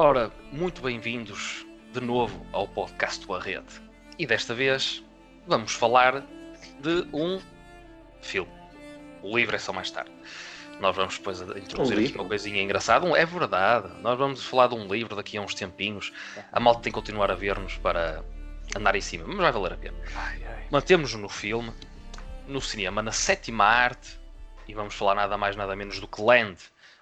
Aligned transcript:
Ora, 0.00 0.30
muito 0.52 0.80
bem-vindos 0.80 1.66
de 1.92 2.00
novo 2.00 2.46
ao 2.52 2.68
podcast 2.68 3.26
do 3.26 3.34
Arrete. 3.34 3.82
E 4.16 4.24
desta 4.26 4.54
vez 4.54 5.04
vamos 5.44 5.72
falar 5.72 6.20
de 6.80 7.04
um 7.12 7.40
filme. 8.22 8.48
O 9.22 9.36
livro 9.36 9.56
é 9.56 9.58
só 9.58 9.72
mais 9.72 9.90
tarde. 9.90 10.12
Nós 10.80 10.94
vamos 10.94 11.18
depois 11.18 11.40
introduzir 11.40 11.98
Um 11.98 12.04
aqui 12.04 12.14
uma 12.14 12.28
coisinha 12.28 12.62
engraçada. 12.62 13.04
Um- 13.04 13.16
É 13.16 13.26
verdade. 13.26 13.88
Nós 14.00 14.16
vamos 14.16 14.44
falar 14.44 14.68
de 14.68 14.76
um 14.76 14.86
livro 14.86 15.16
daqui 15.16 15.36
a 15.36 15.42
uns 15.42 15.52
tempinhos. 15.54 16.12
A 16.52 16.60
malta 16.60 16.80
tem 16.82 16.92
que 16.92 16.98
continuar 16.98 17.32
a 17.32 17.34
ver-nos 17.34 17.76
para 17.78 18.24
andar 18.76 18.94
em 18.94 19.00
cima, 19.00 19.24
mas 19.26 19.36
vai 19.36 19.50
valer 19.50 19.72
a 19.72 19.76
pena. 19.76 19.98
Mantemos-nos 20.70 21.20
no 21.20 21.28
filme, 21.28 21.72
no 22.46 22.60
cinema, 22.60 23.02
na 23.02 23.10
sétima 23.10 23.64
arte, 23.64 24.16
e 24.68 24.74
vamos 24.74 24.94
falar 24.94 25.16
nada 25.16 25.36
mais 25.36 25.56
nada 25.56 25.74
menos 25.74 25.98
do 25.98 26.06
que 26.06 26.22
Land, 26.22 26.56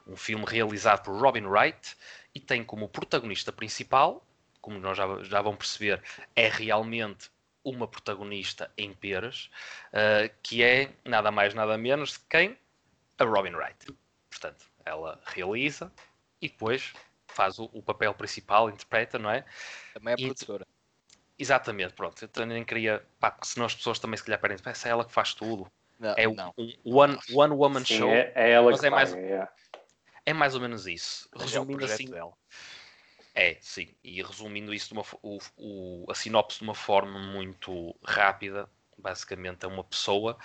um 0.06 0.16
filme 0.16 0.46
realizado 0.48 1.02
por 1.02 1.20
Robin 1.20 1.44
Wright 1.44 1.94
e 2.36 2.40
tem 2.40 2.62
como 2.62 2.86
protagonista 2.86 3.50
principal, 3.50 4.22
como 4.60 4.78
nós 4.78 4.98
já, 4.98 5.22
já 5.22 5.40
vão 5.40 5.56
perceber, 5.56 6.02
é 6.34 6.48
realmente 6.48 7.30
uma 7.64 7.88
protagonista 7.88 8.70
em 8.76 8.92
peras, 8.92 9.48
uh, 9.88 10.30
que 10.42 10.62
é 10.62 10.92
nada 11.02 11.30
mais 11.30 11.54
nada 11.54 11.78
menos 11.78 12.12
de 12.12 12.18
quem? 12.28 12.58
A 13.18 13.24
Robin 13.24 13.54
Wright. 13.54 13.86
Portanto, 14.28 14.66
ela 14.84 15.18
realiza 15.24 15.90
e 16.42 16.48
depois 16.50 16.92
faz 17.26 17.58
o, 17.58 17.70
o 17.72 17.82
papel 17.82 18.12
principal, 18.12 18.68
interpreta, 18.68 19.18
não 19.18 19.30
é? 19.30 19.42
Também 19.94 20.12
é 20.12 20.16
E- 20.18 20.26
produtora. 20.26 20.66
Exatamente, 21.38 21.94
pronto. 21.94 22.22
Eu 22.22 22.28
também 22.28 22.62
queria, 22.64 23.02
pá, 23.18 23.30
porque 23.30 23.46
senão 23.48 23.64
as 23.64 23.74
pessoas 23.74 23.98
também 23.98 24.16
se 24.18 24.24
calhar 24.24 24.38
pedem, 24.40 24.58
"Pá, 24.58 24.70
essa 24.72 24.88
é 24.88 24.90
ela 24.90 25.04
que 25.06 25.12
faz 25.12 25.32
tudo. 25.32 25.66
Não, 25.98 26.14
É 26.18 26.26
não. 26.28 26.52
um 26.58 26.68
one, 26.84 27.18
one 27.32 27.54
woman 27.54 27.84
Sim, 27.84 27.98
show. 27.98 28.10
é, 28.10 28.30
é 28.34 28.50
ela 28.50 28.70
mas 28.70 28.80
que 28.80 28.86
é 28.86 28.90
mais- 28.90 29.10
paga, 29.10 29.22
é. 29.22 29.48
É 30.26 30.32
mais 30.34 30.54
ou 30.54 30.60
menos 30.60 30.86
isso. 30.86 31.26
Mas 31.38 31.54
é 31.54 31.60
Resumindo 31.60 31.62
projeto 31.62 32.10
assim, 32.10 32.10
dela. 32.10 32.34
é, 33.34 33.56
sim. 33.60 33.88
E 34.02 34.22
resumindo 34.22 34.72
isso, 34.72 34.94
uma, 34.94 35.04
o, 35.22 35.38
o- 35.56 36.06
a 36.10 36.14
sinopse 36.14 36.58
de 36.58 36.64
uma 36.64 36.74
forma 36.74 37.18
muito 37.18 37.94
rápida, 38.04 38.68
basicamente 38.96 39.64
é 39.64 39.68
uma 39.68 39.84
pessoa 39.84 40.38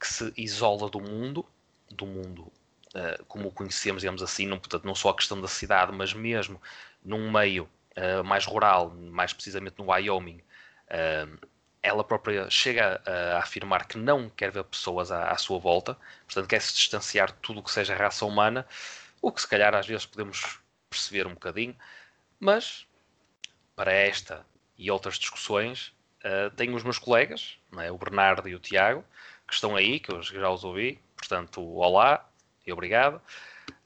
que 0.00 0.06
se 0.06 0.32
isola 0.36 0.88
do 0.90 1.00
mundo, 1.00 1.46
do 1.90 2.06
mundo 2.06 2.52
eh, 2.94 3.20
como 3.28 3.48
o 3.48 3.52
conhecemos, 3.52 4.02
digamos 4.02 4.22
assim, 4.22 4.46
não, 4.46 4.58
portanto, 4.58 4.84
não 4.86 4.94
só 4.94 5.10
a 5.10 5.16
questão 5.16 5.40
da 5.40 5.48
cidade, 5.48 5.92
mas 5.92 6.14
mesmo 6.14 6.60
num 7.04 7.30
meio 7.30 7.68
eh, 7.96 8.22
mais 8.22 8.46
rural, 8.46 8.90
mais 8.90 9.32
precisamente 9.34 9.76
no 9.78 9.90
Wyoming, 9.90 10.40
eh, 10.88 11.26
ela 11.82 12.04
própria 12.04 12.48
chega 12.50 13.00
a, 13.06 13.36
a 13.36 13.38
afirmar 13.40 13.86
que 13.86 13.96
não 13.98 14.28
quer 14.30 14.50
ver 14.50 14.64
pessoas 14.64 15.10
à, 15.10 15.30
à 15.30 15.36
sua 15.38 15.58
volta, 15.58 15.96
portanto, 16.26 16.48
quer 16.48 16.60
se 16.60 16.74
distanciar 16.74 17.28
de 17.32 17.38
tudo 17.40 17.60
o 17.60 17.62
que 17.62 17.70
seja 17.70 17.94
raça 17.94 18.24
humana, 18.26 18.66
o 19.20 19.32
que 19.32 19.40
se 19.40 19.48
calhar 19.48 19.74
às 19.74 19.86
vezes 19.86 20.06
podemos 20.06 20.60
perceber 20.88 21.26
um 21.26 21.34
bocadinho, 21.34 21.76
mas 22.38 22.86
para 23.76 23.92
esta 23.92 24.44
e 24.76 24.90
outras 24.90 25.18
discussões 25.18 25.92
eh, 26.22 26.50
tenho 26.50 26.74
os 26.74 26.82
meus 26.82 26.98
colegas, 26.98 27.58
é? 27.78 27.90
o 27.90 27.98
Bernardo 27.98 28.48
e 28.48 28.54
o 28.54 28.58
Tiago, 28.58 29.04
que 29.46 29.54
estão 29.54 29.76
aí, 29.76 29.98
que 30.00 30.12
eu 30.12 30.22
já 30.22 30.50
os 30.50 30.64
ouvi, 30.64 31.00
portanto, 31.16 31.62
olá 31.76 32.28
e 32.66 32.72
obrigado. 32.72 33.20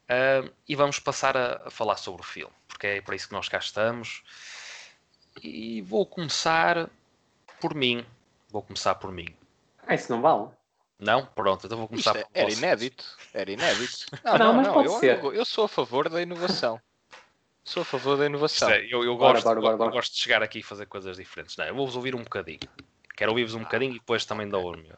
Eh, 0.08 0.50
e 0.68 0.74
vamos 0.74 0.98
passar 0.98 1.36
a, 1.36 1.62
a 1.66 1.70
falar 1.70 1.96
sobre 1.96 2.22
o 2.22 2.24
filme, 2.24 2.52
porque 2.66 2.86
é 2.86 3.00
para 3.00 3.16
isso 3.16 3.28
que 3.28 3.34
nós 3.34 3.48
cá 3.48 3.58
estamos. 3.58 4.22
E 5.42 5.82
vou 5.82 6.06
começar 6.06 6.88
por 7.60 7.74
mim. 7.74 8.04
Vou 8.50 8.62
começar 8.62 8.94
por 8.96 9.10
mim. 9.10 9.34
Ah, 9.86 9.94
isso 9.94 10.10
não 10.12 10.20
vale. 10.20 10.48
Não? 10.98 11.26
Pronto, 11.26 11.66
então 11.66 11.76
vou 11.78 11.88
Isto 11.92 12.04
começar 12.04 12.16
é- 12.16 12.24
por 12.24 12.30
era 12.34 12.46
vocês. 12.46 12.58
inédito. 12.58 13.04
Era 13.34 13.50
inédito. 13.50 14.06
Não, 14.38 14.52
mas 14.54 14.68
pode 14.68 14.86
eu, 14.88 14.98
ser. 15.00 15.22
Eu, 15.24 15.34
eu 15.34 15.44
sou 15.44 15.64
a 15.64 15.68
favor 15.68 16.08
da 16.08 16.22
inovação. 16.22 16.80
Sou 17.64 17.82
a 17.82 17.84
favor 17.84 18.16
da 18.16 18.26
inovação. 18.26 18.68
Isto 18.70 18.80
é, 18.80 18.86
eu, 18.94 19.02
eu 19.04 19.16
Bora, 19.16 19.32
gosto, 19.34 19.44
bora, 19.44 19.60
bora, 19.76 19.90
eu 19.90 19.90
gosto 19.90 20.12
de 20.12 20.18
chegar 20.20 20.42
aqui 20.42 20.58
e 20.60 20.62
fazer 20.62 20.86
coisas 20.86 21.16
diferentes. 21.16 21.56
Não, 21.56 21.64
eu 21.64 21.74
vou-vos 21.74 21.96
ouvir 21.96 22.14
um 22.14 22.22
bocadinho. 22.22 22.60
Quero 23.16 23.30
ouvir-vos 23.32 23.54
um 23.54 23.60
bocadinho 23.62 23.92
e 23.92 23.98
depois 23.98 24.24
também 24.24 24.48
dou 24.48 24.72
o 24.72 24.76
meu. 24.76 24.96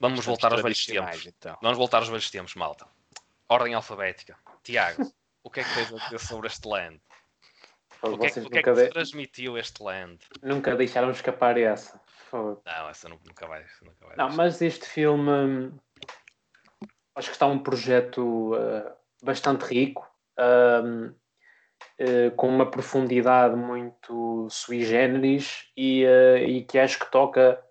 Vamos 0.00 0.20
Estamos 0.20 0.24
voltar 0.26 0.52
aos 0.52 0.62
velhos 0.62 0.84
tempos. 0.86 1.26
Então. 1.26 1.56
Vamos 1.62 1.78
voltar 1.78 1.98
aos 1.98 2.08
velhos 2.08 2.30
tempos, 2.30 2.54
malta. 2.54 2.86
Ordem 3.48 3.74
alfabética. 3.74 4.36
Tiago, 4.62 5.10
o 5.42 5.50
que 5.50 5.60
é 5.60 5.64
que 5.64 5.74
tens 5.74 5.92
a 5.92 6.04
dizer 6.04 6.18
sobre 6.20 6.46
este 6.48 6.66
land? 6.68 7.00
O 8.02 8.18
que 8.18 8.26
é 8.26 8.30
que, 8.30 8.40
o 8.40 8.50
que, 8.50 8.58
é 8.58 8.62
que 8.62 8.72
de- 8.72 8.88
transmitiu 8.90 9.56
este 9.58 9.82
land? 9.82 10.18
nunca 10.42 10.74
deixaram 10.76 11.10
escapar 11.10 11.56
essa. 11.58 11.98
Fogo. 12.34 12.60
Não, 12.66 12.88
essa 12.88 13.08
nu- 13.08 13.20
nunca 13.24 13.46
vai. 13.46 13.64
Nunca 13.80 14.06
vai 14.06 14.16
Não, 14.16 14.28
mas 14.30 14.60
este 14.60 14.86
filme 14.86 15.30
hum, 15.30 15.78
acho 17.14 17.28
que 17.28 17.34
está 17.34 17.46
um 17.46 17.60
projeto 17.60 18.54
uh, 18.56 18.90
bastante 19.22 19.62
rico, 19.62 20.04
hum, 20.84 21.14
uh, 22.00 22.30
com 22.34 22.48
uma 22.48 22.68
profundidade 22.68 23.54
muito 23.54 24.48
sui 24.50 24.84
generis 24.84 25.70
e, 25.76 26.04
uh, 26.04 26.38
e 26.38 26.64
que 26.64 26.76
acho 26.76 26.98
que 26.98 27.08
toca 27.08 27.64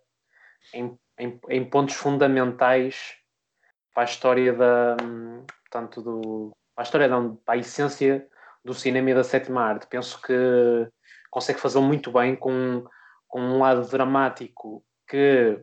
em, 0.74 0.98
em, 1.20 1.42
em 1.50 1.70
pontos 1.70 1.96
fundamentais 1.96 3.18
para 3.94 4.04
a 4.04 4.06
história 4.06 4.54
da 4.54 4.96
hum, 5.04 5.46
portanto, 5.70 6.02
do, 6.02 6.56
para 6.74 6.84
a 6.84 6.86
história 6.86 7.08
não, 7.10 7.36
para 7.36 7.56
a 7.56 7.58
essência 7.58 8.26
do 8.64 8.74
cinema 8.74 9.12
e 9.12 9.14
da 9.14 9.26
sétima 9.26 9.62
arte. 9.62 9.88
Penso 9.88 10.22
que 10.22 10.34
consegue 11.30 11.60
fazê-lo 11.60 11.84
muito 11.84 12.14
bem 12.14 12.34
com, 12.34 12.88
com 13.34 13.42
um 13.42 13.58
lado 13.58 13.88
dramático 13.90 14.86
que 15.08 15.60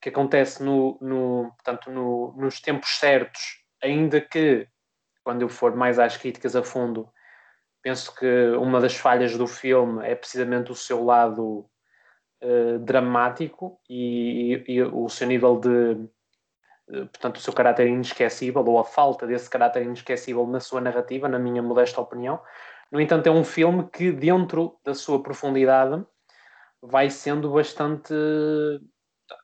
que 0.00 0.08
acontece 0.10 0.62
no, 0.62 0.98
no, 1.00 1.52
portanto, 1.56 1.90
no- 1.90 2.34
nos 2.36 2.60
tempos 2.60 2.98
certos, 2.98 3.40
ainda 3.82 4.20
que 4.20 4.66
quando 5.24 5.40
eu 5.42 5.48
for 5.48 5.74
mais 5.74 5.98
às 5.98 6.16
críticas 6.18 6.54
a 6.56 6.62
fundo, 6.62 7.08
penso 7.82 8.14
que 8.14 8.26
uma 8.58 8.78
das 8.80 8.94
falhas 8.94 9.36
do 9.38 9.46
filme 9.46 10.06
é 10.06 10.14
precisamente 10.14 10.70
o 10.72 10.74
seu 10.74 11.02
lado 11.04 11.66
eh, 12.42 12.78
dramático 12.78 13.78
e, 13.88 14.54
e- 14.66 14.72
e 14.76 14.82
o 14.82 15.08
seu 15.08 15.26
nível 15.26 15.58
de 15.60 15.92
eh, 16.92 17.04
portanto 17.06 17.36
o 17.36 17.40
seu 17.40 17.52
caráter 17.52 17.86
inesquecível 17.88 18.64
ou 18.64 18.78
a 18.78 18.84
falta 18.84 19.26
desse 19.26 19.48
caráter 19.50 19.82
inesquecível 19.82 20.46
na 20.46 20.60
sua 20.60 20.80
narrativa, 20.80 21.28
na 21.28 21.38
minha 21.38 21.62
modesta 21.62 22.00
opinião. 22.00 22.40
No 22.90 23.00
entanto, 23.00 23.26
é 23.28 23.30
um 23.30 23.44
filme 23.44 23.88
que 23.90 24.10
dentro 24.12 24.78
da 24.84 24.94
sua 24.94 25.22
profundidade 25.22 26.04
vai 26.82 27.10
sendo 27.10 27.50
bastante 27.52 28.14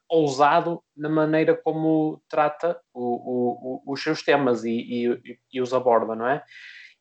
ousado 0.09 0.83
na 0.97 1.09
maneira 1.09 1.55
como 1.57 2.23
trata 2.29 2.81
o- 2.95 3.83
o- 3.89 3.93
os 3.93 4.03
seus 4.03 4.23
temas 4.23 4.65
e, 4.65 4.71
e- 4.71 5.39
e 5.53 5.61
os 5.61 5.75
aborda, 5.75 6.15
não 6.15 6.27
é? 6.29 6.43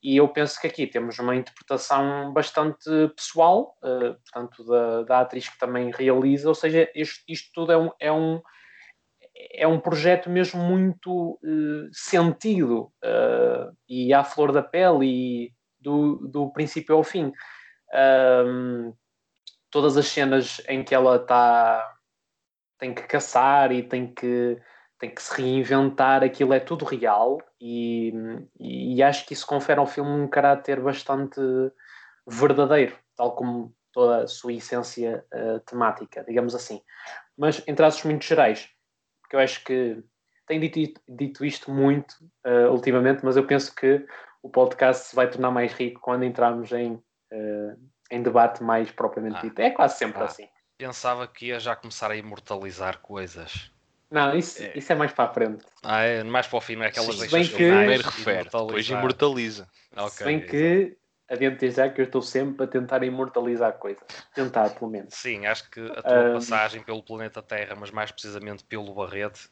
E 0.04 0.18
eu 0.18 0.28
penso 0.30 0.60
que 0.62 0.68
aqui 0.68 0.88
temos 0.88 1.18
uma 1.20 1.36
interpretação 1.36 2.32
bastante 2.34 2.86
pessoal, 3.16 3.76
eh, 3.84 4.14
portanto, 4.24 4.64
da, 4.66 5.04
da 5.04 5.20
atriz 5.22 5.50
que 5.50 5.58
também 5.58 5.92
realiza, 5.92 6.48
ou 6.50 6.56
seja, 6.56 6.90
isto, 6.96 7.24
isto 7.28 7.50
tudo 7.54 7.72
é 7.72 7.78
um, 7.78 7.92
é 8.00 8.12
um, 8.12 8.42
é 9.54 9.68
um 9.68 9.80
projeto 9.80 10.30
mesmo 10.30 10.62
muito 10.62 11.40
eh, 11.44 11.90
sentido 11.92 12.92
eh, 13.04 13.70
e 13.90 14.14
à 14.14 14.24
flor 14.24 14.52
da 14.52 14.62
pele 14.64 15.06
e 15.06 15.52
do, 15.80 16.28
do 16.28 16.52
princípio 16.52 16.96
ao 16.96 17.04
fim. 17.04 17.32
Ahm, 17.94 18.94
todas 19.76 19.98
as 19.98 20.08
cenas 20.08 20.62
em 20.70 20.86
que 20.86 20.96
ela 20.96 21.18
está 21.18 21.98
tem 22.80 22.94
que 22.94 23.02
caçar 23.04 23.74
e 23.74 23.84
tem 23.84 24.08
que, 24.08 24.58
tem 24.98 25.14
que 25.14 25.22
se 25.22 25.42
reinventar, 25.42 26.24
aquilo 26.24 26.54
é 26.54 26.62
tudo 26.62 26.86
real 26.86 27.42
e, 27.60 28.14
e 28.58 29.04
acho 29.04 29.26
que 29.26 29.34
isso 29.34 29.46
confere 29.46 29.78
ao 29.78 29.86
filme 29.86 30.10
um 30.12 30.30
caráter 30.30 30.80
bastante 30.80 31.42
verdadeiro, 32.26 32.98
tal 33.18 33.36
como 33.36 33.76
toda 33.92 34.24
a 34.24 34.28
sua 34.28 34.54
essência 34.54 35.26
eh, 35.34 35.60
temática, 35.66 36.24
digamos 36.26 36.56
assim. 36.56 36.82
Mas 37.38 37.62
em 37.68 37.76
traços 37.76 38.04
muito 38.04 38.24
gerais, 38.24 38.70
porque 39.22 39.36
eu 39.36 39.42
acho 39.42 39.62
que 39.66 40.02
tenho 40.48 40.72
dito, 40.72 41.02
dito 41.06 41.44
isto 41.44 41.70
muito 41.70 42.16
eh, 42.46 42.70
ultimamente, 42.70 43.26
mas 43.26 43.36
eu 43.36 43.46
penso 43.46 43.76
que 43.76 44.06
o 44.42 44.50
podcast 44.50 45.08
se 45.08 45.16
vai 45.18 45.30
tornar 45.30 45.52
mais 45.52 45.74
rico 45.74 46.00
quando 46.00 46.24
entrarmos 46.24 46.72
em, 46.72 46.98
eh, 47.30 47.76
em 48.12 48.22
debate 48.22 48.64
mais 48.64 48.92
propriamente 48.92 49.38
Ah. 49.38 49.42
dito. 49.42 49.60
É 49.60 49.70
quase 49.72 49.98
sempre 49.98 50.22
Ah. 50.22 50.26
assim. 50.26 50.48
Pensava 50.78 51.28
que 51.28 51.48
ia 51.48 51.60
já 51.60 51.76
começar 51.76 52.12
a 52.12 52.16
imortalizar 52.16 53.00
coisas. 53.00 53.72
Não, 54.12 54.36
isso 54.38 54.62
É. 54.62 54.74
isso 54.78 54.92
é 54.92 54.96
mais 54.96 55.12
para 55.12 55.30
a 55.30 55.34
frente. 55.34 55.66
Ah, 55.84 56.02
é? 56.04 56.24
Mais 56.24 56.48
para 56.48 56.58
o 56.58 56.62
fim, 56.62 56.76
não 56.76 56.84
é 56.84 56.88
aquelas 56.88 57.16
Sim, 57.16 57.28
deixas 57.28 57.50
que- 57.50 57.56
Primeiro 57.56 58.04
refere, 58.04 58.44
depois 58.44 58.90
imortaliza. 58.90 59.68
Ok, 59.96 60.10
Se 60.10 60.24
bem 60.24 60.46
que, 60.46 60.96
adiante 61.30 61.72
já 61.72 61.90
que 61.90 62.02
eu 62.02 62.06
estou 62.06 62.22
sempre 62.22 62.66
a 62.66 62.68
tentar 62.68 63.04
imortalizar 63.04 63.74
coisas. 63.74 64.04
Tentar, 64.34 64.70
pelo 64.72 64.92
menos. 64.92 65.14
Sim, 65.16 65.46
acho 65.48 65.70
que 65.72 65.80
a 65.80 66.04
tua 66.04 66.30
Ah, 66.30 66.34
passagem 66.34 66.84
pelo 66.84 67.02
planeta 67.02 67.42
Terra, 67.42 67.76
mas 67.76 67.90
mais 67.90 68.12
precisamente 68.12 68.64
pelo 68.64 68.94
Barrete, 68.94 69.50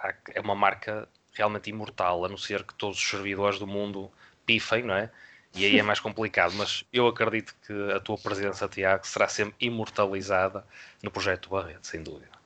há- 0.00 0.14
é 0.34 0.40
uma 0.40 0.54
marca 0.54 1.08
realmente 1.32 1.68
imortal, 1.70 2.24
a 2.24 2.28
não 2.28 2.38
ser 2.38 2.62
que 2.64 2.74
todos 2.74 2.96
os 2.98 3.08
servidores 3.08 3.58
do 3.58 3.66
mundo 3.66 4.10
pifem, 4.46 4.82
não 4.84 4.94
é? 4.94 5.10
E 5.56 5.64
aí 5.64 5.78
é 5.78 5.82
mais 5.82 6.00
complicado, 6.00 6.54
mas 6.54 6.84
eu 6.92 7.06
acredito 7.06 7.54
que 7.66 7.72
a 7.92 7.98
tua 7.98 8.18
presença, 8.18 8.68
Tiago, 8.68 9.06
será 9.06 9.26
sempre 9.26 9.54
imortalizada 9.60 10.64
no 11.02 11.10
projeto 11.10 11.48
do 11.48 11.56
Barrete, 11.56 11.86
sem 11.86 12.02
dúvida. 12.02 12.36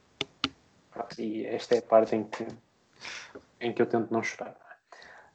E 1.18 1.44
esta 1.46 1.74
é 1.74 1.78
a 1.78 1.82
parte 1.82 2.14
em 2.14 2.24
que, 2.24 2.46
em 3.60 3.72
que 3.72 3.82
eu 3.82 3.86
tento 3.86 4.12
não 4.12 4.22
chorar. 4.22 4.56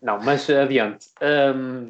Não, 0.01 0.19
mas 0.21 0.49
adiante. 0.49 1.09
Hum, 1.21 1.89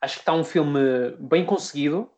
Acho 0.00 0.14
que 0.14 0.20
está 0.20 0.32
um 0.32 0.44
filme 0.44 1.10
bem 1.18 1.44
conseguido. 1.44 2.10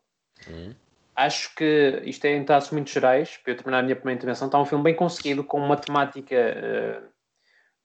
Hum. 0.47 0.73
Acho 1.15 1.53
que 1.53 2.01
isto 2.05 2.25
é 2.25 2.35
em 2.35 2.43
traços 2.43 2.71
muito 2.71 2.89
gerais, 2.89 3.37
para 3.37 3.51
eu 3.51 3.57
terminar 3.57 3.79
a 3.79 3.83
minha 3.83 3.95
primeira 3.95 4.17
intervenção, 4.17 4.47
está 4.47 4.59
um 4.59 4.65
filme 4.65 4.83
bem 4.83 4.95
conseguido, 4.95 5.43
com 5.43 5.59
uma 5.59 5.77
temática 5.77 6.35
uh, 6.35 7.12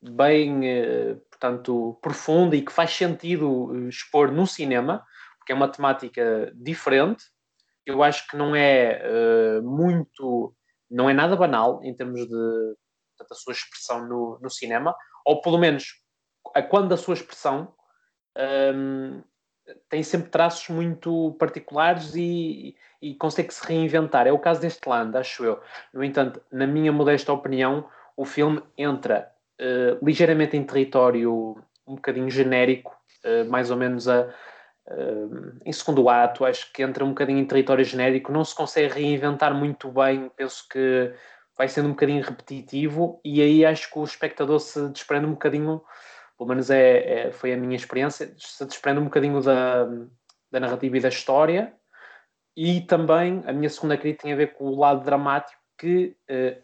bem, 0.03 0.61
uh, 0.61 1.17
portanto, 1.31 1.99
profunda 2.01 2.57
e 2.57 2.63
que 2.63 2.73
faz 2.73 2.91
sentido 2.91 3.67
uh, 3.67 3.89
expor 3.89 4.33
no 4.33 4.47
cinema, 4.47 5.05
porque 5.39 5.53
é 5.53 5.55
uma 5.55 5.71
temática 5.71 6.53
diferente. 6.55 7.25
Eu 7.87 8.03
acho 8.03 8.29
que 8.29 8.37
não 8.37 8.55
é 8.55 9.63
muito, 9.63 10.55
não 10.91 11.09
é 11.09 11.15
nada 11.15 11.35
banal 11.35 11.81
em 11.83 11.95
termos 11.95 12.21
de 12.21 12.77
portanto, 13.17 13.33
a 13.33 13.35
sua 13.35 13.53
expressão 13.53 14.07
no, 14.07 14.39
no 14.43 14.51
cinema, 14.51 14.95
ou 15.25 15.41
pelo 15.41 15.57
menos 15.57 16.03
a 16.55 16.63
quando 16.63 16.93
a 16.93 16.97
sua 16.97 17.15
expressão 17.15 17.75
um, 18.75 19.23
tem 19.89 20.03
sempre 20.03 20.31
traços 20.31 20.69
muito 20.69 21.37
particulares 21.39 22.15
e, 22.15 22.77
e 23.03 23.15
consegue 23.15 23.53
se 23.53 23.67
reinventar. 23.67 24.27
É 24.27 24.33
o 24.33 24.39
caso 24.39 24.61
deste 24.61 24.89
Land, 24.89 25.17
acho 25.17 25.45
eu. 25.45 25.61
No 25.93 26.03
entanto, 26.03 26.41
na 26.51 26.67
minha 26.67 26.93
modesta 26.93 27.33
opinião, 27.33 27.89
o 28.17 28.25
filme 28.25 28.63
entra 28.77 29.31
uh, 29.61 30.05
ligeiramente 30.05 30.57
em 30.57 30.65
território 30.65 31.57
um 31.87 31.95
bocadinho 31.95 32.31
genérico, 32.31 32.95
uh, 33.25 33.49
mais 33.51 33.71
ou 33.71 33.77
menos 33.77 34.09
a, 34.09 34.23
uh, 34.23 35.59
em 35.65 35.73
segundo 35.73 36.09
ato, 36.09 36.45
acho 36.45 36.73
que 36.73 36.83
entra 36.83 37.05
um 37.05 37.11
bocadinho 37.11 37.39
em 37.39 37.47
território 37.47 37.85
genérico, 37.85 38.33
não 38.33 38.45
se 38.45 38.55
consegue 38.55 38.95
reinventar 38.95 39.55
muito 39.55 39.91
bem, 39.91 40.31
penso 40.37 40.67
que 40.69 41.13
vai 41.57 41.69
sendo 41.69 41.87
um 41.87 41.93
bocadinho 41.93 42.23
repetitivo 42.23 43.21
e 43.25 43.43
aí 43.43 43.65
acho 43.65 43.91
que 43.91 43.99
o 43.99 44.05
espectador 44.05 44.61
se 44.61 44.89
desprende 44.91 45.27
um 45.27 45.33
bocadinho 45.33 45.83
pelo 46.37 46.49
menos 46.51 46.71
é, 46.71 47.27
é, 47.27 47.33
foi 47.33 47.53
a 47.53 47.57
minha 47.57 47.75
experiência, 47.75 48.33
se 48.39 48.65
desprende 48.65 49.01
um 49.01 49.05
bocadinho 49.05 49.43
da, 49.43 49.87
da 50.53 50.61
narrativa 50.61 50.97
e 50.97 51.01
da 51.01 51.09
história, 51.09 51.75
e 52.57 52.81
também 52.83 53.43
a 53.45 53.53
minha 53.53 53.69
segunda 53.69 53.97
crítica 53.97 54.23
tem 54.23 54.33
a 54.33 54.37
ver 54.37 54.53
com 54.53 54.67
o 54.67 54.79
lado 54.79 55.05
dramático, 55.05 55.61
que, 55.77 56.17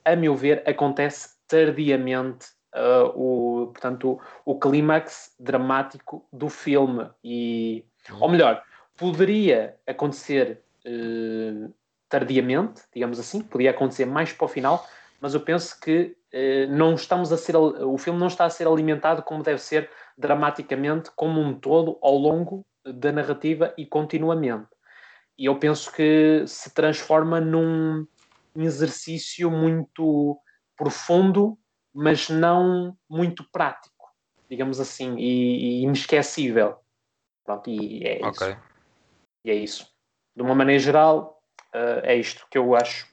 a 0.04 0.16
meu 0.16 0.34
ver, 0.34 0.62
acontece 0.68 1.36
tardiamente, 1.46 2.46
uh, 2.74 3.06
o, 3.14 3.66
portanto, 3.68 4.20
o, 4.44 4.58
clímax 4.58 5.34
dramático 5.38 6.26
do 6.32 6.48
filme, 6.48 7.08
e, 7.22 7.84
ou 8.20 8.28
melhor, 8.28 8.62
poderia 8.96 9.76
acontecer 9.86 10.62
uh, 10.86 11.72
tardiamente, 12.08 12.82
digamos 12.92 13.18
assim, 13.18 13.40
podia 13.40 13.70
acontecer 13.70 14.04
mais 14.04 14.32
para 14.32 14.44
o 14.44 14.48
final, 14.48 14.86
mas 15.20 15.34
eu 15.34 15.40
penso 15.40 15.80
que 15.80 16.16
eh, 16.30 16.66
não 16.66 16.94
estamos 16.94 17.32
a 17.32 17.36
ser 17.36 17.56
o 17.56 17.96
filme 17.96 18.18
não 18.18 18.26
está 18.26 18.44
a 18.44 18.50
ser 18.50 18.66
alimentado 18.66 19.22
como 19.22 19.42
deve 19.42 19.58
ser 19.58 19.88
dramaticamente 20.18 21.10
como 21.16 21.40
um 21.40 21.54
todo 21.54 21.96
ao 22.02 22.18
longo 22.18 22.66
da 22.84 23.10
narrativa 23.10 23.72
e 23.78 23.86
continuamente. 23.86 24.68
E 25.38 25.46
eu 25.46 25.58
penso 25.58 25.90
que 25.92 26.44
se 26.46 26.74
transforma 26.74 27.40
num 27.40 28.06
exercício 28.54 29.50
muito 29.50 30.38
profundo 30.76 31.58
mas 31.94 32.28
não 32.28 32.96
muito 33.08 33.44
prático 33.44 34.12
digamos 34.48 34.80
assim 34.80 35.16
e, 35.16 35.80
e 35.80 35.82
inesquecível 35.82 36.78
Pronto, 37.44 37.68
e 37.70 38.02
é 38.04 38.26
okay. 38.26 38.50
isso 38.50 38.58
e 39.44 39.50
é 39.50 39.54
isso 39.54 39.94
de 40.34 40.42
uma 40.42 40.54
maneira 40.54 40.80
geral 40.80 41.42
uh, 41.74 42.00
é 42.02 42.16
isto 42.16 42.46
que 42.50 42.58
eu 42.58 42.74
acho 42.74 43.06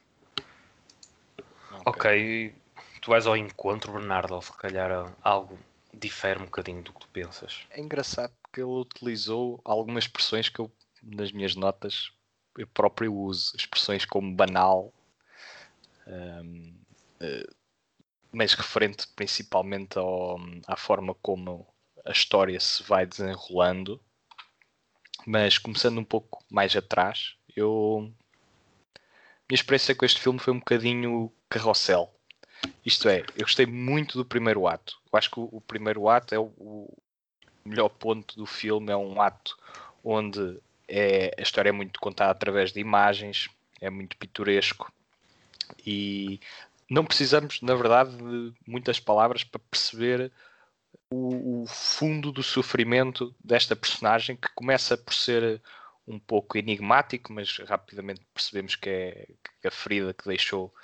ok 1.84 2.54
tu 3.02 3.10
vais 3.10 3.26
ao 3.26 3.36
encontro, 3.36 3.92
Bernardo, 3.92 4.34
ou 4.34 4.40
se 4.40 4.52
calhar 4.56 5.12
algo 5.22 5.58
difere 5.92 6.40
um 6.40 6.44
bocadinho 6.44 6.82
do 6.82 6.92
que 6.92 7.00
tu 7.00 7.08
pensas. 7.08 7.66
É 7.70 7.80
engraçado 7.80 8.32
porque 8.40 8.60
ele 8.60 8.70
utilizou 8.70 9.60
algumas 9.64 10.04
expressões 10.04 10.48
que 10.48 10.60
eu, 10.60 10.72
nas 11.02 11.32
minhas 11.32 11.54
notas, 11.54 12.12
eu 12.56 12.66
próprio 12.68 13.12
uso. 13.12 13.54
Expressões 13.56 14.04
como 14.04 14.34
banal, 14.34 14.92
um, 16.06 16.74
uh, 17.20 17.54
mas 18.32 18.54
referente 18.54 19.06
principalmente 19.14 19.98
ao, 19.98 20.40
à 20.66 20.76
forma 20.76 21.14
como 21.16 21.66
a 22.04 22.10
história 22.10 22.58
se 22.58 22.82
vai 22.82 23.06
desenrolando. 23.06 24.00
Mas 25.26 25.58
começando 25.58 25.98
um 25.98 26.04
pouco 26.04 26.42
mais 26.50 26.74
atrás, 26.74 27.36
eu. 27.54 28.10
Minha 29.48 29.56
experiência 29.56 29.94
com 29.94 30.04
este 30.04 30.20
filme 30.20 30.38
foi 30.38 30.52
um 30.52 30.58
bocadinho 30.58 31.32
carrossel. 31.48 32.12
Isto 32.84 33.08
é, 33.08 33.20
eu 33.36 33.42
gostei 33.42 33.66
muito 33.66 34.16
do 34.16 34.24
primeiro 34.24 34.66
ato. 34.66 34.98
Eu 35.12 35.18
acho 35.18 35.30
que 35.30 35.38
o, 35.38 35.48
o 35.52 35.60
primeiro 35.60 36.08
ato 36.08 36.34
é 36.34 36.38
o, 36.38 36.52
o, 36.56 36.96
melhor 37.64 37.88
ponto 37.90 38.34
do 38.36 38.46
filme. 38.46 38.90
É 38.90 38.96
um 38.96 39.20
ato 39.20 39.56
onde 40.02 40.58
é, 40.88 41.34
a 41.38 41.42
história 41.42 41.68
é 41.68 41.72
muito 41.72 42.00
contada 42.00 42.30
através 42.30 42.72
de 42.72 42.80
imagens, 42.80 43.48
é 43.80 43.90
muito 43.90 44.16
pitoresco 44.16 44.92
e 45.86 46.40
não 46.92 47.06
precisamos, 47.06 47.60
na 47.62 47.74
verdade, 47.74 48.14
de 48.16 48.54
muitas 48.66 49.00
palavras 49.00 49.42
para 49.42 49.60
perceber 49.70 50.30
o, 51.10 51.62
o, 51.62 51.66
fundo 51.66 52.30
do 52.30 52.42
sofrimento 52.42 53.34
desta 53.42 53.74
personagem 53.74 54.36
que 54.36 54.48
começa 54.54 54.96
por 54.96 55.14
ser 55.14 55.62
um 56.06 56.18
pouco 56.18 56.58
enigmático, 56.58 57.32
mas 57.32 57.56
rapidamente 57.58 58.20
percebemos 58.34 58.76
que 58.76 58.90
é 58.90 59.28
que 59.60 59.68
a 59.68 59.70
ferida 59.70 60.12
que 60.12 60.28
deixou 60.28 60.74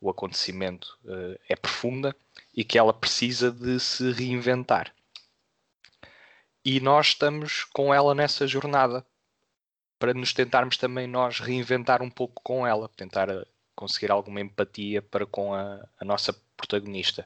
o 0.00 0.08
acontecimento 0.08 0.98
uh, 1.04 1.36
é 1.48 1.56
profunda 1.56 2.14
e 2.54 2.62
que 2.62 2.78
ela 2.78 2.92
precisa 2.92 3.50
de 3.50 3.80
se 3.80 4.12
reinventar. 4.12 4.94
E 6.64 6.78
nós 6.78 7.08
estamos 7.08 7.64
com 7.64 7.92
ela 7.92 8.14
nessa 8.14 8.46
jornada 8.46 9.04
para 9.98 10.14
nos 10.14 10.32
tentarmos 10.32 10.76
também 10.76 11.08
nós 11.08 11.40
reinventar 11.40 12.02
um 12.02 12.10
pouco 12.10 12.40
com 12.42 12.66
ela, 12.66 12.88
tentar 12.90 13.28
eh, 13.30 13.46
conseguir 13.76 14.10
alguma 14.10 14.40
empatia 14.40 15.02
para 15.02 15.26
com 15.26 15.54
a, 15.54 15.86
a 16.00 16.04
nossa 16.04 16.32
protagonista. 16.56 17.24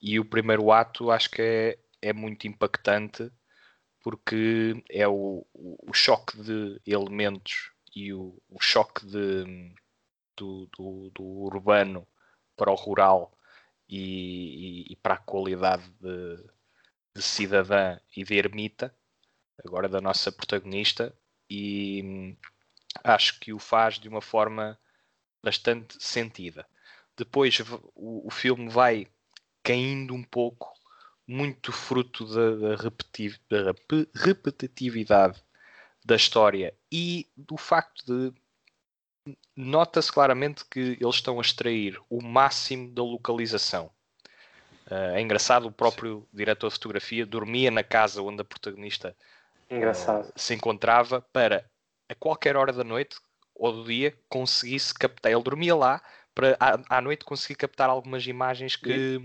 E 0.00 0.18
o 0.20 0.24
primeiro 0.24 0.70
ato 0.72 1.10
acho 1.10 1.30
que 1.30 1.42
é, 1.42 1.78
é 2.00 2.12
muito 2.12 2.46
impactante 2.46 3.30
porque 4.02 4.84
é 4.90 5.08
o, 5.08 5.46
o, 5.54 5.92
choque 5.94 6.36
de 6.42 6.78
elementos 6.86 7.72
e 7.96 8.12
o, 8.12 8.40
o 8.50 8.60
choque 8.60 9.06
de, 9.06 9.74
do, 10.36 10.66
do, 10.76 11.10
do 11.10 11.24
urbano 11.24 12.06
para 12.54 12.70
o 12.70 12.74
rural 12.74 13.32
e, 13.88 14.88
e, 14.88 14.92
e 14.92 14.96
para 14.96 15.14
a 15.14 15.18
qualidade 15.18 15.88
de, 16.00 16.36
de, 17.14 17.22
cidadã 17.22 17.98
e 18.14 18.22
de 18.22 18.34
ermita, 18.36 18.94
agora 19.64 19.88
da 19.88 20.02
nossa 20.02 20.30
protagonista, 20.30 21.16
e 21.48 22.02
hum, 22.04 22.36
acho 23.02 23.40
que 23.40 23.54
o 23.54 23.58
faz 23.58 23.98
de 23.98 24.08
uma 24.08 24.20
forma 24.20 24.78
bastante 25.44 25.96
sentida. 26.00 26.66
Depois 27.16 27.60
o, 27.94 28.26
o 28.26 28.30
filme 28.30 28.68
vai 28.68 29.06
caindo 29.62 30.14
um 30.14 30.22
pouco, 30.22 30.72
muito 31.26 31.72
fruto 31.72 32.26
da, 32.26 32.76
da, 32.76 33.72
da 33.72 33.74
repetitividade 34.14 35.42
da 36.04 36.16
história 36.16 36.74
e 36.92 37.26
do 37.34 37.56
facto 37.56 38.04
de 38.04 38.32
nota-se 39.56 40.12
claramente 40.12 40.64
que 40.66 40.98
eles 41.00 41.14
estão 41.14 41.38
a 41.38 41.40
extrair 41.40 41.98
o 42.10 42.22
máximo 42.22 42.90
da 42.90 43.02
localização. 43.02 43.90
Uh, 44.86 45.16
é 45.16 45.20
engraçado, 45.22 45.66
o 45.66 45.72
próprio 45.72 46.20
Sim. 46.20 46.36
diretor 46.36 46.68
de 46.68 46.74
fotografia 46.74 47.24
dormia 47.24 47.70
na 47.70 47.82
casa 47.82 48.20
onde 48.20 48.42
a 48.42 48.44
protagonista 48.44 49.16
uh, 49.70 50.32
se 50.36 50.52
encontrava 50.52 51.22
para, 51.32 51.64
a 52.06 52.14
qualquer 52.14 52.54
hora 52.54 52.70
da 52.70 52.84
noite 52.84 53.16
ou 53.54 53.72
do 53.72 53.84
dia, 53.84 54.16
conseguisse 54.28 54.92
captar. 54.92 55.32
Ele 55.32 55.42
dormia 55.42 55.74
lá 55.74 56.02
para, 56.34 56.56
à, 56.58 56.98
à 56.98 57.00
noite, 57.00 57.24
conseguir 57.24 57.54
captar 57.54 57.88
algumas 57.88 58.26
imagens 58.26 58.76
que, 58.76 59.20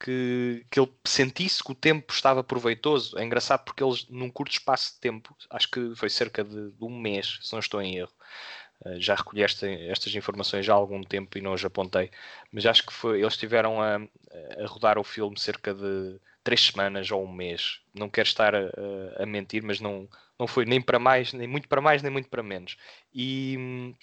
que, 0.00 0.66
que 0.70 0.80
ele 0.80 0.90
sentisse 1.04 1.62
que 1.62 1.72
o 1.72 1.74
tempo 1.74 2.12
estava 2.12 2.42
proveitoso. 2.42 3.18
É 3.18 3.24
engraçado 3.24 3.64
porque 3.64 3.84
eles, 3.84 4.08
num 4.08 4.30
curto 4.30 4.52
espaço 4.52 4.94
de 4.94 5.00
tempo, 5.00 5.36
acho 5.50 5.70
que 5.70 5.94
foi 5.94 6.10
cerca 6.10 6.42
de, 6.42 6.72
de 6.72 6.84
um 6.84 6.98
mês, 6.98 7.38
se 7.42 7.52
não 7.52 7.60
estou 7.60 7.80
em 7.80 7.96
erro, 7.96 8.12
eh, 8.84 8.98
já 8.98 9.14
recolhi 9.14 9.42
esta, 9.42 9.68
estas 9.68 10.14
informações 10.14 10.64
já 10.64 10.72
há 10.72 10.76
algum 10.76 11.02
tempo 11.02 11.36
e 11.36 11.40
não 11.40 11.52
as 11.52 11.64
apontei, 11.64 12.10
mas 12.50 12.64
acho 12.66 12.86
que 12.86 12.92
foi, 12.92 13.20
eles 13.20 13.34
estiveram 13.34 13.80
a, 13.80 13.96
a, 13.96 14.66
rodar 14.66 14.98
o 14.98 15.04
filme 15.04 15.38
cerca 15.38 15.74
de 15.74 16.18
três 16.42 16.62
semanas 16.66 17.10
ou 17.10 17.24
um 17.24 17.32
mês. 17.32 17.80
Não 17.94 18.08
quero 18.08 18.28
estar 18.28 18.54
a, 18.54 18.70
a, 19.18 19.26
mentir, 19.26 19.62
mas 19.62 19.80
não, 19.80 20.08
não 20.40 20.46
foi 20.46 20.64
nem 20.64 20.80
para 20.80 20.98
mais, 20.98 21.34
nem 21.34 21.46
muito 21.46 21.68
para 21.68 21.82
mais, 21.82 22.02
nem 22.02 22.10
muito 22.10 22.30
para 22.30 22.42
menos. 22.42 22.78
E 23.12 23.56
hum, 23.58 23.94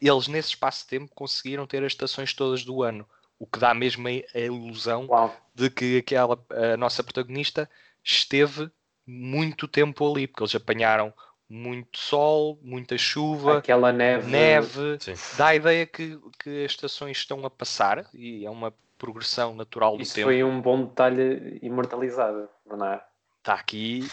eles, 0.00 0.26
nesse 0.28 0.48
espaço 0.48 0.82
de 0.84 0.88
tempo, 0.88 1.14
conseguiram 1.14 1.66
ter 1.66 1.84
as 1.84 1.92
estações 1.92 2.32
todas 2.32 2.64
do 2.64 2.82
ano, 2.82 3.06
o 3.38 3.46
que 3.46 3.58
dá 3.58 3.74
mesmo 3.74 4.08
a, 4.08 4.10
a 4.10 4.40
ilusão 4.40 5.06
Uau. 5.06 5.36
de 5.54 5.68
que 5.68 5.98
aquela, 5.98 6.42
a 6.50 6.76
nossa 6.78 7.04
protagonista 7.04 7.68
esteve 8.02 8.70
muito 9.06 9.68
tempo 9.68 10.10
ali, 10.10 10.26
porque 10.26 10.42
eles 10.42 10.54
apanharam 10.54 11.12
muito 11.46 11.98
sol, 11.98 12.58
muita 12.62 12.96
chuva, 12.96 13.58
aquela 13.58 13.92
neve, 13.92 14.30
neve 14.30 14.98
dá 15.36 15.48
a 15.48 15.54
ideia 15.54 15.86
que, 15.86 16.18
que 16.42 16.64
as 16.64 16.72
estações 16.72 17.18
estão 17.18 17.44
a 17.44 17.50
passar 17.50 18.06
e 18.14 18.46
é 18.46 18.50
uma 18.50 18.72
progressão 18.96 19.54
natural 19.54 19.96
do 19.98 20.02
Isso 20.02 20.14
tempo. 20.14 20.28
foi 20.28 20.42
um 20.42 20.62
bom 20.62 20.86
detalhe 20.86 21.58
imortalizado, 21.62 22.48
não 22.66 22.86
é? 22.86 23.04
Está 23.42 23.54
aqui 23.54 24.08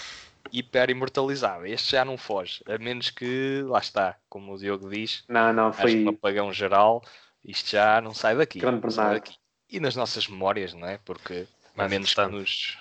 hiper 0.51 0.89
imortalizado. 0.89 1.65
Este 1.65 1.91
já 1.91 2.05
não 2.05 2.17
foge, 2.17 2.63
a 2.67 2.77
menos 2.77 3.10
que, 3.10 3.63
lá 3.65 3.79
está, 3.79 4.17
como 4.29 4.53
o 4.53 4.58
Diogo 4.58 4.89
diz, 4.89 5.24
não, 5.27 5.51
não, 5.53 5.74
foi 5.74 6.03
um 6.03 6.10
apagão 6.10 6.51
geral, 6.51 7.03
isto 7.43 7.72
já 7.72 8.01
não 8.01 8.13
sai 8.13 8.36
daqui. 8.36 8.60
Grande 8.60 8.84
não 8.84 8.91
sai 8.91 9.15
daqui. 9.15 9.36
E 9.70 9.79
nas 9.79 9.96
nossas 9.96 10.27
memórias, 10.27 10.74
não 10.74 10.88
é? 10.88 10.98
Porque 10.98 11.48
a 11.77 11.88
menos 11.88 12.13
que 12.13 12.25
nos, 12.27 12.77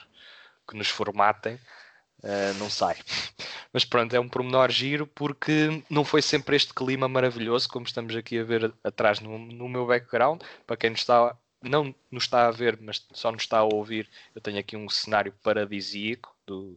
que 0.68 0.76
nos 0.76 0.88
formatem, 0.88 1.54
uh, 1.54 2.54
não 2.58 2.68
sai. 2.68 2.96
Mas 3.72 3.84
pronto, 3.84 4.14
é 4.14 4.20
um 4.20 4.28
pormenor 4.28 4.70
giro 4.70 5.06
porque 5.06 5.82
não 5.88 6.04
foi 6.04 6.20
sempre 6.20 6.56
este 6.56 6.74
clima 6.74 7.08
maravilhoso, 7.08 7.68
como 7.68 7.86
estamos 7.86 8.14
aqui 8.16 8.38
a 8.38 8.44
ver 8.44 8.74
atrás 8.82 9.20
no, 9.20 9.38
no 9.38 9.68
meu 9.68 9.86
background. 9.86 10.42
Para 10.66 10.76
quem 10.76 10.90
nos 10.90 11.00
está, 11.00 11.36
não 11.62 11.94
nos 12.10 12.24
está 12.24 12.48
a 12.48 12.50
ver, 12.50 12.78
mas 12.80 13.06
só 13.12 13.30
nos 13.30 13.42
está 13.42 13.58
a 13.58 13.64
ouvir, 13.64 14.08
eu 14.34 14.40
tenho 14.40 14.58
aqui 14.58 14.76
um 14.76 14.88
cenário 14.88 15.32
paradisíaco 15.40 16.34
do, 16.44 16.76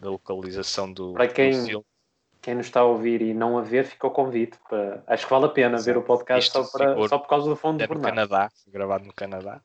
da 0.00 0.10
localização 0.10 0.92
do. 0.92 1.12
Para 1.12 1.28
quem, 1.28 1.66
do 1.66 1.84
quem 2.40 2.54
nos 2.54 2.66
está 2.66 2.80
a 2.80 2.84
ouvir 2.84 3.20
e 3.20 3.34
não 3.34 3.58
a 3.58 3.62
ver, 3.62 3.84
fica 3.84 4.06
o 4.06 4.10
convite. 4.10 4.58
Para... 4.68 5.02
Acho 5.06 5.24
que 5.26 5.30
vale 5.30 5.46
a 5.46 5.50
pena 5.50 5.78
ver 5.78 5.96
o 5.96 6.02
podcast 6.02 6.50
só, 6.50 6.64
para, 6.64 7.08
só 7.08 7.18
por 7.18 7.28
causa 7.28 7.48
do 7.48 7.56
fundo 7.56 7.82
é 7.82 7.86
do 7.86 7.94
no 7.94 8.00
Canadá, 8.00 8.50
gravado 8.68 9.04
no 9.04 9.12
Canadá. 9.12 9.60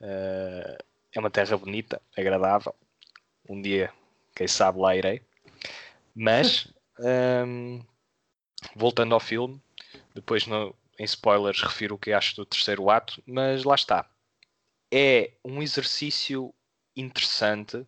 Uh, 0.00 0.76
é 1.12 1.20
uma 1.20 1.30
terra 1.30 1.56
bonita, 1.56 2.00
agradável. 2.16 2.74
Um 3.48 3.60
dia, 3.60 3.92
quem 4.34 4.48
sabe, 4.48 4.80
lá 4.80 4.96
irei. 4.96 5.22
Mas, 6.14 6.72
um, 6.98 7.80
voltando 8.74 9.14
ao 9.14 9.20
filme, 9.20 9.60
depois 10.14 10.46
no, 10.46 10.74
em 10.98 11.04
spoilers 11.04 11.60
refiro 11.62 11.94
o 11.94 11.98
que 11.98 12.12
acho 12.12 12.36
do 12.36 12.46
terceiro 12.46 12.90
ato, 12.90 13.22
mas 13.26 13.64
lá 13.64 13.74
está. 13.74 14.08
É 14.92 15.32
um 15.44 15.62
exercício 15.62 16.54
interessante. 16.96 17.86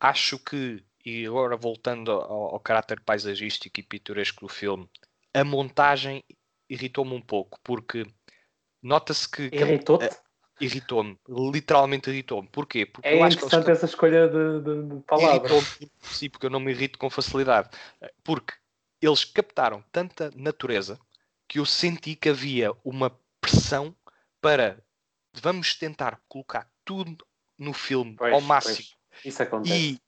Acho 0.00 0.38
que, 0.38 0.82
e 1.04 1.26
agora 1.26 1.56
voltando 1.56 2.10
ao, 2.10 2.54
ao 2.54 2.60
caráter 2.60 3.00
paisagístico 3.00 3.78
e 3.78 3.82
pitoresco 3.82 4.46
do 4.46 4.52
filme, 4.52 4.88
a 5.34 5.44
montagem 5.44 6.24
irritou-me 6.68 7.14
um 7.14 7.20
pouco, 7.20 7.60
porque 7.62 8.04
nota-se 8.82 9.28
que. 9.28 9.50
Irritou-te? 9.52 10.08
irritou-me, 10.60 11.18
literalmente 11.28 12.10
irritou-me. 12.10 12.48
Porquê? 12.48 12.84
Porque 12.84 13.08
é 13.08 13.16
interessante 13.16 13.64
que 13.64 13.70
essa 13.70 13.86
escolha 13.86 14.28
de, 14.28 14.60
de, 14.60 14.94
de 14.94 15.02
palavras. 15.04 15.78
Sim, 16.02 16.28
porque 16.28 16.46
eu 16.46 16.50
não 16.50 16.60
me 16.60 16.70
irrito 16.70 16.98
com 16.98 17.08
facilidade. 17.08 17.70
Porque 18.22 18.52
eles 19.00 19.24
captaram 19.24 19.82
tanta 19.90 20.30
natureza 20.36 21.00
que 21.48 21.58
eu 21.58 21.64
senti 21.64 22.14
que 22.14 22.28
havia 22.28 22.72
uma 22.84 23.18
pressão 23.40 23.96
para 24.40 24.82
vamos 25.32 25.74
tentar 25.74 26.20
colocar 26.28 26.70
tudo 26.84 27.26
no 27.58 27.72
filme 27.72 28.14
pois, 28.16 28.34
ao 28.34 28.40
máximo. 28.40 28.76
Pois. 28.76 28.99
Isso 29.24 29.42
acontece. 29.42 29.74
E 29.74 29.98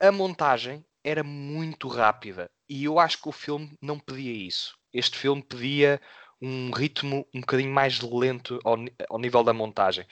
a 0.00 0.12
montagem 0.12 0.84
era 1.04 1.22
muito 1.22 1.88
rápida. 1.88 2.50
E 2.68 2.84
eu 2.84 2.98
acho 2.98 3.20
que 3.20 3.28
o 3.28 3.32
filme 3.32 3.76
não 3.80 3.98
pedia 3.98 4.32
isso. 4.32 4.76
Este 4.92 5.16
filme 5.16 5.42
pedia 5.42 6.00
um 6.40 6.70
ritmo 6.70 7.26
um 7.34 7.40
bocadinho 7.40 7.72
mais 7.72 8.00
lento 8.00 8.60
ao, 8.64 8.76
ao 9.08 9.18
nível 9.18 9.42
da 9.42 9.52
montagem. 9.52 10.06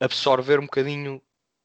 Absorver 0.00 0.58
um 0.58 0.64
bocadinho 0.64 1.22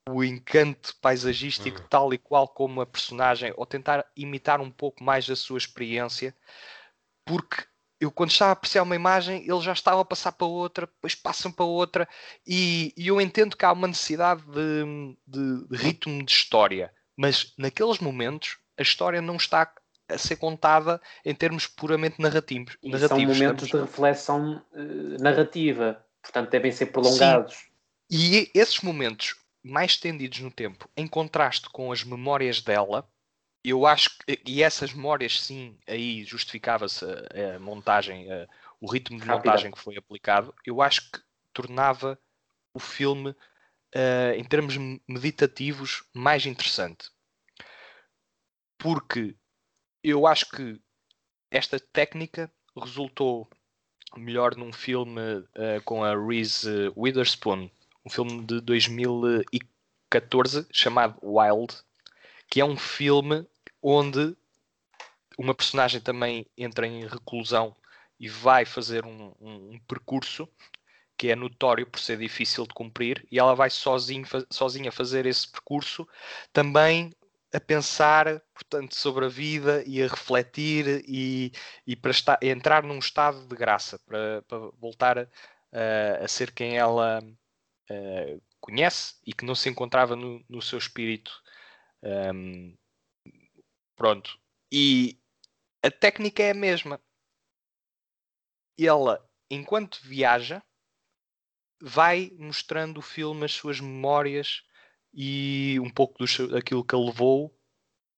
o 0.09 0.23
encanto 0.23 0.93
paisagístico 1.01 1.79
uhum. 1.79 1.87
tal 1.87 2.13
e 2.13 2.17
qual 2.17 2.47
como 2.47 2.81
a 2.81 2.85
personagem, 2.85 3.53
ou 3.55 3.65
tentar 3.65 4.05
imitar 4.17 4.59
um 4.59 4.69
pouco 4.69 5.03
mais 5.03 5.29
a 5.29 5.35
sua 5.35 5.57
experiência, 5.57 6.35
porque 7.25 7.63
eu 7.99 8.11
quando 8.11 8.31
estava 8.31 8.51
a 8.51 8.53
apreciar 8.53 8.83
uma 8.83 8.95
imagem, 8.95 9.43
ele 9.47 9.61
já 9.61 9.73
estava 9.73 10.01
a 10.01 10.05
passar 10.05 10.31
para 10.31 10.47
outra, 10.47 10.87
depois 10.87 11.15
passam 11.15 11.51
para 11.51 11.65
outra, 11.65 12.07
e, 12.45 12.93
e 12.97 13.07
eu 13.07 13.21
entendo 13.21 13.55
que 13.55 13.65
há 13.65 13.71
uma 13.71 13.87
necessidade 13.87 14.41
de, 14.43 15.15
de, 15.25 15.67
de, 15.67 15.77
ritmo 15.77 16.23
de 16.23 16.31
história, 16.31 16.91
mas 17.15 17.53
naqueles 17.57 17.99
momentos 17.99 18.57
a 18.77 18.81
história 18.81 19.21
não 19.21 19.35
está 19.35 19.71
a 20.09 20.17
ser 20.17 20.35
contada 20.35 21.01
em 21.23 21.33
termos 21.33 21.65
puramente 21.65 22.21
narrativos. 22.21 22.77
E 22.83 22.89
narrativos 22.89 23.37
são 23.37 23.45
momentos 23.45 23.67
de 23.69 23.77
reflexão 23.77 24.61
uh, 24.73 25.23
narrativa, 25.23 26.03
portanto 26.21 26.49
devem 26.49 26.71
ser 26.71 26.87
prolongados. 26.87 27.55
Sim. 27.55 27.73
E 28.09 28.51
esses 28.53 28.81
momentos 28.81 29.35
mais 29.63 29.91
estendidos 29.91 30.39
no 30.39 30.51
tempo, 30.51 30.89
em 30.95 31.07
contraste 31.07 31.69
com 31.69 31.91
as 31.91 32.03
memórias 32.03 32.61
dela, 32.61 33.07
eu 33.63 33.85
acho 33.85 34.17
que, 34.17 34.41
e 34.45 34.61
essas 34.61 34.93
memórias 34.93 35.39
sim, 35.39 35.77
aí 35.87 36.25
justificava-se 36.25 37.05
a, 37.05 37.55
a, 37.55 37.59
montagem, 37.59 38.29
a, 38.31 38.47
o 38.81 38.91
ritmo 38.91 39.17
de 39.17 39.25
Rápida. 39.25 39.51
montagem 39.51 39.71
que 39.71 39.79
foi 39.79 39.97
aplicado, 39.97 40.53
eu 40.65 40.81
acho 40.81 41.09
que 41.09 41.21
tornava 41.53 42.19
o 42.73 42.79
filme, 42.79 43.29
uh, 43.29 44.33
em 44.35 44.43
termos 44.43 44.75
meditativos, 45.07 46.03
mais 46.13 46.45
interessante. 46.45 47.09
Porque 48.77 49.37
eu 50.03 50.27
acho 50.27 50.49
que 50.49 50.81
esta 51.49 51.79
técnica 51.79 52.51
resultou 52.75 53.49
melhor 54.17 54.57
num 54.57 54.73
filme 54.73 55.21
uh, 55.21 55.81
com 55.85 56.03
a 56.03 56.13
Reese 56.15 56.91
Witherspoon, 56.97 57.69
um 58.05 58.09
filme 58.09 58.45
de 58.45 58.59
2014 58.59 60.67
chamado 60.71 61.17
Wild, 61.21 61.77
que 62.49 62.59
é 62.59 62.65
um 62.65 62.75
filme 62.75 63.47
onde 63.83 64.35
uma 65.37 65.53
personagem 65.53 65.99
também 65.99 66.47
entra 66.57 66.87
em 66.87 67.05
reclusão 67.05 67.75
e 68.19 68.29
vai 68.29 68.63
fazer 68.63 69.05
um, 69.05 69.33
um, 69.41 69.71
um 69.73 69.79
percurso 69.87 70.47
que 71.17 71.29
é 71.29 71.35
notório 71.35 71.85
por 71.85 71.99
ser 71.99 72.17
difícil 72.17 72.65
de 72.65 72.73
cumprir 72.73 73.27
e 73.29 73.37
ela 73.37 73.53
vai 73.53 73.69
sozinho, 73.69 74.25
sozinha 74.49 74.91
fazer 74.91 75.25
esse 75.25 75.51
percurso 75.51 76.07
também 76.51 77.11
a 77.53 77.59
pensar, 77.59 78.41
portanto, 78.53 78.95
sobre 78.95 79.25
a 79.25 79.29
vida 79.29 79.83
e 79.85 80.01
a 80.01 80.07
refletir 80.07 81.03
e, 81.07 81.51
e 81.85 81.95
para 81.95 82.09
estar, 82.09 82.39
entrar 82.41 82.83
num 82.83 82.97
estado 82.97 83.45
de 83.45 83.55
graça, 83.55 83.99
para, 83.99 84.41
para 84.47 84.57
voltar 84.79 85.19
a, 85.19 85.27
a, 86.23 86.27
ser 86.27 86.51
quem 86.51 86.77
ela 86.77 87.19
a, 87.19 87.93
conhece 88.59 89.15
e 89.25 89.33
que 89.33 89.45
não 89.45 89.53
se 89.53 89.69
encontrava 89.69 90.15
no, 90.15 90.43
no 90.49 90.61
seu 90.63 90.79
espírito. 90.79 91.31
Um, 92.01 92.75
pronto. 93.95 94.37
E 94.71 95.19
a 95.81 95.91
técnica 95.91 96.43
é 96.43 96.51
a 96.51 96.55
mesma. 96.55 96.99
Ela, 98.79 99.23
enquanto 99.49 100.01
viaja, 100.01 100.63
vai 101.81 102.31
mostrando 102.37 102.99
o 102.99 103.01
filme, 103.01 103.45
as 103.45 103.51
suas 103.51 103.79
memórias 103.79 104.63
e 105.13 105.77
um 105.79 105.89
pouco 105.89 106.17
do, 106.17 106.47
daquilo 106.47 106.83
que 106.83 106.95
a 106.95 106.97
levou 106.97 107.53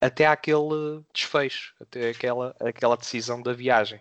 até 0.00 0.26
aquele 0.26 1.04
desfecho, 1.12 1.74
até 1.80 2.10
aquela, 2.10 2.54
aquela 2.60 2.96
decisão 2.96 3.42
da 3.42 3.52
viagem. 3.52 4.00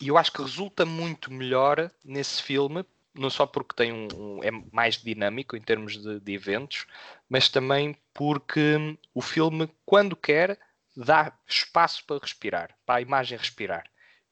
E 0.00 0.08
eu 0.08 0.18
acho 0.18 0.32
que 0.32 0.42
resulta 0.42 0.84
muito 0.84 1.32
melhor 1.32 1.90
nesse 2.04 2.42
filme, 2.42 2.84
não 3.14 3.30
só 3.30 3.46
porque 3.46 3.74
tem 3.74 3.92
um, 3.92 4.08
um 4.14 4.44
é 4.44 4.50
mais 4.72 4.96
dinâmico 5.02 5.56
em 5.56 5.60
termos 5.60 6.00
de, 6.00 6.20
de, 6.20 6.32
eventos, 6.32 6.86
mas 7.28 7.48
também 7.48 7.96
porque 8.12 8.96
o 9.12 9.20
filme, 9.20 9.68
quando 9.84 10.14
quer, 10.14 10.58
dá 10.98 11.32
espaço 11.46 12.04
para 12.04 12.18
respirar, 12.18 12.76
para 12.84 12.96
a 12.96 13.00
imagem 13.00 13.38
respirar. 13.38 13.84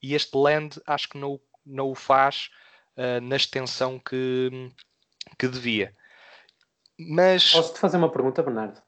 E 0.02 0.14
este 0.14 0.36
Land 0.36 0.80
acho 0.86 1.08
que 1.08 1.18
não, 1.18 1.40
não 1.64 1.90
o 1.90 1.94
faz 1.94 2.50
uh, 2.96 3.20
na 3.20 3.36
extensão 3.36 4.00
que, 4.00 4.72
que 5.38 5.46
devia. 5.46 5.94
Mas... 6.98 7.52
Posso-te 7.52 7.78
fazer 7.78 7.96
uma 7.96 8.10
pergunta, 8.10 8.42
Bernardo? 8.42 8.82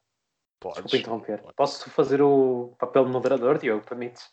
Podes. 0.58 0.82
Desculpa 0.82 0.96
interromper. 0.96 1.38
Podes. 1.38 1.54
Posso 1.54 1.90
fazer 1.90 2.20
o 2.20 2.74
papel 2.78 3.04
de 3.04 3.12
moderador, 3.12 3.58
Diogo? 3.58 3.84
Permites? 3.84 4.28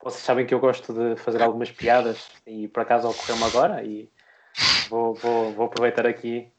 Vocês 0.00 0.22
sabem 0.22 0.46
que 0.46 0.54
eu 0.54 0.60
gosto 0.60 0.92
de 0.92 1.16
fazer 1.16 1.42
algumas 1.42 1.72
piadas 1.72 2.30
e 2.46 2.68
por 2.68 2.82
acaso 2.82 3.08
ocorreu-me 3.08 3.44
agora 3.44 3.82
e 3.82 4.08
vou, 4.88 5.14
vou, 5.14 5.52
vou 5.52 5.66
aproveitar 5.66 6.06
aqui. 6.06 6.52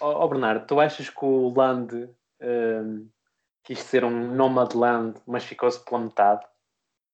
Ó 0.00 0.10
oh, 0.10 0.24
oh, 0.24 0.28
Bernardo, 0.28 0.66
tu 0.66 0.80
achas 0.80 1.08
que 1.08 1.24
o 1.24 1.52
Land 1.54 2.08
um, 2.40 3.08
quis 3.68 3.80
ser 3.80 4.02
um 4.02 4.34
Nomadland, 4.34 5.20
mas 5.26 5.44
ficou-se 5.44 5.78
pela 5.84 6.00
metade? 6.00 6.42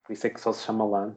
Por 0.04 0.12
isso 0.12 0.28
é 0.28 0.30
que 0.30 0.40
só 0.40 0.52
se 0.52 0.64
chama 0.64 0.84
Land. 0.84 1.16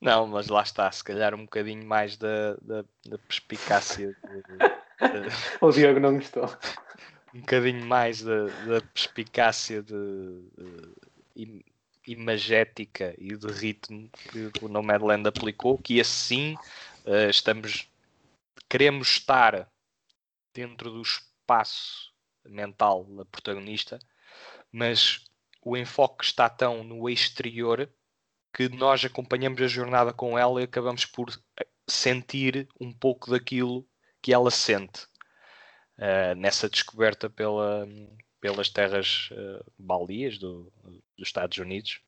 Não, 0.00 0.26
mas 0.26 0.48
lá 0.48 0.62
está, 0.62 0.90
se 0.90 1.04
calhar 1.04 1.34
um 1.34 1.42
bocadinho 1.42 1.84
mais 1.84 2.16
da, 2.16 2.54
da, 2.62 2.82
da 3.04 3.18
perspicácia. 3.18 4.16
De, 4.24 4.42
de... 4.42 5.28
o 5.60 5.70
Diogo 5.70 6.00
não 6.00 6.14
gostou. 6.14 6.46
Um 7.34 7.40
bocadinho 7.40 7.84
mais 7.84 8.22
da, 8.22 8.46
da 8.46 8.80
perspicácia 8.94 9.82
de, 9.82 10.42
de, 11.36 11.62
imagética 12.06 13.14
e 13.18 13.36
de 13.36 13.46
ritmo 13.48 14.08
que 14.30 14.50
o 14.62 14.68
Nomadland 14.68 15.28
aplicou, 15.28 15.76
que 15.76 16.00
assim 16.00 16.54
uh, 17.04 17.28
estamos 17.28 17.86
queremos 18.66 19.08
estar 19.08 19.68
dentro 20.54 20.90
do 20.90 21.02
espaço 21.02 22.09
mental 22.50 23.04
da 23.04 23.24
protagonista, 23.24 23.98
mas 24.72 25.24
o 25.62 25.76
enfoque 25.76 26.24
está 26.24 26.48
tão 26.48 26.82
no 26.82 27.08
exterior 27.08 27.90
que 28.52 28.68
nós 28.68 29.04
acompanhamos 29.04 29.60
a 29.62 29.66
jornada 29.66 30.12
com 30.12 30.38
ela 30.38 30.60
e 30.60 30.64
acabamos 30.64 31.04
por 31.04 31.30
eh, 31.58 31.66
sentir 31.88 32.68
um 32.80 32.92
pouco 32.92 33.30
daquilo 33.30 33.86
que 34.20 34.32
ela 34.32 34.50
sente 34.50 35.04
uh, 35.98 36.34
nessa 36.36 36.68
descoberta 36.68 37.30
pela, 37.30 37.86
pelas 38.40 38.68
terras 38.68 39.30
uh, 39.32 39.64
baldias 39.78 40.38
do, 40.38 40.72
dos 41.16 41.28
Estados 41.28 41.56
Unidos 41.58 42.00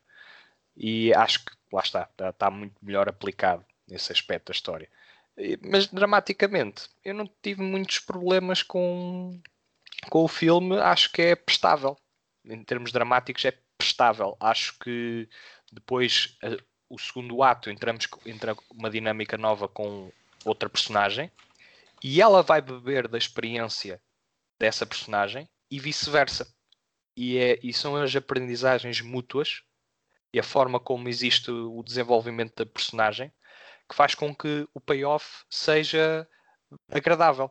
e 0.77 1.15
acho 1.15 1.45
que 1.45 1.53
lá 1.73 1.83
está, 1.83 2.09
está, 2.11 2.31
está 2.31 2.51
muito 2.51 2.75
melhor 2.83 3.09
aplicado 3.09 3.65
nesse 3.87 4.13
aspecto 4.13 4.47
da 4.47 4.57
história. 4.57 4.89
Mas 5.63 5.87
dramaticamente, 5.87 6.89
eu 7.05 7.15
não 7.15 7.31
tive 7.43 7.63
muitos 7.63 7.99
problemas 7.99 8.63
com, 8.63 9.41
com 10.11 10.25
o 10.25 10.29
filme, 10.29 10.79
acho 10.79 11.11
que 11.13 11.23
é 11.23 11.37
prestável. 11.37 11.97
Em 12.45 12.63
termos 12.65 12.93
dramáticos, 12.93 13.45
é 13.45 13.57
prestável. 13.79 14.37
Acho 14.41 14.79
que 14.79 15.29
depois 15.73 16.37
o 16.89 16.99
segundo 16.99 17.43
ato 17.43 17.71
entramos 17.71 18.07
entra 18.27 18.55
uma 18.71 18.91
dinâmica 18.91 19.39
nova 19.39 19.67
com 19.67 20.13
outra 20.45 20.69
personagem 20.69 21.31
e 22.03 22.21
ela 22.21 22.43
vai 22.43 22.61
beber 22.61 23.09
da 23.09 23.17
experiência 23.17 24.03
dessa 24.59 24.85
personagem 24.85 25.49
e 25.71 25.79
vice-versa. 25.79 26.53
E, 27.17 27.39
é, 27.39 27.59
e 27.63 27.73
são 27.73 27.97
as 27.97 28.15
aprendizagens 28.15 29.01
mútuas 29.01 29.63
e 30.33 30.39
a 30.39 30.43
forma 30.43 30.81
como 30.81 31.09
existe 31.09 31.51
o 31.51 31.83
desenvolvimento 31.83 32.57
da 32.57 32.67
personagem 32.67 33.33
que 33.89 33.95
faz 33.95 34.15
com 34.15 34.35
que 34.35 34.67
o 34.75 34.81
payoff 34.81 35.45
seja 35.51 36.27
agradável. 36.91 37.51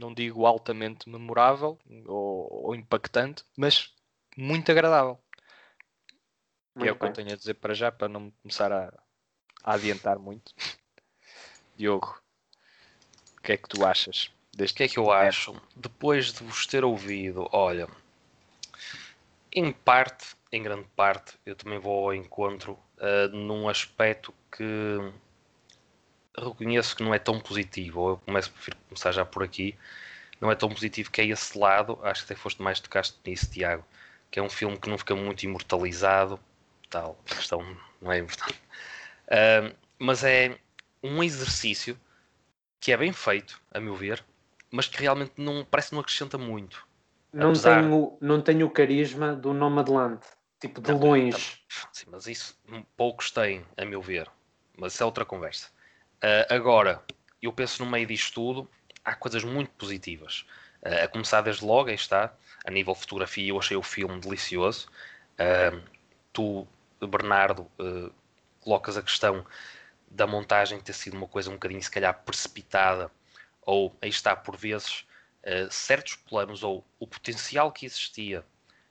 Não 0.00 0.12
digo 0.12 0.44
altamente 0.44 1.08
memorável 1.08 1.78
ou, 2.06 2.66
ou 2.66 2.74
impactante, 2.74 3.44
mas 3.56 3.94
muito 4.36 4.70
agradável. 4.70 5.18
Muito 6.74 6.88
é 6.88 6.92
o 6.92 6.96
que 6.96 7.04
eu 7.06 7.12
tenho 7.12 7.32
a 7.32 7.36
dizer 7.36 7.54
para 7.54 7.74
já, 7.74 7.92
para 7.92 8.08
não 8.08 8.30
começar 8.42 8.72
a, 8.72 8.92
a 9.62 9.74
adiantar 9.74 10.18
muito. 10.18 10.52
Diogo, 11.76 12.20
o 13.38 13.40
que 13.42 13.52
é 13.52 13.56
que 13.56 13.68
tu 13.68 13.84
achas? 13.84 14.30
Deste 14.52 14.74
o 14.74 14.76
que 14.76 14.82
é 14.84 14.88
que 14.88 14.98
eu 14.98 15.10
acho? 15.10 15.54
Depois 15.76 16.32
de 16.32 16.44
vos 16.44 16.66
ter 16.66 16.84
ouvido, 16.84 17.48
olha, 17.52 17.88
em 19.52 19.72
parte, 19.72 20.36
em 20.50 20.62
grande 20.62 20.88
parte, 20.96 21.38
eu 21.46 21.54
também 21.54 21.78
vou 21.78 22.06
ao 22.06 22.14
encontro 22.14 22.72
uh, 22.98 23.28
num 23.32 23.68
aspecto 23.68 24.34
que 24.50 24.64
reconheço 26.36 26.96
que 26.96 27.02
não 27.02 27.14
é 27.14 27.18
tão 27.18 27.38
positivo, 27.38 28.00
ou 28.00 28.10
eu 28.10 28.16
começo, 28.18 28.50
prefiro 28.52 28.76
começar 28.88 29.12
já 29.12 29.24
por 29.24 29.42
aqui, 29.42 29.76
não 30.40 30.50
é 30.50 30.54
tão 30.54 30.68
positivo 30.68 31.10
que 31.10 31.20
é 31.20 31.26
esse 31.26 31.58
lado, 31.58 31.98
acho 32.02 32.26
que 32.26 32.32
até 32.32 32.40
foste 32.40 32.62
mais 32.62 32.80
tocaste 32.80 33.18
nisso, 33.24 33.50
Tiago, 33.50 33.84
que 34.30 34.38
é 34.38 34.42
um 34.42 34.48
filme 34.48 34.76
que 34.78 34.88
não 34.88 34.98
fica 34.98 35.14
muito 35.14 35.42
imortalizado, 35.44 36.38
tal, 36.90 37.18
questão 37.24 37.64
não 38.00 38.12
é 38.12 38.18
importante. 38.18 38.60
Uh, 39.26 39.74
mas 39.98 40.24
é 40.24 40.58
um 41.02 41.22
exercício 41.22 41.98
que 42.80 42.92
é 42.92 42.96
bem 42.96 43.12
feito, 43.12 43.60
a 43.72 43.80
meu 43.80 43.94
ver, 43.94 44.24
mas 44.70 44.88
que 44.88 45.00
realmente 45.00 45.32
não 45.36 45.64
parece 45.64 45.90
que 45.90 45.94
não 45.94 46.02
acrescenta 46.02 46.36
muito. 46.36 46.86
Não, 47.32 47.48
Apesar... 47.48 47.80
tenho, 47.80 48.18
não 48.20 48.40
tenho 48.40 48.66
o 48.66 48.70
carisma 48.70 49.34
do 49.34 49.54
Nomadland, 49.54 50.20
tipo 50.60 50.80
de 50.80 50.92
longe. 50.92 51.60
sim, 51.92 52.06
mas 52.10 52.26
isso 52.26 52.58
poucos 52.96 53.30
têm, 53.30 53.64
a 53.76 53.84
meu 53.84 54.02
ver. 54.02 54.30
Mas 54.76 54.94
isso 54.94 55.02
é 55.02 55.06
outra 55.06 55.24
conversa. 55.24 55.68
Uh, 56.24 56.46
agora, 56.48 57.02
eu 57.42 57.52
penso 57.52 57.84
no 57.84 57.90
meio 57.90 58.06
disto 58.06 58.32
tudo, 58.32 58.70
há 59.04 59.14
coisas 59.14 59.44
muito 59.44 59.70
positivas. 59.72 60.46
Uh, 60.82 61.04
a 61.04 61.08
começar 61.08 61.42
desde 61.42 61.62
logo, 61.62 61.90
aí 61.90 61.94
está, 61.94 62.32
a 62.64 62.70
nível 62.70 62.94
fotografia, 62.94 63.50
eu 63.50 63.58
achei 63.58 63.76
o 63.76 63.82
filme 63.82 64.18
delicioso. 64.18 64.88
Uh, 65.34 65.82
tu 66.32 66.66
Bernardo, 67.06 67.70
uh, 67.78 68.10
colocas 68.60 68.96
a 68.96 69.02
questão 69.02 69.44
da 70.10 70.26
montagem 70.26 70.80
ter 70.80 70.94
sido 70.94 71.14
uma 71.14 71.28
coisa 71.28 71.50
um 71.50 71.54
bocadinho, 71.54 71.82
se 71.82 71.90
calhar, 71.90 72.14
precipitada, 72.24 73.10
ou 73.60 73.94
aí 74.00 74.08
está, 74.08 74.34
por 74.34 74.56
vezes, 74.56 75.04
uh, 75.42 75.70
certos 75.70 76.16
planos, 76.16 76.62
ou 76.62 76.82
o 76.98 77.06
potencial 77.06 77.70
que 77.70 77.84
existia 77.84 78.42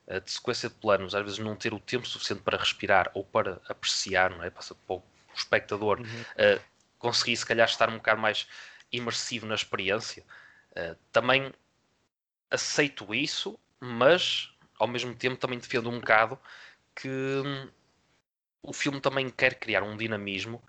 uh, 0.06 0.22
de 0.22 0.30
sequência 0.30 0.70
de 0.70 0.76
planos, 0.76 1.16
às 1.16 1.24
vezes 1.24 1.40
não 1.40 1.56
ter 1.56 1.74
o 1.74 1.80
tempo 1.80 2.08
suficiente 2.08 2.44
para 2.44 2.60
respirar 2.60 3.10
ou 3.16 3.24
para 3.24 3.60
apreciar, 3.68 4.30
não 4.30 4.44
é? 4.44 4.52
Para, 4.52 4.64
para 4.64 4.96
o 4.96 5.04
espectador 5.36 6.00
uhum. 6.00 6.60
Conseguir, 7.04 7.38
se 7.38 7.46
calhar, 7.46 7.68
estar 7.68 7.90
um 7.90 7.98
bocado 7.98 8.22
mais 8.22 8.48
imersivo 8.92 9.46
na 9.46 9.56
experiência. 9.56 10.24
também 11.12 11.52
aceito 12.50 13.14
isso, 13.14 13.60
mas 13.80 14.52
ao 14.80 14.88
mesmo 14.88 15.14
tempo 15.16 15.38
também 15.38 15.60
defendo 15.60 15.90
um 15.90 16.00
bocado 16.00 16.40
que 16.96 17.10
hum, 17.10 17.70
o 18.62 18.72
filme 18.72 19.02
também 19.02 19.30
quer 19.30 19.56
criar 19.56 19.84
um 19.84 19.98
dinamismo 19.98 20.62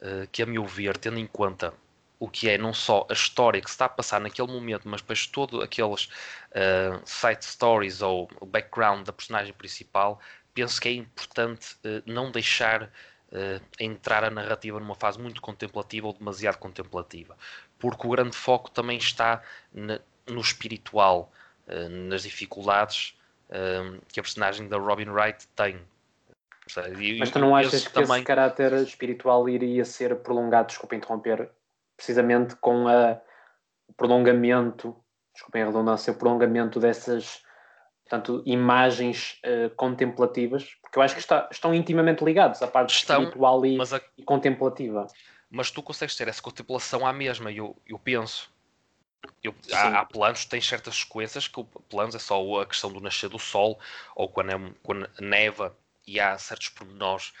uh, 0.00 0.26
que, 0.30 0.42
a 0.42 0.46
meu 0.46 0.64
ver, 0.66 0.96
tendo 0.96 1.18
em 1.18 1.26
conta 1.26 1.74
o 2.18 2.28
que 2.28 2.48
é 2.48 2.56
não 2.56 2.72
só 2.72 3.04
a 3.10 3.12
história 3.12 3.60
que 3.60 3.68
se 3.68 3.74
está 3.74 3.86
a 3.86 3.88
passar 3.88 4.20
naquele 4.20 4.46
momento, 4.46 4.88
mas 4.88 5.00
depois 5.00 5.26
todo 5.26 5.60
aqueles 5.60 6.04
uh, 6.50 7.02
side 7.04 7.44
stories 7.44 8.00
ou 8.00 8.30
o 8.40 8.46
background 8.46 9.04
da 9.04 9.12
personagem 9.12 9.52
principal, 9.52 10.20
penso 10.54 10.80
que 10.80 10.88
é 10.88 10.92
importante 10.92 11.74
uh, 11.84 12.02
não 12.06 12.30
deixar 12.30 12.92
uh, 13.32 13.60
entrar 13.80 14.24
a 14.24 14.30
narrativa 14.30 14.78
numa 14.78 14.94
fase 14.94 15.18
muito 15.18 15.40
contemplativa 15.40 16.06
ou 16.06 16.12
demasiado 16.12 16.58
contemplativa, 16.58 17.36
porque 17.78 18.06
o 18.06 18.10
grande 18.10 18.36
foco 18.36 18.70
também 18.70 18.98
está 18.98 19.42
na, 19.72 19.98
no 20.26 20.40
espiritual, 20.40 21.32
nas 22.08 22.24
dificuldades 22.24 23.16
que 24.08 24.18
a 24.18 24.22
personagem 24.22 24.68
da 24.68 24.76
Robin 24.76 25.08
Wright 25.08 25.46
tem. 25.54 25.80
E, 26.98 27.18
Mas 27.18 27.30
tu 27.30 27.38
não 27.38 27.54
achas 27.54 27.86
que 27.86 27.92
também... 27.92 28.16
esse 28.16 28.24
caráter 28.24 28.72
espiritual 28.74 29.48
iria 29.48 29.84
ser 29.84 30.16
prolongado, 30.16 30.68
desculpa 30.68 30.94
interromper, 30.94 31.50
precisamente 31.96 32.56
com 32.56 32.88
a, 32.88 33.20
o 33.88 33.92
prolongamento, 33.94 34.96
desculpem 35.34 35.62
a 35.62 35.66
redundância, 35.66 36.12
o 36.12 36.16
prolongamento 36.16 36.78
dessas 36.78 37.42
portanto, 38.04 38.42
imagens 38.44 39.40
uh, 39.44 39.70
contemplativas, 39.76 40.76
porque 40.82 40.98
eu 40.98 41.02
acho 41.02 41.14
que 41.14 41.20
está, 41.20 41.48
estão 41.50 41.74
intimamente 41.74 42.24
ligados 42.24 42.62
à 42.62 42.66
parte 42.66 42.94
estão, 42.94 43.22
espiritual 43.22 43.64
e, 43.64 43.78
a... 43.80 44.00
e, 44.18 44.22
contemplativa. 44.22 45.06
Mas 45.50 45.70
tu 45.70 45.82
consegues 45.82 46.16
ter 46.16 46.28
essa 46.28 46.42
contemplação 46.42 47.06
à 47.06 47.12
mesma, 47.12 47.50
eu, 47.50 47.76
eu 47.86 47.98
penso. 47.98 48.50
Eu, 49.42 49.54
há, 49.72 50.00
há, 50.00 50.04
planos, 50.04 50.44
tem 50.44 50.60
certas 50.60 50.96
sequências 50.96 51.46
que 51.46 51.60
o 51.60 51.64
planos 51.64 52.14
é 52.14 52.18
só 52.18 52.60
a 52.60 52.66
questão 52.66 52.92
do 52.92 53.00
nascer 53.00 53.28
do 53.28 53.38
sol, 53.38 53.78
ou 54.16 54.28
quando, 54.28 54.50
é, 54.50 54.72
quando 54.82 55.08
neva 55.20 55.76
e 56.06 56.18
há 56.18 56.36
certos 56.38 56.70
pormenores 56.70 57.32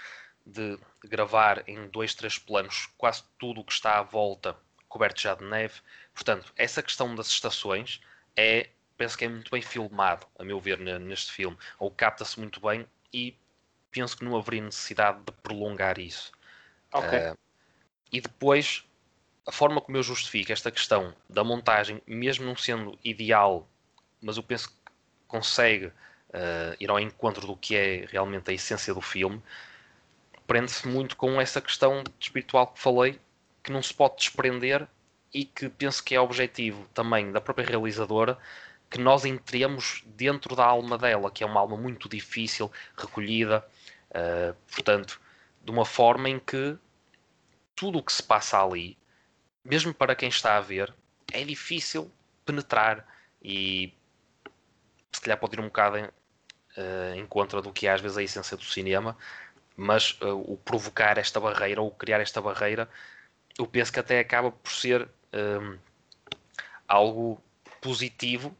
de, 0.46 0.76
de 0.76 1.08
gravar 1.08 1.62
em 1.68 1.88
dois, 1.88 2.14
três 2.14 2.38
planos 2.38 2.88
quase 2.96 3.24
tudo 3.38 3.60
o 3.60 3.64
que 3.64 3.72
está 3.72 3.98
à 3.98 4.02
volta 4.02 4.56
coberto 4.92 5.22
já 5.22 5.34
de 5.34 5.44
neve. 5.44 5.80
Portanto, 6.14 6.52
essa 6.56 6.82
questão 6.82 7.14
das 7.14 7.28
estações 7.28 8.00
é, 8.36 8.68
penso 9.02 9.18
que 9.18 9.24
é 9.24 9.28
muito 9.28 9.50
bem 9.50 9.60
filmado, 9.60 10.24
a 10.38 10.44
meu 10.44 10.60
ver, 10.60 10.78
neste 10.78 11.32
filme, 11.32 11.58
ou 11.76 11.90
capta-se 11.90 12.38
muito 12.38 12.60
bem 12.60 12.86
e 13.12 13.36
penso 13.90 14.16
que 14.16 14.24
não 14.24 14.36
haveria 14.36 14.62
necessidade 14.62 15.18
de 15.26 15.32
prolongar 15.42 15.98
isso. 15.98 16.30
Uh, 16.94 17.36
e 18.12 18.20
depois, 18.20 18.84
a 19.44 19.50
forma 19.50 19.80
como 19.80 19.96
eu 19.96 20.04
justifico 20.04 20.52
esta 20.52 20.70
questão 20.70 21.12
da 21.28 21.42
montagem, 21.42 22.00
mesmo 22.06 22.46
não 22.46 22.54
sendo 22.54 22.96
ideal, 23.02 23.68
mas 24.20 24.36
eu 24.36 24.42
penso 24.44 24.68
que 24.68 24.76
consegue 25.26 25.86
uh, 25.86 26.76
ir 26.78 26.88
ao 26.88 27.00
encontro 27.00 27.44
do 27.44 27.56
que 27.56 27.74
é 27.74 28.06
realmente 28.06 28.52
a 28.52 28.54
essência 28.54 28.94
do 28.94 29.00
filme, 29.00 29.42
prende-se 30.46 30.86
muito 30.86 31.16
com 31.16 31.40
essa 31.40 31.60
questão 31.60 32.04
espiritual 32.20 32.68
que 32.68 32.78
falei, 32.78 33.18
que 33.64 33.72
não 33.72 33.82
se 33.82 33.92
pode 33.92 34.18
desprender 34.18 34.86
e 35.34 35.44
que 35.44 35.68
penso 35.68 36.04
que 36.04 36.14
é 36.14 36.20
objetivo 36.20 36.86
também 36.94 37.32
da 37.32 37.40
própria 37.40 37.66
realizadora 37.66 38.38
que 38.92 39.00
nós 39.00 39.24
entremos 39.24 40.04
dentro 40.04 40.54
da 40.54 40.66
alma 40.66 40.98
dela, 40.98 41.30
que 41.30 41.42
é 41.42 41.46
uma 41.46 41.58
alma 41.58 41.78
muito 41.78 42.10
difícil, 42.10 42.70
recolhida, 42.94 43.66
uh, 44.10 44.54
portanto, 44.70 45.18
de 45.64 45.70
uma 45.70 45.86
forma 45.86 46.28
em 46.28 46.38
que 46.38 46.76
tudo 47.74 47.98
o 47.98 48.02
que 48.02 48.12
se 48.12 48.22
passa 48.22 48.62
ali, 48.62 48.98
mesmo 49.64 49.94
para 49.94 50.14
quem 50.14 50.28
está 50.28 50.58
a 50.58 50.60
ver, 50.60 50.92
é 51.32 51.42
difícil 51.42 52.12
penetrar 52.44 53.06
e 53.42 53.94
se 55.10 55.22
calhar 55.22 55.38
pode 55.38 55.56
ir 55.56 55.60
um 55.60 55.68
bocado 55.68 55.96
uh, 55.96 57.14
em 57.14 57.26
contra 57.26 57.62
do 57.62 57.72
que 57.72 57.86
é 57.86 57.92
às 57.92 58.00
vezes 58.02 58.18
a 58.18 58.22
essência 58.22 58.58
do 58.58 58.64
cinema, 58.64 59.16
mas 59.74 60.20
uh, 60.20 60.52
o 60.52 60.58
provocar 60.58 61.16
esta 61.16 61.40
barreira 61.40 61.80
ou 61.80 61.90
criar 61.90 62.20
esta 62.20 62.42
barreira, 62.42 62.86
eu 63.58 63.66
penso 63.66 63.90
que 63.90 64.00
até 64.00 64.18
acaba 64.18 64.52
por 64.52 64.70
ser 64.70 65.08
um, 65.32 65.78
algo 66.86 67.42
positivo, 67.80 68.54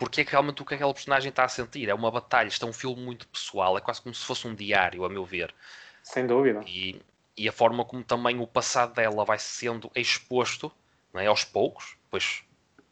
porque 0.00 0.22
é 0.22 0.24
que 0.24 0.30
realmente 0.30 0.62
o 0.62 0.64
que 0.64 0.74
aquela 0.74 0.94
personagem 0.94 1.28
está 1.28 1.44
a 1.44 1.48
sentir. 1.48 1.90
É 1.90 1.94
uma 1.94 2.10
batalha, 2.10 2.48
isto 2.48 2.64
é 2.64 2.68
um 2.68 2.72
filme 2.72 3.02
muito 3.02 3.28
pessoal, 3.28 3.76
é 3.76 3.82
quase 3.82 4.00
como 4.00 4.14
se 4.14 4.24
fosse 4.24 4.48
um 4.48 4.54
diário, 4.54 5.04
a 5.04 5.10
meu 5.10 5.26
ver. 5.26 5.54
Sem 6.02 6.26
dúvida. 6.26 6.62
E, 6.66 7.02
e 7.36 7.46
a 7.46 7.52
forma 7.52 7.84
como 7.84 8.02
também 8.02 8.40
o 8.40 8.46
passado 8.46 8.94
dela 8.94 9.26
vai 9.26 9.38
sendo 9.38 9.92
exposto 9.94 10.72
é, 11.12 11.26
aos 11.26 11.44
poucos, 11.44 11.98
depois 12.04 12.42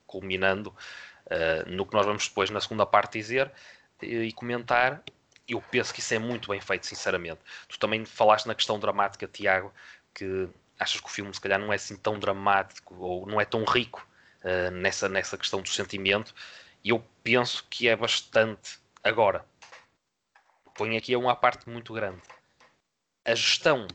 culminando 0.07 0.69
uh, 0.69 1.71
no 1.71 1.87
que 1.87 1.95
nós 1.95 2.05
vamos 2.05 2.29
depois 2.29 2.51
na 2.51 2.61
segunda 2.61 2.85
parte 2.85 3.19
dizer, 3.19 3.51
e 4.03 4.31
comentar. 4.35 5.03
Eu 5.49 5.63
penso 5.63 5.95
que 5.95 6.01
isso 6.01 6.13
é 6.13 6.19
muito 6.19 6.51
bem 6.51 6.61
feito, 6.61 6.87
sinceramente. 6.87 7.41
Tu 7.69 7.79
também 7.79 8.05
falaste 8.05 8.45
na 8.45 8.55
questão 8.55 8.79
dramática, 8.79 9.27
Tiago, 9.27 9.73
que 10.13 10.47
achas 10.79 11.01
que 11.01 11.07
o 11.07 11.11
filme 11.11 11.33
se 11.33 11.41
calhar 11.41 11.59
não 11.59 11.73
é 11.73 11.77
assim 11.77 11.97
tão 11.97 12.19
dramático 12.19 12.95
ou 12.97 13.27
não 13.27 13.41
é 13.41 13.47
tão 13.47 13.65
rico 13.65 14.07
uh, 14.45 14.71
nessa, 14.73 15.09
nessa 15.09 15.39
questão 15.39 15.63
do 15.63 15.69
sentimento. 15.71 16.35
E 16.85 16.91
eu 16.91 17.05
penso 17.23 17.67
que 17.69 17.89
é 17.89 17.97
bastante. 17.97 18.79
Agora, 19.03 19.45
ponho 20.75 20.97
aqui 20.97 21.15
uma 21.17 21.35
parte 21.35 21.69
muito 21.69 21.93
grande. 21.93 22.23
A 23.25 23.35
gestão 23.35 23.87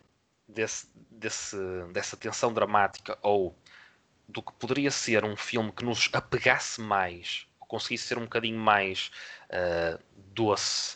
desse, 0.47 0.87
desse, 1.09 1.57
dessa 1.91 2.17
tensão 2.17 2.53
dramática 2.53 3.17
ou 3.21 3.55
do 4.27 4.41
que 4.41 4.51
poderia 4.53 4.91
ser 4.91 5.23
um 5.23 5.35
filme 5.35 5.71
que 5.71 5.83
nos 5.83 6.09
apegasse 6.13 6.81
mais, 6.81 7.47
ou 7.59 7.67
conseguisse 7.67 8.05
ser 8.05 8.17
um 8.17 8.23
bocadinho 8.23 8.59
mais 8.59 9.11
uh, 9.49 10.01
doce 10.15 10.95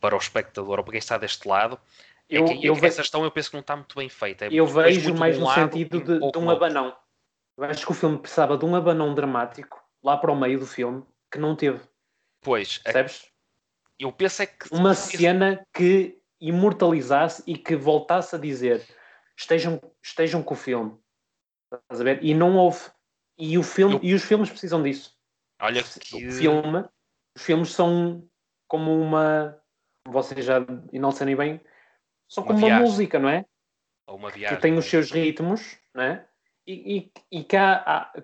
para 0.00 0.14
o 0.14 0.18
espectador 0.18 0.78
ou 0.78 0.84
para 0.84 0.92
quem 0.92 0.98
está 0.98 1.18
deste 1.18 1.46
lado, 1.46 1.78
é 2.28 2.38
eu, 2.38 2.44
é 2.44 2.48
que, 2.48 2.66
eu 2.66 2.74
essa 2.74 3.02
gestão 3.02 3.24
eu 3.24 3.30
penso 3.30 3.50
que 3.50 3.56
não 3.56 3.60
está 3.60 3.76
muito 3.76 3.94
bem 3.96 4.08
feita. 4.08 4.46
É 4.46 4.48
eu 4.52 4.66
vejo 4.66 5.14
mais 5.14 5.38
no 5.38 5.52
sentido 5.52 6.00
de, 6.00 6.24
um, 6.24 6.30
de 6.30 6.38
um 6.38 6.50
abanão. 6.50 6.96
Eu 7.56 7.64
acho 7.64 7.86
que 7.86 7.92
o 7.92 7.94
filme 7.94 8.18
precisava 8.18 8.58
de 8.58 8.64
um 8.64 8.74
abanão 8.74 9.14
dramático 9.14 9.82
lá 10.02 10.16
para 10.16 10.30
o 10.30 10.36
meio 10.36 10.58
do 10.58 10.66
filme 10.66 11.04
que 11.36 11.40
não 11.40 11.54
teve. 11.54 11.80
Pois, 12.40 12.78
percebes? 12.78 13.30
Eu 13.98 14.12
penso 14.12 14.42
é 14.42 14.46
que 14.46 14.72
uma 14.72 14.94
cena 14.94 15.64
que 15.72 16.18
imortalizasse 16.40 17.42
e 17.46 17.56
que 17.56 17.76
voltasse 17.76 18.34
a 18.34 18.38
dizer 18.38 18.86
estejam, 19.36 19.80
estejam 20.02 20.42
com 20.42 20.54
o 20.54 20.56
filme. 20.56 20.98
Estás 21.72 22.00
a 22.00 22.04
ver? 22.04 22.22
E 22.22 22.34
não 22.34 22.56
houve. 22.56 22.80
E, 23.38 23.58
o 23.58 23.62
filme, 23.62 23.96
eu... 23.96 24.00
e 24.02 24.14
os 24.14 24.22
filmes 24.22 24.50
precisam 24.50 24.82
disso. 24.82 25.16
Olha 25.60 25.82
que. 25.82 26.26
O 26.26 26.32
filme, 26.32 26.84
os 27.34 27.42
filmes 27.42 27.72
são 27.72 28.26
como 28.68 29.00
uma. 29.00 29.58
Vocês 30.08 30.44
já 30.44 30.64
enalcerem 30.92 31.34
bem, 31.34 31.60
são 32.28 32.44
uma 32.44 32.48
como 32.48 32.60
viagem. 32.60 32.78
uma 32.78 32.88
música, 32.88 33.18
não 33.18 33.28
é? 33.28 33.44
Ou 34.06 34.16
uma 34.16 34.30
viagem. 34.30 34.56
Que 34.56 34.62
tem 34.62 34.78
os 34.78 34.84
seus 34.84 35.10
ritmos, 35.10 35.78
não 35.92 36.02
é? 36.02 36.26
E, 36.66 37.10
e, 37.30 37.38
e 37.38 37.44
cá 37.44 37.82
há, 37.84 38.02
há 38.02 38.22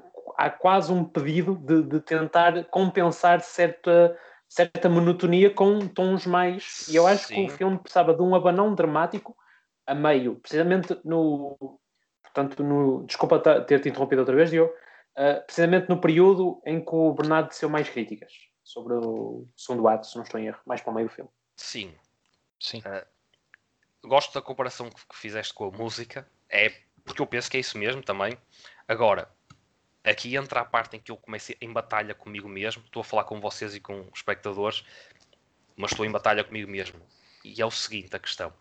quase 0.51 0.93
um 0.93 1.05
pedido 1.05 1.55
de, 1.57 1.83
de 1.83 2.01
tentar 2.01 2.65
compensar 2.65 3.41
certa, 3.41 4.19
certa 4.49 4.89
monotonia 4.89 5.53
com 5.53 5.87
tons 5.87 6.27
mais. 6.27 6.89
E 6.89 6.97
eu 6.97 7.07
acho 7.07 7.29
Sim. 7.29 7.35
que 7.35 7.53
o 7.53 7.57
filme 7.57 7.79
precisava 7.79 8.15
de 8.15 8.23
um 8.23 8.35
abanão 8.35 8.75
dramático 8.75 9.37
a 9.87 9.95
meio, 9.95 10.37
precisamente 10.37 10.99
no. 11.05 11.79
Portanto, 12.23 12.65
no, 12.65 13.05
desculpa 13.05 13.39
ter-te 13.39 13.91
interrompido 13.91 14.23
outra 14.23 14.35
vez, 14.35 14.51
Diogo. 14.51 14.73
Uh, 15.13 15.45
precisamente 15.45 15.91
no 15.91 16.01
período 16.01 16.63
em 16.65 16.83
que 16.83 16.95
o 16.95 17.13
Bernardo 17.13 17.51
deu 17.61 17.69
mais 17.69 17.87
críticas 17.87 18.33
sobre 18.65 18.95
o 18.95 19.47
segundo 19.55 19.87
ato, 19.87 20.07
se 20.07 20.17
não 20.17 20.23
estou 20.23 20.41
em 20.41 20.47
erro, 20.47 20.61
mais 20.65 20.81
para 20.81 20.91
o 20.91 20.95
meio 20.95 21.09
do 21.09 21.13
filme. 21.13 21.31
Sim. 21.57 21.93
Sim. 22.59 22.79
Uh, 22.79 24.09
gosto 24.09 24.33
da 24.33 24.41
comparação 24.41 24.89
que, 24.89 25.07
que 25.07 25.17
fizeste 25.17 25.53
com 25.53 25.67
a 25.67 25.71
música. 25.71 26.27
É 26.49 26.73
porque 27.05 27.21
eu 27.21 27.27
penso 27.27 27.51
que 27.51 27.57
é 27.57 27.61
isso 27.61 27.77
mesmo 27.77 28.03
também. 28.03 28.39
Agora, 28.87 29.29
aqui 30.05 30.37
entra 30.37 30.61
a 30.61 30.65
parte 30.65 30.97
em 30.97 31.01
que 31.01 31.11
eu 31.11 31.17
comecei 31.17 31.57
em 31.61 31.73
batalha 31.73 32.15
comigo 32.15 32.49
mesmo. 32.49 32.83
Estou 32.85 33.01
a 33.01 33.05
falar 33.05 33.25
com 33.25 33.41
vocês 33.41 33.75
e 33.75 33.81
com 33.81 34.09
espectadores, 34.15 34.85
mas 35.77 35.91
estou 35.91 36.05
em 36.05 36.11
batalha 36.11 36.45
comigo 36.45 36.71
mesmo. 36.71 37.01
E 37.45 37.61
é 37.61 37.67
o 37.67 37.71
seguinte: 37.71 38.15
a 38.15 38.19
questão. 38.19 38.53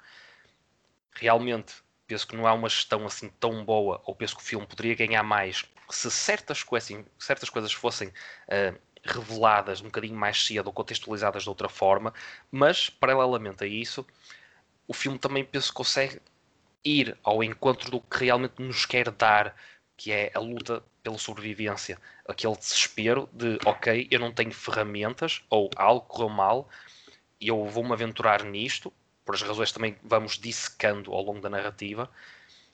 Realmente, 1.13 1.75
penso 2.08 2.27
que 2.27 2.36
não 2.36 2.47
há 2.47 2.54
uma 2.54 2.69
gestão 2.69 3.06
assim 3.06 3.30
tão 3.39 3.63
boa, 3.65 4.01
ou 4.06 4.15
penso 4.15 4.36
que 4.36 4.41
o 4.41 4.45
filme 4.45 4.65
poderia 4.65 4.95
ganhar 4.95 5.23
mais 5.23 5.65
se 5.91 6.10
certas, 6.10 6.63
coisas, 6.63 7.06
certas 7.19 7.49
coisas 7.49 7.71
fossem 7.73 8.08
uh, 8.08 8.80
reveladas 9.04 9.82
um 9.82 9.86
bocadinho 9.86 10.15
mais 10.15 10.43
cedo 10.43 10.67
ou 10.67 10.73
contextualizadas 10.73 11.43
de 11.43 11.49
outra 11.49 11.69
forma, 11.69 12.13
mas, 12.51 12.89
paralelamente 12.89 13.63
a 13.63 13.67
isso, 13.67 14.06
o 14.88 14.93
filme 14.93 15.17
também 15.17 15.43
penso 15.43 15.69
que 15.69 15.75
consegue 15.75 16.21
ir 16.84 17.17
ao 17.23 17.43
encontro 17.43 17.91
do 17.91 18.01
que 18.01 18.25
realmente 18.25 18.62
nos 18.62 18.86
quer 18.86 19.12
dar, 19.12 19.56
que 20.01 20.11
é 20.11 20.31
a 20.33 20.39
luta 20.39 20.83
pela 21.03 21.19
sobrevivência, 21.19 21.95
aquele 22.27 22.55
desespero 22.55 23.29
de 23.31 23.59
ok, 23.63 24.07
eu 24.09 24.19
não 24.19 24.31
tenho 24.31 24.51
ferramentas 24.51 25.43
ou 25.47 25.69
algo 25.75 26.07
correu 26.07 26.27
mal 26.27 26.67
e 27.39 27.49
eu 27.49 27.67
vou-me 27.67 27.93
aventurar 27.93 28.43
nisto, 28.43 28.91
por 29.23 29.35
as 29.35 29.43
razões 29.43 29.71
também 29.71 29.95
vamos 30.01 30.39
dissecando 30.39 31.13
ao 31.13 31.21
longo 31.21 31.39
da 31.39 31.51
narrativa, 31.51 32.09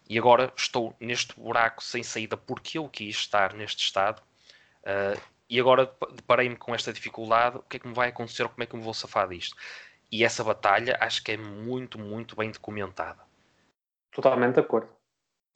e 0.10 0.18
agora 0.18 0.54
estou 0.56 0.96
neste 1.02 1.38
buraco 1.38 1.84
sem 1.84 2.02
saída 2.02 2.38
porque 2.38 2.78
eu 2.78 2.88
quis 2.88 3.18
estar 3.18 3.54
neste 3.54 3.84
estado, 3.84 4.22
uh, 4.84 5.22
e 5.50 5.60
agora 5.60 5.94
deparei-me 6.14 6.56
com 6.56 6.74
esta 6.74 6.94
dificuldade, 6.94 7.58
o 7.58 7.62
que 7.64 7.76
é 7.76 7.80
que 7.82 7.88
me 7.90 7.94
vai 7.94 8.08
acontecer, 8.08 8.48
como 8.48 8.64
é 8.64 8.66
que 8.66 8.78
me 8.78 8.82
vou 8.82 8.94
safar 8.94 9.28
disto? 9.28 9.54
E 10.10 10.24
essa 10.24 10.46
batalha 10.46 10.98
acho 11.02 11.22
que 11.22 11.34
é 11.34 11.38
muito, 11.38 12.00
muito 12.00 12.38
bem 12.38 12.52
documentada. 12.52 13.20
Totalmente 14.12 14.54
de 14.54 14.62
acordo. 14.62 14.97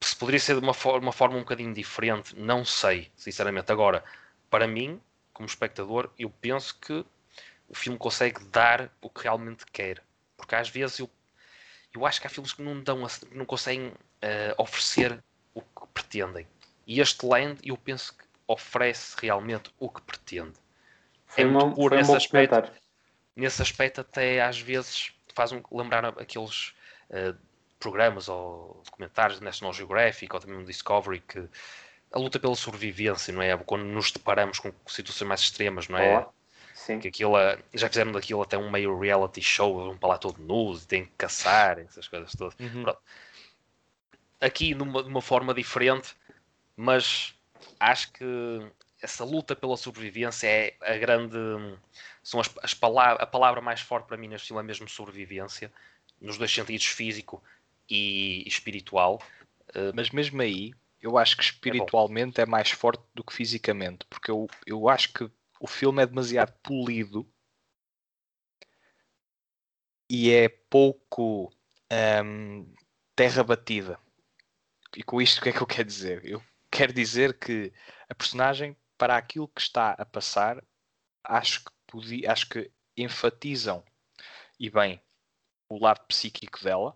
Se 0.03 0.15
poderia 0.15 0.39
ser 0.39 0.55
de 0.55 0.61
uma 0.61 0.73
forma, 0.73 1.07
uma 1.07 1.11
forma 1.11 1.35
um 1.37 1.41
bocadinho 1.41 1.73
diferente, 1.73 2.35
não 2.35 2.65
sei, 2.65 3.11
sinceramente. 3.15 3.71
Agora, 3.71 4.03
para 4.49 4.67
mim, 4.67 4.99
como 5.31 5.47
espectador, 5.47 6.09
eu 6.17 6.29
penso 6.29 6.77
que 6.79 7.05
o 7.69 7.75
filme 7.75 7.97
consegue 7.97 8.43
dar 8.45 8.91
o 8.99 9.09
que 9.09 9.23
realmente 9.23 9.65
quer. 9.71 10.03
Porque 10.35 10.55
às 10.55 10.69
vezes 10.69 10.99
eu, 10.99 11.09
eu 11.93 12.05
acho 12.05 12.19
que 12.19 12.27
há 12.27 12.29
filmes 12.29 12.51
que 12.51 12.61
não, 12.61 12.81
dão, 12.81 13.07
não 13.31 13.45
conseguem 13.45 13.87
uh, 13.87 13.93
oferecer 14.57 15.23
o 15.53 15.61
que 15.61 15.87
pretendem. 15.93 16.47
E 16.85 16.99
este 16.99 17.25
Land, 17.25 17.59
eu 17.63 17.77
penso 17.77 18.13
que 18.17 18.23
oferece 18.47 19.15
realmente 19.21 19.71
o 19.79 19.87
que 19.89 20.01
pretende. 20.01 20.53
Foi 21.27 21.43
é 21.43 21.47
muito 21.47 21.75
puro 21.75 21.95
nesse 21.95 22.15
aspecto. 22.15 22.71
Nesse 23.35 23.61
aspecto, 23.61 24.01
até 24.01 24.41
às 24.41 24.59
vezes 24.59 25.13
faz-me 25.33 25.63
lembrar 25.71 26.05
aqueles 26.05 26.73
uh, 27.09 27.37
programas 27.81 28.29
ou 28.29 28.81
documentários 28.85 29.39
do 29.39 29.43
National 29.43 29.73
Geographic 29.73 30.33
ou 30.33 30.39
também 30.39 30.57
no 30.57 30.63
Discovery 30.63 31.19
que 31.19 31.49
a 32.11 32.19
luta 32.19 32.39
pela 32.39 32.55
sobrevivência, 32.55 33.33
não 33.33 33.41
é? 33.41 33.57
Quando 33.57 33.83
nos 33.83 34.11
deparamos 34.11 34.59
com 34.59 34.71
situações 34.87 35.27
mais 35.27 35.41
extremas, 35.41 35.87
não 35.87 35.97
é? 35.97 36.19
Oh, 36.19 36.29
sim. 36.73 36.99
Que 36.99 37.07
aquilo, 37.07 37.33
já 37.73 37.87
fizeram 37.87 38.11
daquilo 38.11 38.41
até 38.41 38.57
um 38.57 38.69
meio 38.69 38.97
reality 38.99 39.41
show, 39.41 39.85
vão 39.85 39.97
para 39.97 40.09
lá 40.09 40.17
todo 40.17 40.41
nudo 40.41 40.79
e 40.79 40.85
têm 40.85 41.05
que 41.05 41.11
caçar, 41.17 41.79
essas 41.79 42.07
coisas 42.07 42.33
todas. 42.33 42.55
Uhum. 42.59 42.85
Aqui, 44.39 44.75
numa, 44.75 45.03
de 45.03 45.09
uma 45.09 45.21
forma 45.21 45.53
diferente, 45.53 46.15
mas 46.75 47.33
acho 47.79 48.11
que 48.11 48.25
essa 49.01 49.23
luta 49.23 49.55
pela 49.55 49.77
sobrevivência 49.77 50.47
é 50.47 50.75
a 50.81 50.97
grande. 50.97 51.37
São 52.21 52.39
as, 52.39 52.51
as 52.61 52.73
palavras, 52.73 53.21
a 53.21 53.25
palavra 53.25 53.61
mais 53.61 53.81
forte 53.81 54.05
para 54.05 54.17
mim 54.17 54.27
neste 54.27 54.47
filme 54.47 54.61
é 54.61 54.65
mesmo 54.65 54.87
sobrevivência, 54.89 55.71
nos 56.19 56.37
dois 56.37 56.53
sentidos 56.53 56.87
físico 56.87 57.41
e 57.91 58.47
espiritual. 58.47 59.21
Uh, 59.75 59.91
Mas 59.93 60.09
mesmo 60.09 60.41
aí, 60.41 60.73
eu 61.01 61.17
acho 61.17 61.35
que 61.35 61.43
espiritualmente 61.43 62.39
é, 62.39 62.43
é, 62.43 62.47
mais 62.47 62.71
forte 62.71 63.03
do 63.13 63.23
que 63.23 63.33
fisicamente, 63.33 64.05
porque 64.09 64.31
eu, 64.31 64.47
eu 64.65 64.87
acho 64.87 65.11
que 65.13 65.29
o 65.59 65.67
filme 65.67 66.01
é 66.01 66.05
demasiado 66.05 66.53
polido 66.63 67.27
e 70.09 70.31
é 70.31 70.47
pouco 70.47 71.51
um, 72.23 72.73
terra 73.15 73.43
batida. 73.43 73.99
E 74.95 75.03
com 75.03 75.21
isto 75.21 75.39
o 75.39 75.41
que 75.41 75.49
é 75.49 75.51
que 75.53 75.61
eu 75.61 75.67
quero 75.67 75.87
dizer? 75.87 76.25
Eu 76.25 76.43
quero 76.69 76.93
dizer 76.93 77.37
que 77.37 77.73
a 78.09 78.15
personagem, 78.15 78.75
para 78.97 79.17
aquilo 79.17 79.47
que 79.47 79.61
está 79.61 79.91
a 79.91 80.05
passar, 80.05 80.63
acho 81.23 81.63
que, 81.63 81.71
podia, 81.87 82.31
acho 82.31 82.49
que 82.49 82.71
enfatizam 82.97 83.83
e 84.59 84.69
bem 84.69 85.01
o 85.69 85.79
lado 85.79 86.05
psíquico 86.07 86.61
dela, 86.63 86.95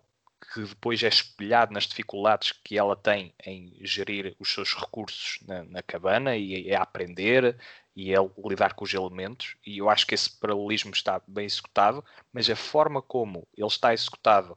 que 0.52 0.62
depois 0.62 1.02
é 1.02 1.08
espelhado 1.08 1.72
nas 1.72 1.84
dificuldades 1.84 2.52
que 2.52 2.78
ela 2.78 2.96
tem 2.96 3.34
em 3.44 3.76
gerir 3.80 4.34
os 4.38 4.52
seus 4.52 4.74
recursos 4.74 5.38
na, 5.46 5.64
na 5.64 5.82
cabana 5.82 6.36
e 6.36 6.72
a 6.74 6.82
aprender 6.82 7.56
e 7.94 8.14
a 8.14 8.20
lidar 8.44 8.74
com 8.74 8.84
os 8.84 8.92
elementos. 8.92 9.56
E 9.66 9.78
eu 9.78 9.88
acho 9.88 10.06
que 10.06 10.14
esse 10.14 10.30
paralelismo 10.38 10.92
está 10.92 11.20
bem 11.26 11.46
executado, 11.46 12.04
mas 12.32 12.48
a 12.50 12.56
forma 12.56 13.00
como 13.00 13.46
ele 13.56 13.66
está 13.66 13.92
executado 13.92 14.56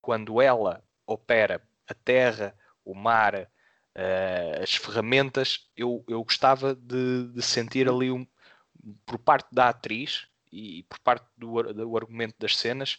quando 0.00 0.40
ela 0.40 0.82
opera 1.06 1.60
a 1.88 1.94
terra, 1.94 2.56
o 2.84 2.94
mar, 2.94 3.34
uh, 3.34 4.62
as 4.62 4.74
ferramentas, 4.76 5.68
eu, 5.76 6.04
eu 6.08 6.22
gostava 6.22 6.74
de, 6.74 7.28
de 7.32 7.42
sentir 7.42 7.88
ali 7.88 8.10
um, 8.10 8.26
por 9.04 9.18
parte 9.18 9.48
da 9.52 9.68
atriz 9.68 10.28
e 10.52 10.84
por 10.84 10.98
parte 11.00 11.26
do, 11.36 11.62
do 11.74 11.96
argumento 11.96 12.36
das 12.38 12.56
cenas 12.56 12.98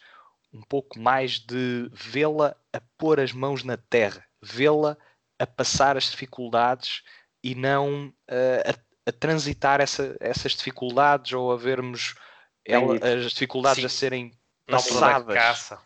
um 0.54 0.62
pouco 0.62 1.00
mais 1.00 1.40
de 1.40 1.90
vê-la 1.92 2.56
a 2.74 2.82
pôr 2.98 3.20
as 3.20 3.32
mãos 3.32 3.64
na 3.64 3.78
terra, 3.78 4.26
vê-la 4.42 4.98
a 5.40 5.46
passar 5.46 5.98
as 5.98 6.06
dificuldades 6.06 7.04
e 7.44 7.54
não 7.54 8.08
uh, 8.08 8.70
a, 8.70 9.10
a, 9.10 9.12
transitar 9.12 9.82
essa, 9.82 10.16
essas 10.20 10.54
dificuldades 10.54 11.34
ou 11.34 11.52
a 11.52 11.58
vermos 11.58 12.16
ela, 12.66 12.96
as 12.96 13.32
dificuldades 13.32 13.82
Sim. 13.82 13.86
a 13.86 13.90
serem 13.90 14.32
passadas. 14.66 15.36
Caça. 15.36 15.80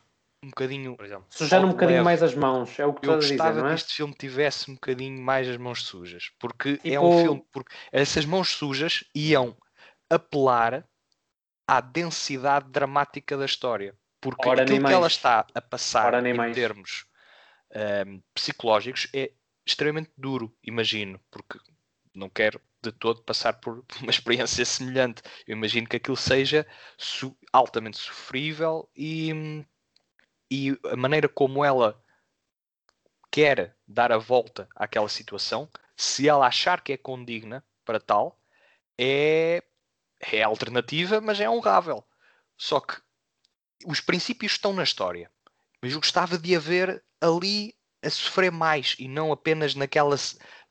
Um 0.43 0.49
bocadinho. 0.49 0.97
Sujar 1.29 1.63
um 1.63 1.69
bocadinho 1.69 2.03
mais 2.03 2.23
as 2.23 2.33
mãos, 2.33 2.79
é 2.79 2.85
o 2.85 2.93
que 2.93 3.07
Eu 3.07 3.15
gostava 3.15 3.51
dizer, 3.51 3.65
é? 3.65 3.69
que 3.69 3.75
este 3.75 3.93
filme 3.93 4.13
tivesse 4.15 4.71
um 4.71 4.73
bocadinho 4.73 5.21
mais 5.21 5.47
as 5.47 5.57
mãos 5.57 5.83
sujas, 5.83 6.31
porque 6.39 6.77
tipo... 6.77 6.87
é 6.87 6.99
um 6.99 7.21
filme. 7.21 7.45
Porque 7.51 7.75
essas 7.91 8.25
mãos 8.25 8.49
sujas 8.49 9.03
iam 9.13 9.55
apelar 10.09 10.83
à 11.67 11.79
densidade 11.79 12.69
dramática 12.69 13.37
da 13.37 13.45
história. 13.45 13.95
Porque 14.21 14.47
Ora, 14.47 14.61
aquilo 14.61 14.85
que 14.85 14.93
ela 14.93 15.07
está 15.07 15.47
a 15.53 15.61
passar 15.61 16.13
Ora, 16.13 16.29
em 16.29 16.33
mais. 16.33 16.55
termos 16.55 17.05
um, 18.07 18.21
psicológicos 18.35 19.07
é 19.13 19.31
extremamente 19.65 20.11
duro, 20.15 20.55
imagino, 20.63 21.19
porque 21.31 21.59
não 22.13 22.29
quero 22.29 22.61
de 22.83 22.91
todo 22.91 23.23
passar 23.23 23.53
por 23.53 23.83
uma 24.01 24.11
experiência 24.11 24.63
semelhante. 24.63 25.23
Eu 25.47 25.57
imagino 25.57 25.87
que 25.87 25.97
aquilo 25.97 26.17
seja 26.17 26.67
su 26.97 27.35
altamente 27.51 27.97
sofrível 27.97 28.89
e, 28.95 29.65
e 30.49 30.77
a 30.85 30.95
maneira 30.95 31.27
como 31.27 31.65
ela 31.65 32.01
quer 33.31 33.75
dar 33.87 34.11
a 34.11 34.17
volta 34.17 34.67
àquela 34.75 35.07
situação, 35.07 35.69
se 35.95 36.27
ela 36.27 36.45
achar 36.45 36.81
que 36.81 36.93
é 36.93 36.97
condigna 36.97 37.63
para 37.85 37.99
tal, 37.99 38.39
é, 38.97 39.63
é 40.19 40.43
alternativa, 40.43 41.21
mas 41.21 41.39
é 41.39 41.49
honrável. 41.49 42.05
Só 42.57 42.79
que 42.79 43.01
os 43.85 43.99
princípios 43.99 44.53
estão 44.53 44.73
na 44.73 44.83
história. 44.83 45.29
Mas 45.81 45.93
eu 45.93 45.99
gostava 45.99 46.37
de 46.37 46.55
haver 46.55 47.03
ali 47.19 47.73
a 48.03 48.09
sofrer 48.09 48.51
mais 48.51 48.95
e 48.97 49.07
não 49.07 49.31
apenas 49.31 49.75
naquela, 49.75 50.15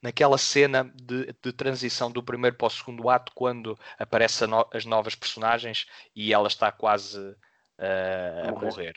naquela 0.02 0.36
cena 0.36 0.92
de, 0.94 1.34
de 1.42 1.52
transição 1.52 2.10
do 2.10 2.22
primeiro 2.22 2.56
para 2.56 2.66
o 2.66 2.70
segundo 2.70 3.08
ato, 3.08 3.32
quando 3.34 3.78
aparecem 3.98 4.48
no, 4.48 4.68
as 4.72 4.84
novas 4.84 5.14
personagens 5.14 5.86
e 6.14 6.32
ela 6.32 6.48
está 6.48 6.72
quase 6.72 7.18
uh, 7.18 8.48
a 8.48 8.60
morrer. 8.60 8.96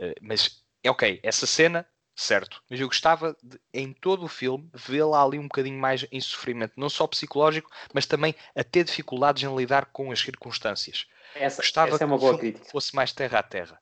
Uh, 0.00 0.14
mas 0.22 0.64
é 0.82 0.90
ok, 0.90 1.20
essa 1.22 1.46
cena, 1.46 1.86
certo. 2.16 2.62
Mas 2.70 2.80
eu 2.80 2.86
gostava 2.86 3.36
de, 3.42 3.60
em 3.72 3.92
todo 3.92 4.24
o 4.24 4.28
filme, 4.28 4.70
vê-la 4.72 5.22
ali 5.22 5.38
um 5.38 5.48
bocadinho 5.48 5.78
mais 5.78 6.06
em 6.10 6.20
sofrimento, 6.20 6.72
não 6.76 6.88
só 6.88 7.06
psicológico, 7.06 7.70
mas 7.92 8.06
também 8.06 8.34
a 8.54 8.64
ter 8.64 8.84
dificuldades 8.84 9.42
em 9.42 9.54
lidar 9.54 9.86
com 9.86 10.10
as 10.10 10.20
circunstâncias. 10.20 11.06
Essa, 11.34 11.62
gostava 11.62 11.94
essa 11.94 12.04
é 12.04 12.06
uma 12.06 12.18
boa 12.18 12.38
crítica. 12.38 12.64
fosse 12.70 12.94
mais 12.94 13.12
terra 13.12 13.38
a 13.38 13.42
terra. 13.42 13.80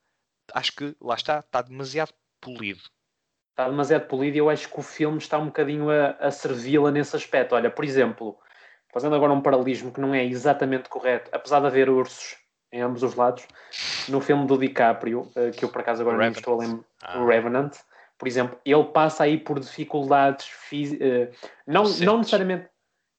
Acho 0.52 0.72
que 0.72 0.96
lá 1.00 1.14
está, 1.14 1.40
está 1.40 1.62
demasiado 1.62 2.12
polido 2.40 2.82
está 3.56 3.70
demasiado 3.70 4.06
polido 4.06 4.36
e 4.36 4.38
eu 4.38 4.50
acho 4.50 4.68
que 4.68 4.78
o 4.78 4.82
filme 4.82 5.16
está 5.16 5.38
um 5.38 5.46
bocadinho 5.46 5.88
a, 5.88 6.10
a 6.20 6.30
servi-la 6.30 6.90
nesse 6.90 7.16
aspecto. 7.16 7.54
Olha, 7.54 7.70
por 7.70 7.86
exemplo, 7.86 8.38
fazendo 8.92 9.16
agora 9.16 9.32
um 9.32 9.40
paralelismo 9.40 9.90
que 9.90 10.00
não 10.00 10.14
é 10.14 10.22
exatamente 10.22 10.90
correto, 10.90 11.30
apesar 11.32 11.60
de 11.60 11.66
haver 11.66 11.88
ursos 11.88 12.36
em 12.70 12.82
ambos 12.82 13.02
os 13.02 13.14
lados, 13.14 13.46
no 14.08 14.20
filme 14.20 14.46
do 14.46 14.58
DiCaprio, 14.58 15.30
eh, 15.34 15.50
que 15.50 15.64
eu 15.64 15.70
por 15.70 15.80
acaso 15.80 16.02
agora 16.02 16.18
não 16.18 16.28
estou 16.28 16.54
a 16.54 16.58
lembrar, 16.58 16.84
ah. 17.02 17.18
o 17.20 17.26
Revenant, 17.26 17.74
por 18.18 18.28
exemplo, 18.28 18.58
ele 18.64 18.84
passa 18.84 19.24
aí 19.24 19.38
por 19.38 19.58
dificuldades 19.58 20.46
físicas, 20.46 21.08
eh, 21.08 21.30
não, 21.66 21.84
não 21.84 22.18
necessariamente, 22.18 22.68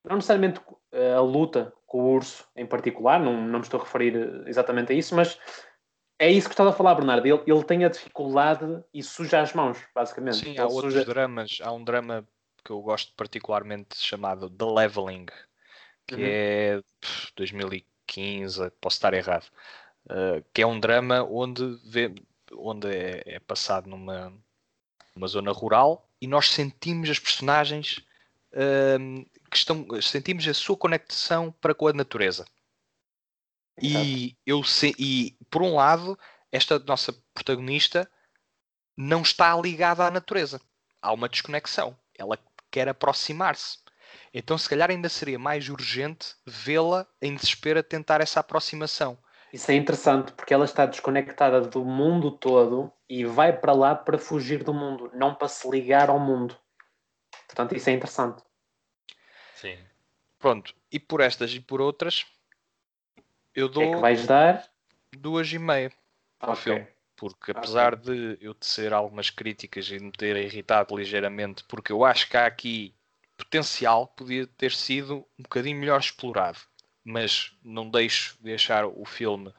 não 0.04 0.18
necessariamente 0.18 0.62
eh, 0.92 1.13
a 1.13 1.22
luta 1.22 1.74
com 1.88 2.02
o 2.02 2.13
urso 2.13 2.45
em 2.56 2.65
particular, 2.65 3.19
não, 3.19 3.41
não 3.41 3.60
me 3.60 3.65
estou 3.65 3.80
a 3.80 3.84
referir 3.84 4.43
exatamente 4.45 4.91
a 4.91 4.95
isso, 4.95 5.15
mas 5.15 5.39
é 6.19 6.30
isso 6.30 6.47
que 6.47 6.54
estava 6.54 6.71
a 6.71 6.73
falar, 6.73 6.95
Bernardo. 6.95 7.26
Ele, 7.26 7.41
ele 7.47 7.63
tem 7.63 7.86
a 7.86 7.89
dificuldade 7.89 8.84
e 8.93 9.02
suja 9.02 9.41
as 9.41 9.54
mãos, 9.54 9.80
basicamente. 9.95 10.38
Sim, 10.38 10.50
ele 10.52 10.60
há 10.60 10.67
outros 10.67 10.93
suja... 10.93 11.06
dramas. 11.06 11.60
Há 11.62 11.71
um 11.71 11.84
drama 11.84 12.28
que 12.63 12.71
eu 12.71 12.82
gosto 12.82 13.13
particularmente 13.15 13.95
chamado 13.95 14.50
The 14.50 14.65
Leveling, 14.65 15.28
que 16.06 16.15
uhum. 16.15 16.21
é 16.21 16.82
pff, 17.00 17.32
2015, 17.36 18.71
posso 18.82 18.97
estar 18.97 19.13
errado, 19.13 19.45
uh, 20.06 20.43
que 20.54 20.62
é 20.62 20.67
um 20.67 20.80
drama 20.80 21.23
onde, 21.23 21.80
vê, 21.86 22.13
onde 22.54 22.88
é, 22.89 23.23
é, 23.26 23.39
passado 23.39 23.89
numa, 23.89 24.34
numa 25.15 25.28
zona 25.28 25.52
rural 25.52 26.10
e 26.19 26.28
nós 26.28 26.50
sentimos 26.50 27.10
as 27.10 27.19
personagens 27.19 28.04
uh, 28.52 29.26
que 29.49 29.57
estão, 29.57 29.86
sentimos 30.01 30.47
a 30.47 30.53
sua 30.53 30.77
conexão 30.77 31.51
para 31.60 31.73
com 31.73 31.88
a 31.88 31.93
natureza. 31.93 32.45
E 33.81 34.36
eu 34.45 34.62
e 34.97 35.38
por 35.51 35.62
um 35.62 35.75
lado, 35.75 36.17
esta 36.51 36.79
nossa 36.79 37.13
protagonista 37.33 38.10
não 38.95 39.21
está 39.21 39.55
ligada 39.55 40.05
à 40.05 40.12
natureza. 40.12 40.60
Há 41.01 41.13
uma 41.13 41.29
desconexão. 41.29 41.95
Ela 42.17 42.39
quer 42.71 42.89
aproximar-se. 42.89 43.77
Então, 44.33 44.57
se 44.57 44.67
calhar, 44.67 44.89
ainda 44.89 45.10
seria 45.10 45.38
mais 45.38 45.69
urgente 45.69 46.36
vê-la 46.45 47.05
em 47.21 47.36
desespero 47.36 47.79
a 47.79 47.83
tentar 47.83 48.21
essa 48.21 48.39
aproximação. 48.39 49.17
Isso 49.53 49.71
é 49.71 49.75
interessante 49.75 50.33
porque 50.33 50.53
ela 50.53 50.65
está 50.65 50.86
desconectada 50.86 51.62
do 51.62 51.86
mundo 51.86 52.31
todo 52.31 52.91
e 53.07 53.23
vai 53.23 53.57
para 53.57 53.73
lá 53.73 53.95
para 53.95 54.17
fugir 54.17 54.63
do 54.63 54.73
mundo, 54.73 55.10
não 55.13 55.33
para 55.33 55.47
se 55.47 55.69
ligar 55.69 56.10
ao 56.10 56.19
mundo. 56.19 56.57
Portanto, 57.47 57.75
isso 57.75 57.89
é 57.89 57.93
interessante. 57.93 58.43
Sim. 59.60 59.78
Pronto, 60.38 60.74
e 60.91 61.00
por 61.00 61.20
estas 61.20 61.52
e 61.54 61.60
por 61.60 61.82
outras, 61.82 62.26
eu 63.56 63.67
dou. 63.67 63.84
É 63.84 63.96
que 63.96 64.02
vais 64.02 64.28
dar? 64.28 64.70
Duas 65.17 65.52
e 65.52 65.58
meia 65.58 65.91
ao 66.39 66.52
okay. 66.52 66.63
filme. 66.63 66.88
Porque 67.15 67.50
apesar 67.50 67.96
okay. 67.96 68.36
de 68.38 68.46
eu 68.46 68.54
tecer 68.54 68.93
algumas 68.93 69.32
críticas 69.32 69.89
e 69.89 69.98
me 69.98 70.12
ter 70.12 70.36
irritado 70.36 70.96
ligeiramente, 70.96 71.63
porque 71.63 71.91
eu 71.91 72.06
acho 72.06 72.30
que 72.30 72.38
há 72.38 72.46
aqui 72.46 72.93
potencial, 73.36 74.08
podia 74.08 74.46
ter 74.46 74.72
sido 74.72 75.26
um 75.39 75.43
bocadinho 75.43 75.80
melhor 75.80 76.00
explorado. 76.00 76.60
Mas 77.04 77.58
não 77.63 77.89
deixo 77.89 78.38
de 78.39 78.54
achar 78.54 78.86
o 78.86 79.06
filme 79.06 79.52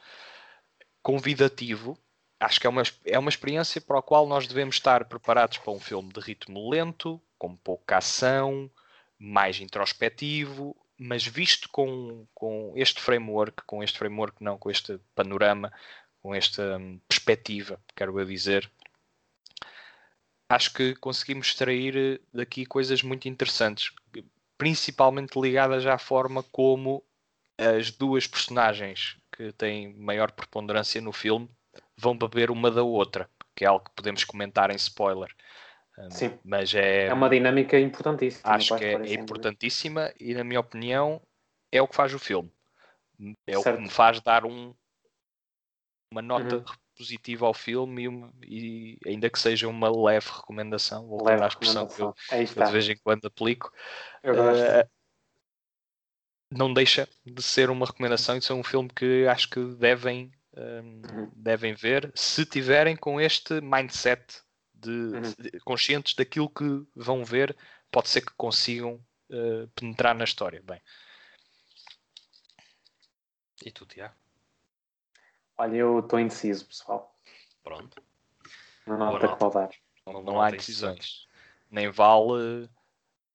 convidativo. 1.02 1.98
Acho 2.38 2.60
que 2.60 2.68
é 2.68 2.70
uma, 2.70 2.82
é 3.04 3.18
uma 3.18 3.30
experiência 3.30 3.80
para 3.80 3.98
a 3.98 4.02
qual 4.02 4.28
nós 4.28 4.46
devemos 4.46 4.76
estar 4.76 5.06
preparados 5.06 5.58
para 5.58 5.72
um 5.72 5.80
filme 5.80 6.12
de 6.12 6.20
ritmo 6.20 6.70
lento, 6.70 7.20
com 7.36 7.56
pouca 7.56 7.98
ação, 7.98 8.70
mais 9.18 9.60
introspectivo, 9.60 10.76
mas 10.98 11.26
visto 11.26 11.68
com, 11.70 12.26
com 12.34 12.72
este 12.76 13.00
framework, 13.00 13.62
com 13.64 13.82
este 13.82 13.98
framework 13.98 14.42
não, 14.42 14.58
com 14.58 14.70
este 14.70 14.98
panorama, 15.14 15.72
com 16.20 16.34
esta 16.34 16.76
hum, 16.78 17.00
perspectiva, 17.08 17.80
quero 17.96 18.18
eu 18.18 18.26
dizer, 18.26 18.70
acho 20.48 20.72
que 20.72 20.94
conseguimos 20.96 21.48
extrair 21.48 21.96
eh, 21.96 22.20
daqui 22.32 22.66
coisas 22.66 23.02
muito 23.02 23.28
interessantes, 23.28 23.92
principalmente 24.56 25.38
ligadas 25.38 25.86
à 25.86 25.98
forma 25.98 26.42
como 26.42 27.04
as 27.56 27.90
duas 27.90 28.26
personagens 28.26 29.16
que 29.32 29.52
têm 29.52 29.92
maior 29.94 30.30
preponderância 30.32 31.00
no 31.00 31.12
filme 31.12 31.48
vão 31.96 32.16
beber 32.16 32.50
uma 32.50 32.70
da 32.70 32.82
outra, 32.82 33.28
que 33.54 33.64
é 33.64 33.68
algo 33.68 33.84
que 33.84 33.94
podemos 33.94 34.24
comentar 34.24 34.70
em 34.70 34.76
spoiler. 34.76 35.34
Sim. 36.10 36.38
Mas 36.44 36.74
é, 36.74 37.06
é 37.06 37.14
uma 37.14 37.28
dinâmica 37.28 37.78
importantíssima. 37.78 38.52
Acho 38.52 38.76
que 38.76 38.84
é, 38.84 38.92
é 38.92 39.14
importantíssima 39.14 40.12
e, 40.18 40.34
na 40.34 40.44
minha 40.44 40.60
opinião, 40.60 41.20
é 41.72 41.82
o 41.82 41.88
que 41.88 41.96
faz 41.96 42.14
o 42.14 42.18
filme. 42.18 42.52
É 43.46 43.58
certo. 43.58 43.74
o 43.74 43.76
que 43.76 43.82
me 43.82 43.90
faz 43.90 44.20
dar 44.20 44.44
um, 44.44 44.72
uma 46.12 46.22
nota 46.22 46.56
uhum. 46.56 46.64
positiva 46.96 47.46
ao 47.46 47.54
filme 47.54 48.02
e, 48.02 48.08
uma, 48.08 48.32
e, 48.44 48.98
ainda 49.04 49.28
que 49.28 49.38
seja 49.38 49.68
uma 49.68 49.90
leve 49.90 50.28
recomendação, 50.30 51.06
voltando 51.06 51.28
leve 51.28 51.42
à 51.42 51.48
expressão 51.48 51.86
que 51.86 52.00
eu, 52.00 52.14
eu, 52.32 52.64
de 52.66 52.72
vez 52.72 52.88
em 52.88 52.96
quando 52.96 53.26
aplico. 53.26 53.72
Uh, 54.24 54.88
não 56.50 56.72
deixa 56.72 57.08
de 57.26 57.42
ser 57.42 57.70
uma 57.70 57.86
recomendação 57.86 58.36
e 58.36 58.38
de 58.38 58.44
ser 58.44 58.54
um 58.54 58.64
filme 58.64 58.88
que 58.88 59.26
acho 59.26 59.50
que 59.50 59.62
devem, 59.74 60.30
um, 60.56 60.60
uhum. 60.60 61.30
devem 61.34 61.74
ver 61.74 62.10
se 62.14 62.46
tiverem 62.46 62.96
com 62.96 63.20
este 63.20 63.60
mindset 63.60 64.42
de, 64.78 64.90
uhum. 64.90 65.22
de, 65.38 65.60
conscientes 65.60 66.14
daquilo 66.14 66.48
que 66.48 66.86
vão 66.94 67.24
ver, 67.24 67.56
pode 67.90 68.08
ser 68.08 68.20
que 68.20 68.32
consigam 68.36 68.94
uh, 69.30 69.68
penetrar 69.74 70.14
na 70.14 70.24
história. 70.24 70.62
Bem. 70.62 70.80
E 73.64 73.70
tu, 73.70 73.84
Tiago? 73.86 74.14
Olha, 75.56 75.76
eu 75.76 75.98
estou 75.98 76.20
indeciso, 76.20 76.66
pessoal. 76.66 77.14
Pronto. 77.62 78.02
Não 78.86 78.96
nota 78.96 79.28
que 79.28 79.50
dar. 79.50 79.70
Não, 80.06 80.12
não, 80.12 80.22
não 80.22 80.40
há 80.40 80.50
decisões. 80.50 81.26
Nem 81.70 81.90
vale 81.90 82.68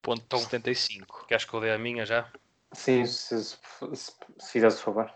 ponto 0.02 0.22
então, 0.24 0.40
75. 0.40 1.26
Queres 1.28 1.46
que 1.46 1.54
eu 1.54 1.62
dê 1.62 1.72
a 1.72 1.78
minha 1.78 2.06
já? 2.06 2.32
Sim, 2.74 3.06
se, 3.06 3.44
se, 3.44 3.58
se, 3.94 4.12
se 4.40 4.52
fizeres 4.52 4.80
o 4.80 4.84
favor. 4.84 5.14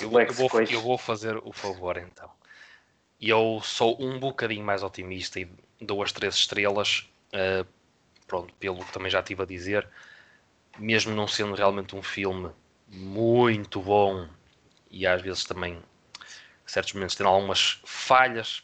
eu, 0.00 0.10
eu, 0.10 0.32
vou, 0.32 0.60
eu 0.62 0.80
vou 0.80 0.98
fazer 0.98 1.36
o 1.36 1.52
favor 1.52 1.96
então. 1.98 2.30
E 3.18 3.30
eu 3.30 3.60
sou 3.62 4.00
um 4.00 4.18
bocadinho 4.18 4.64
mais 4.64 4.82
otimista 4.82 5.40
e 5.40 5.48
dou 5.80 6.02
as 6.02 6.12
três 6.12 6.34
estrelas, 6.34 7.08
uh, 7.32 7.66
pronto, 8.26 8.52
pelo 8.54 8.84
que 8.84 8.92
também 8.92 9.10
já 9.10 9.20
estive 9.20 9.42
a 9.42 9.46
dizer, 9.46 9.88
mesmo 10.78 11.14
não 11.14 11.26
sendo 11.26 11.54
realmente 11.54 11.96
um 11.96 12.02
filme 12.02 12.50
muito 12.88 13.80
bom 13.80 14.28
e 14.90 15.06
às 15.06 15.22
vezes 15.22 15.44
também, 15.44 15.82
certos 16.66 16.92
momentos, 16.92 17.16
tem 17.16 17.26
algumas 17.26 17.80
falhas. 17.84 18.62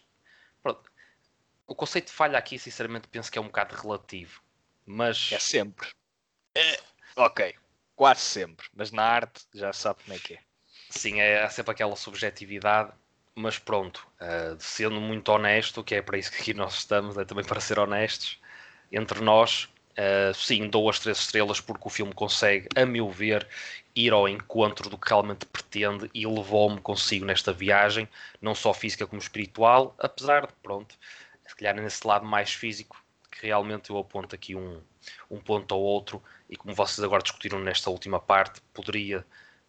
Pronto. 0.62 0.90
O 1.66 1.74
conceito 1.74 2.06
de 2.06 2.12
falha 2.12 2.38
aqui, 2.38 2.58
sinceramente, 2.58 3.08
penso 3.08 3.30
que 3.30 3.38
é 3.38 3.40
um 3.40 3.46
bocado 3.46 3.74
relativo, 3.74 4.42
mas. 4.84 5.30
É 5.32 5.38
sempre. 5.38 5.88
É, 6.54 6.78
ok, 7.16 7.54
quase 7.96 8.20
sempre, 8.20 8.66
mas 8.74 8.90
na 8.90 9.02
arte 9.02 9.46
já 9.54 9.72
sabe 9.72 10.02
como 10.02 10.14
é 10.14 10.18
que 10.18 10.34
é. 10.34 10.38
Sim, 10.90 11.20
é, 11.20 11.42
há 11.42 11.48
sempre 11.48 11.72
aquela 11.72 11.96
subjetividade 11.96 12.92
mas 13.34 13.58
pronto, 13.58 14.06
uh, 14.20 14.56
sendo 14.58 15.00
muito 15.00 15.28
honesto, 15.30 15.82
que 15.82 15.94
é 15.94 16.02
para 16.02 16.18
isso 16.18 16.30
que 16.30 16.40
aqui 16.40 16.54
nós 16.54 16.74
estamos, 16.74 17.16
é 17.16 17.24
também 17.24 17.44
para 17.44 17.60
ser 17.60 17.78
honestos, 17.78 18.38
entre 18.90 19.20
nós, 19.20 19.68
uh, 19.92 20.34
sim, 20.34 20.68
dou 20.68 20.88
as 20.90 20.98
três 20.98 21.18
estrelas 21.18 21.60
porque 21.60 21.86
o 21.86 21.90
filme 21.90 22.12
consegue, 22.12 22.68
a 22.76 22.84
meu 22.84 23.10
ver, 23.10 23.48
ir 23.96 24.12
ao 24.12 24.28
encontro 24.28 24.88
do 24.90 24.98
que 24.98 25.08
realmente 25.08 25.46
pretende 25.46 26.10
e 26.14 26.26
levou-me 26.26 26.80
consigo 26.80 27.24
nesta 27.24 27.52
viagem, 27.52 28.08
não 28.40 28.54
só 28.54 28.72
física 28.74 29.06
como 29.06 29.20
espiritual, 29.20 29.94
apesar 29.98 30.46
de, 30.46 30.52
pronto, 30.62 30.94
se 31.46 31.56
calhar 31.56 31.74
nesse 31.74 32.06
lado 32.06 32.26
mais 32.26 32.52
físico, 32.52 33.02
que 33.30 33.46
realmente 33.46 33.90
eu 33.90 33.98
aponto 33.98 34.34
aqui 34.34 34.54
um, 34.54 34.80
um 35.30 35.38
ponto 35.40 35.74
ou 35.74 35.82
outro, 35.82 36.22
e 36.48 36.56
como 36.56 36.74
vocês 36.74 37.02
agora 37.02 37.22
discutiram 37.22 37.58
nesta 37.58 37.90
última 37.90 38.20
parte, 38.20 38.60
poderia, 38.74 39.24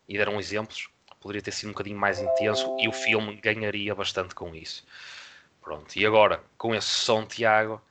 e 0.08 0.18
deram 0.18 0.40
exemplos, 0.40 0.90
poderia 1.24 1.42
ter 1.42 1.52
sido 1.52 1.70
um 1.70 1.72
bocadinho 1.72 1.98
mais 1.98 2.20
intenso 2.20 2.76
e 2.78 2.88
o 2.88 2.92
filme 2.92 3.36
ganharia 3.38 3.96
bastante 3.96 4.36
com 4.36 4.54
isso. 4.54 4.86
Pronto, 5.62 5.96
e 5.96 6.06
agora, 6.06 6.42
com 6.58 6.76
esse 6.76 6.90
som, 6.90 7.26
Tiago, 7.26 7.82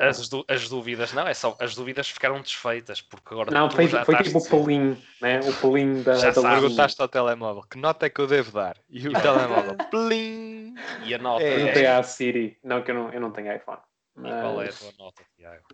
as, 0.00 0.30
as, 0.46 0.68
dúvidas, 0.68 1.14
não, 1.14 1.26
é 1.26 1.32
só, 1.32 1.56
as 1.58 1.74
dúvidas 1.74 2.10
ficaram 2.10 2.40
desfeitas, 2.42 3.00
porque 3.00 3.32
agora 3.32 3.50
Não, 3.50 3.70
foi, 3.70 3.88
foi 3.88 4.16
tipo 4.22 4.38
o 4.38 4.44
pelinho, 4.44 4.98
né? 5.22 5.40
o 5.40 5.52
pelinho 5.54 6.04
da, 6.04 6.14
já 6.14 6.30
da 6.30 6.42
perguntaste 6.42 7.00
ao 7.00 7.08
telemóvel, 7.08 7.62
que 7.62 7.78
nota 7.78 8.04
é 8.04 8.10
que 8.10 8.20
eu 8.20 8.26
devo 8.26 8.52
dar? 8.52 8.76
E 8.90 9.08
o 9.08 9.12
telemóvel, 9.12 9.76
plim! 9.90 10.74
E 11.04 11.14
a 11.14 11.18
nota 11.18 11.42
é... 11.42 11.84
é... 11.84 11.86
a 11.86 12.02
Siri, 12.02 12.58
não, 12.62 12.82
que 12.82 12.90
eu 12.90 12.94
não, 12.94 13.10
eu 13.10 13.20
não 13.20 13.30
tenho 13.30 13.54
iPhone. 13.54 13.80
Mas... 14.14 14.32
E 14.32 14.40
qual 14.42 14.62
é 14.62 14.68
a 14.68 14.72
tua 14.72 14.92
nota, 14.98 15.22
Tiago? 15.34 15.64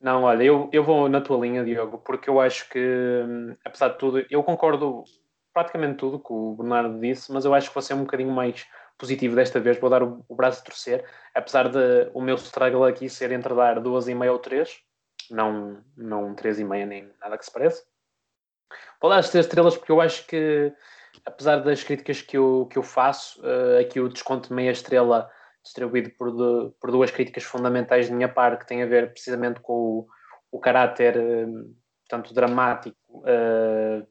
Não, 0.00 0.22
olha, 0.22 0.42
eu, 0.42 0.70
eu 0.72 0.82
vou 0.82 1.10
na 1.10 1.20
tua 1.20 1.38
linha, 1.38 1.62
Diogo, 1.62 1.98
porque 1.98 2.30
eu 2.30 2.40
acho 2.40 2.66
que, 2.70 2.78
hum, 2.78 3.54
apesar 3.62 3.88
de 3.88 3.98
tudo, 3.98 4.24
eu 4.30 4.42
concordo 4.42 5.04
praticamente 5.52 5.98
tudo 5.98 6.18
que 6.18 6.32
o 6.32 6.54
Bernardo 6.54 7.00
disse, 7.00 7.32
mas 7.32 7.44
eu 7.44 7.54
acho 7.54 7.68
que 7.68 7.74
vou 7.74 7.82
ser 7.82 7.94
um 7.94 8.04
bocadinho 8.04 8.30
mais 8.30 8.66
positivo 9.00 9.34
desta 9.34 9.58
vez, 9.58 9.80
vou 9.80 9.88
dar 9.88 10.02
o, 10.02 10.24
o 10.28 10.34
braço 10.34 10.60
a 10.60 10.64
torcer, 10.64 11.04
apesar 11.34 11.68
de 11.68 12.10
o 12.12 12.20
meu 12.20 12.36
struggle 12.36 12.84
aqui 12.84 13.08
ser 13.08 13.32
entre 13.32 13.54
dar 13.54 13.80
duas 13.80 14.08
e 14.08 14.14
meia 14.14 14.32
ou 14.32 14.38
três, 14.38 14.80
não, 15.30 15.82
não 15.96 16.34
três 16.34 16.60
e 16.60 16.64
meia 16.64 16.84
nem 16.84 17.10
nada 17.20 17.38
que 17.38 17.44
se 17.44 17.52
pareça. 17.52 17.82
Vou 19.00 19.10
dar 19.10 19.18
as 19.18 19.30
três 19.30 19.46
estrelas 19.46 19.76
porque 19.76 19.90
eu 19.90 20.00
acho 20.00 20.26
que, 20.26 20.72
apesar 21.24 21.56
das 21.56 21.82
críticas 21.82 22.20
que 22.20 22.36
eu, 22.36 22.68
que 22.70 22.78
eu 22.78 22.82
faço, 22.82 23.40
uh, 23.40 23.80
aqui 23.80 23.98
o 23.98 24.08
desconto 24.08 24.48
de 24.48 24.54
meia 24.54 24.70
estrela 24.70 25.30
distribuído 25.62 26.10
por, 26.10 26.30
de, 26.30 26.70
por 26.80 26.90
duas 26.90 27.10
críticas 27.10 27.44
fundamentais 27.44 28.06
de 28.06 28.12
minha 28.12 28.28
parte, 28.28 28.60
que 28.60 28.66
tem 28.66 28.82
a 28.82 28.86
ver 28.86 29.12
precisamente 29.12 29.60
com 29.60 29.72
o, 29.72 30.08
o 30.52 30.60
caráter, 30.60 31.16
uh, 31.16 31.74
portanto, 32.08 32.34
dramático, 32.34 32.96
uh, 33.10 34.06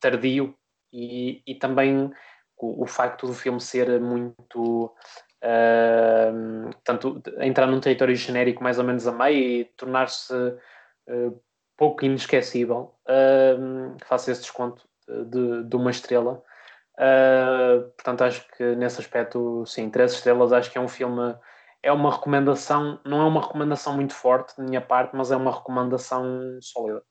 tardio 0.00 0.54
e, 0.92 1.42
e 1.46 1.54
também 1.54 2.10
o, 2.56 2.84
o, 2.84 2.86
facto 2.86 3.26
do 3.26 3.34
filme 3.34 3.60
ser 3.60 4.00
muito. 4.00 4.94
Uh, 5.44 6.70
tanto 6.82 7.22
entrar 7.40 7.66
num 7.66 7.78
território 7.78 8.16
genérico 8.16 8.64
mais 8.64 8.78
ou 8.78 8.84
menos 8.84 9.06
a 9.06 9.12
meio 9.12 9.38
e 9.38 9.64
tornar-se 9.76 10.32
uh, 10.34 11.42
pouco 11.76 12.04
inesquecível, 12.04 12.94
uh, 13.06 13.96
faço 14.06 14.30
esse 14.30 14.40
desconto 14.40 14.88
de, 15.06 15.64
de 15.64 15.76
uma 15.76 15.90
estrela. 15.90 16.42
Uh, 16.98 17.90
portanto, 17.90 18.24
acho 18.24 18.48
que 18.56 18.74
nesse 18.74 19.00
aspecto, 19.00 19.64
sim, 19.66 19.90
três 19.90 20.12
estrelas. 20.12 20.52
Acho 20.52 20.70
que 20.70 20.78
é 20.78 20.80
um 20.80 20.88
filme, 20.88 21.36
é 21.82 21.92
uma 21.92 22.10
recomendação, 22.10 22.98
não 23.04 23.20
é 23.20 23.24
uma 23.24 23.42
recomendação 23.42 23.94
muito 23.94 24.14
forte 24.14 24.56
da 24.56 24.64
minha 24.64 24.80
parte, 24.80 25.14
mas 25.14 25.30
é 25.30 25.36
uma 25.36 25.52
recomendação 25.52 26.58
sólida. 26.60 27.02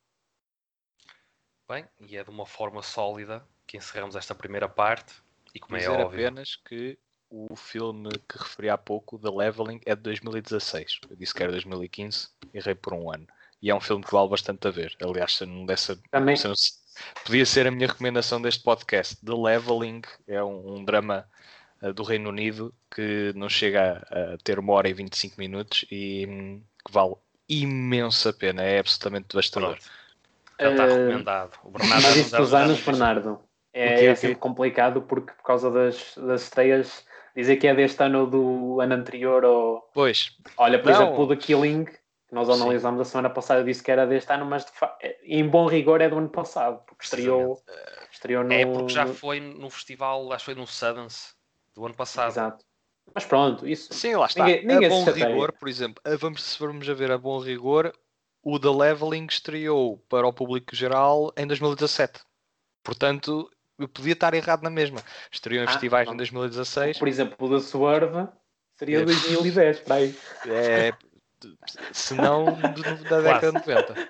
Bem, 1.68 1.86
e 2.00 2.16
é 2.16 2.24
de 2.24 2.30
uma 2.30 2.46
forma 2.46 2.82
sólida 2.82 3.44
que 3.66 3.78
encerramos 3.78 4.16
esta 4.16 4.36
primeira 4.36 4.70
parte. 4.70 5.14
E 5.54 5.60
como 5.60 5.76
é 5.76 5.80
Dizer 5.80 5.92
é 5.92 6.04
óbvio. 6.04 6.28
apenas 6.28 6.56
que 6.56 6.98
o 7.30 7.56
filme 7.56 8.10
que 8.30 8.38
referi 8.38 8.70
há 8.70 8.78
pouco, 8.78 9.18
The 9.18 9.30
Leveling, 9.30 9.82
é 9.86 9.96
de 9.96 10.02
2016. 10.02 11.00
Eu 11.10 11.16
disse 11.16 11.34
que 11.34 11.42
era 11.42 11.52
2015, 11.52 12.30
errei 12.54 12.76
por 12.76 12.94
um 12.94 13.12
ano. 13.12 13.28
E 13.62 13.72
é 13.72 13.76
um 13.76 13.82
filme 13.82 14.04
que 14.04 14.12
vale 14.12 14.30
bastante 14.30 14.68
a 14.68 14.72
ver. 14.72 14.96
Aliás, 15.02 15.36
se 15.36 15.46
não 15.46 15.66
dessa. 15.66 16.00
Também. 16.12 16.36
Se 16.36 16.48
não, 16.48 16.54
podia 17.26 17.46
ser 17.46 17.66
a 17.66 17.72
minha 17.72 17.88
recomendação 17.88 18.42
deste 18.42 18.64
podcast. 18.64 19.16
The 19.26 19.34
Leveling 19.34 20.02
é 20.28 20.44
um, 20.44 20.76
um 20.76 20.86
drama 20.86 21.28
uh, 21.82 21.94
do 21.94 22.04
Reino 22.04 22.30
Unido 22.30 22.74
que 22.94 23.34
não 23.36 23.50
chega 23.50 24.06
a, 24.10 24.34
a, 24.34 24.38
ter 24.38 24.60
uma 24.60 24.74
hora 24.74 24.88
e 24.88 24.94
25 24.94 25.36
minutos 25.40 25.86
e 25.90 26.28
um, 26.28 26.62
que 26.86 26.92
vale 26.92 27.16
imensa 27.50 28.32
pena. 28.32 28.62
É 28.62 28.80
absolutamente 28.80 29.30
devastador. 29.30 29.78
Pronto. 29.78 30.05
Já 30.60 30.72
está 30.72 30.86
uh, 30.86 30.88
recomendado. 30.88 31.60
O 31.64 31.70
Bernardo 31.70 32.04
mas 32.04 32.16
isso 32.16 32.38
dos 32.38 32.54
anos, 32.54 32.82
Bernardo, 32.82 33.40
é, 33.74 34.06
é 34.06 34.16
sempre 34.16 34.38
complicado 34.38 35.02
porque 35.02 35.34
por 35.34 35.44
causa 35.44 35.70
das, 35.70 36.16
das 36.18 36.44
estreias 36.44 37.06
dizer 37.36 37.58
que 37.58 37.68
é 37.68 37.76
deste 37.76 38.02
ano 38.02 38.22
ou 38.22 38.28
do 38.28 38.82
ano 38.82 38.94
anterior 38.96 39.44
ou... 39.44 39.90
Pois. 39.94 40.32
Olha, 40.58 40.80
por 40.80 40.92
não. 40.92 41.02
exemplo, 41.02 41.24
o 41.24 41.28
The 41.28 41.36
Killing, 41.36 41.86
que 41.86 42.00
nós 42.32 42.50
analisámos 42.50 43.02
a 43.02 43.06
semana 43.06 43.30
passada, 43.30 43.64
disse 43.64 43.84
que 43.84 43.92
era 43.92 44.08
deste 44.08 44.32
ano, 44.32 44.46
mas 44.46 44.66
fa... 44.74 44.98
É, 45.02 45.18
em 45.26 45.46
bom 45.48 45.68
rigor 45.68 46.00
é 46.00 46.08
do 46.08 46.18
ano 46.18 46.30
passado, 46.30 46.82
porque 46.86 47.04
estreou, 47.04 47.62
estreou 48.10 48.44
no... 48.44 48.54
É 48.54 48.66
porque 48.66 48.94
já 48.94 49.06
foi 49.06 49.42
no 49.42 49.70
festival, 49.70 50.32
acho 50.32 50.46
que 50.46 50.54
foi 50.54 50.62
no 50.62 50.66
Sundance 50.66 51.34
do 51.76 51.86
ano 51.86 51.96
passado. 51.96 52.32
Exato. 52.32 52.66
Mas 53.14 53.26
pronto, 53.26 53.68
isso... 53.68 53.94
Sim, 53.94 54.16
lá 54.16 54.28
está. 54.28 54.46
Ninguém, 54.46 54.66
ninguém 54.66 54.88
a 54.88 54.90
bom 54.90 55.04
rigor, 55.04 55.52
por 55.52 55.68
exemplo, 55.68 56.02
vamos, 56.18 56.42
se 56.42 56.58
formos 56.58 56.90
a 56.90 56.94
ver 56.94 57.12
a 57.12 57.18
bom 57.18 57.40
rigor, 57.40 57.94
o 58.46 58.60
The 58.60 58.70
Leveling 58.70 59.26
estreou 59.26 59.98
para 60.08 60.28
o 60.28 60.32
público 60.32 60.76
geral 60.76 61.34
em 61.36 61.48
2017. 61.48 62.22
Portanto, 62.84 63.52
eu 63.80 63.90
podia 63.90 64.14
estar 64.14 64.36
errado 64.36 64.62
na 64.62 64.70
mesma. 64.70 65.02
Estreou 65.32 65.64
em 65.64 65.66
ah, 65.66 65.72
festivais 65.72 66.06
não. 66.06 66.14
em 66.14 66.18
2016. 66.18 67.00
Por 67.00 67.08
exemplo, 67.08 67.36
o 67.40 67.50
da 67.50 67.60
Suarva 67.60 68.32
seria 68.78 69.00
é. 69.00 69.06
2010, 69.06 69.80
para 69.80 69.96
aí. 69.96 70.16
É, 70.46 70.94
se 71.92 72.14
não 72.14 72.46
da 73.10 73.22
década 73.22 73.48
de 73.48 73.68
90. 73.68 74.10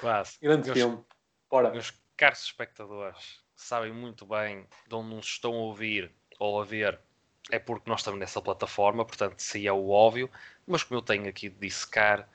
Quase. 0.00 0.38
Grande 0.40 0.66
meus, 0.66 0.78
filme. 0.78 1.04
Bora. 1.50 1.70
Meus 1.70 1.92
caros 2.16 2.44
espectadores 2.44 3.40
sabem 3.56 3.92
muito 3.92 4.24
bem 4.24 4.64
de 4.88 4.94
onde 4.94 5.16
nos 5.16 5.26
estão 5.26 5.52
a 5.54 5.58
ouvir 5.58 6.12
ou 6.38 6.60
a 6.60 6.64
ver 6.64 7.00
é 7.50 7.58
porque 7.58 7.90
nós 7.90 8.00
estamos 8.00 8.20
nessa 8.20 8.40
plataforma, 8.40 9.04
portanto, 9.04 9.40
se 9.40 9.66
é 9.66 9.72
o 9.72 9.88
óbvio, 9.88 10.30
mas 10.66 10.84
como 10.84 10.98
eu 10.98 11.02
tenho 11.02 11.28
aqui 11.28 11.48
de 11.48 11.58
dissecar, 11.58 12.28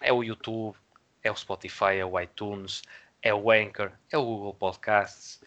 é 0.00 0.12
o 0.12 0.22
YouTube, 0.22 0.76
é 1.22 1.30
o 1.30 1.36
Spotify, 1.36 1.96
é 1.98 2.04
o 2.04 2.18
iTunes, 2.20 2.82
é 3.22 3.34
o 3.34 3.50
Anchor, 3.50 3.90
é 4.10 4.18
o 4.18 4.24
Google 4.24 4.54
Podcasts. 4.54 5.42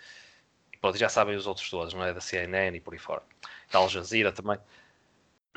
Pronto, 0.79 0.97
já 0.97 1.09
sabem 1.09 1.35
os 1.35 1.47
outros 1.47 1.69
todos, 1.69 1.93
não 1.93 2.03
é? 2.03 2.13
Da 2.13 2.21
CNN 2.21 2.75
e 2.75 2.79
por 2.79 2.93
aí 2.93 2.99
fora. 2.99 3.21
Da 3.71 3.79
Al 3.79 3.89
Jazeera 3.89 4.31
também. 4.31 4.57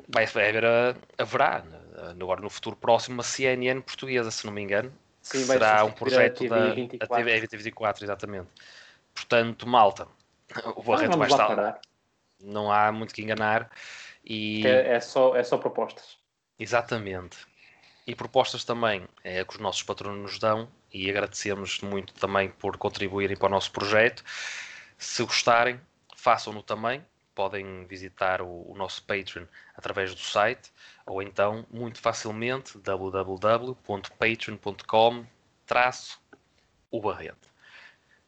Vai, 0.08 0.26
vai 0.26 0.48
haver, 0.48 0.64
a, 0.64 0.94
haverá, 1.18 1.64
agora 2.20 2.40
no 2.40 2.50
futuro 2.50 2.76
próximo, 2.76 3.14
uma 3.14 3.22
CNN 3.22 3.80
portuguesa, 3.80 4.30
se 4.30 4.44
não 4.44 4.52
me 4.52 4.62
engano. 4.62 4.92
Sim, 5.22 5.44
será 5.44 5.84
um 5.84 5.92
projeto 5.92 6.46
da 6.46 6.74
TV 6.74 7.40
24, 7.40 8.04
exatamente. 8.04 8.48
Portanto, 9.14 9.66
malta, 9.66 10.06
o 10.76 10.82
Barreto 10.82 11.16
vai 11.16 11.28
estar. 11.28 11.46
Parar. 11.46 11.80
Não 12.42 12.70
há 12.70 12.92
muito 12.92 13.14
que 13.14 13.22
enganar. 13.22 13.70
E... 14.22 14.66
É, 14.66 14.96
é, 14.96 15.00
só, 15.00 15.34
é 15.34 15.42
só 15.42 15.56
propostas. 15.56 16.18
Exatamente 16.58 17.46
e 18.06 18.14
propostas 18.14 18.64
também 18.64 19.06
é, 19.22 19.44
que 19.44 19.52
os 19.54 19.58
nossos 19.58 19.82
patronos 19.82 20.22
nos 20.22 20.38
dão 20.38 20.68
e 20.92 21.10
agradecemos 21.10 21.80
muito 21.80 22.12
também 22.14 22.50
por 22.50 22.76
contribuírem 22.76 23.36
para 23.36 23.46
o 23.46 23.50
nosso 23.50 23.72
projeto. 23.72 24.22
Se 24.98 25.24
gostarem, 25.24 25.80
façam-no 26.14 26.62
também. 26.62 27.04
Podem 27.34 27.84
visitar 27.86 28.40
o, 28.40 28.70
o, 28.70 28.74
nosso 28.76 29.02
Patreon 29.02 29.46
através 29.74 30.14
do 30.14 30.20
site 30.20 30.72
ou 31.04 31.20
então, 31.20 31.66
muito 31.68 32.00
facilmente, 32.00 32.78
www.patreon.com 32.78 35.26
traço 35.66 36.22
o. 36.92 37.02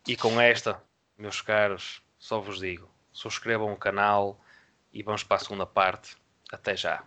E 0.08 0.16
com 0.16 0.40
esta, 0.40 0.82
meus 1.16 1.40
caros, 1.40 2.02
só 2.18 2.40
vos 2.40 2.58
digo, 2.58 2.90
subscrevam 3.12 3.72
o 3.72 3.76
canal 3.76 4.40
e 4.92 5.04
vamos 5.04 5.22
para 5.22 5.36
a 5.36 5.40
segunda 5.40 5.66
parte. 5.66 6.16
Até 6.50 6.76
já. 6.76 7.04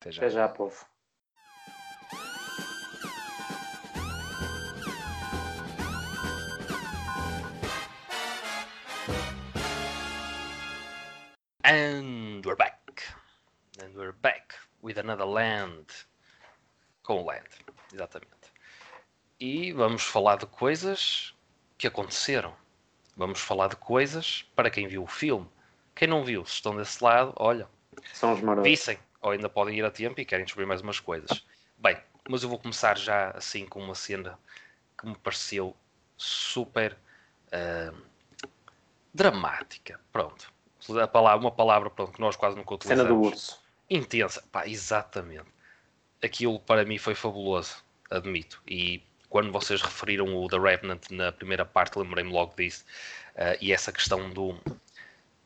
Até 0.00 0.10
já, 0.10 0.22
Até 0.22 0.30
já 0.30 0.48
povo. 0.48 0.84
And 11.68 12.44
we're 12.44 12.54
back. 12.54 13.02
And 13.82 13.92
we're 13.96 14.14
back 14.22 14.54
with 14.82 14.98
another 14.98 15.24
land. 15.24 15.86
Com 17.02 17.22
o 17.22 17.24
land, 17.24 17.48
exatamente. 17.92 18.52
E 19.40 19.72
vamos 19.72 20.04
falar 20.04 20.36
de 20.36 20.46
coisas 20.46 21.34
que 21.76 21.88
aconteceram. 21.88 22.54
Vamos 23.16 23.40
falar 23.40 23.66
de 23.66 23.74
coisas 23.74 24.48
para 24.54 24.70
quem 24.70 24.86
viu 24.86 25.02
o 25.02 25.08
filme. 25.08 25.48
Quem 25.96 26.06
não 26.06 26.22
viu, 26.22 26.46
se 26.46 26.52
estão 26.52 26.76
desse 26.76 27.02
lado, 27.02 27.32
olha. 27.34 27.66
São 28.12 28.32
os 28.32 28.40
marotos. 28.40 28.70
Vissem, 28.70 29.00
ou 29.20 29.32
ainda 29.32 29.48
podem 29.48 29.76
ir 29.76 29.84
a 29.84 29.90
tempo 29.90 30.20
e 30.20 30.24
querem 30.24 30.44
descobrir 30.44 30.66
mais 30.66 30.82
umas 30.82 31.00
coisas. 31.00 31.44
Bem, 31.78 32.00
mas 32.28 32.44
eu 32.44 32.48
vou 32.48 32.60
começar 32.60 32.96
já 32.96 33.30
assim 33.30 33.66
com 33.66 33.82
uma 33.82 33.96
cena 33.96 34.38
que 34.96 35.04
me 35.04 35.18
pareceu 35.18 35.76
super 36.16 36.96
uh, 37.48 38.02
dramática. 39.12 39.98
Pronto 40.12 40.54
a 40.90 41.06
palavra, 41.06 41.40
uma 41.40 41.50
palavra 41.50 41.90
pronto, 41.90 42.12
que 42.12 42.20
nós 42.20 42.36
quase 42.36 42.56
nunca 42.56 42.74
utilizamos. 42.74 43.08
Cena 43.08 43.14
do 43.14 43.26
urso. 43.26 43.60
Intensa, 43.88 44.42
pá, 44.50 44.66
exatamente. 44.66 45.46
Aquilo 46.22 46.58
para 46.58 46.84
mim 46.84 46.98
foi 46.98 47.14
fabuloso, 47.14 47.76
admito. 48.10 48.60
E 48.66 49.02
quando 49.28 49.52
vocês 49.52 49.80
referiram 49.80 50.34
o 50.36 50.48
The 50.48 50.58
Revenant 50.58 51.10
na 51.10 51.30
primeira 51.30 51.64
parte, 51.64 51.98
lembrei-me 51.98 52.32
logo 52.32 52.54
disso. 52.56 52.84
Uh, 53.34 53.56
e 53.60 53.72
essa 53.72 53.92
questão 53.92 54.30
do, 54.30 54.58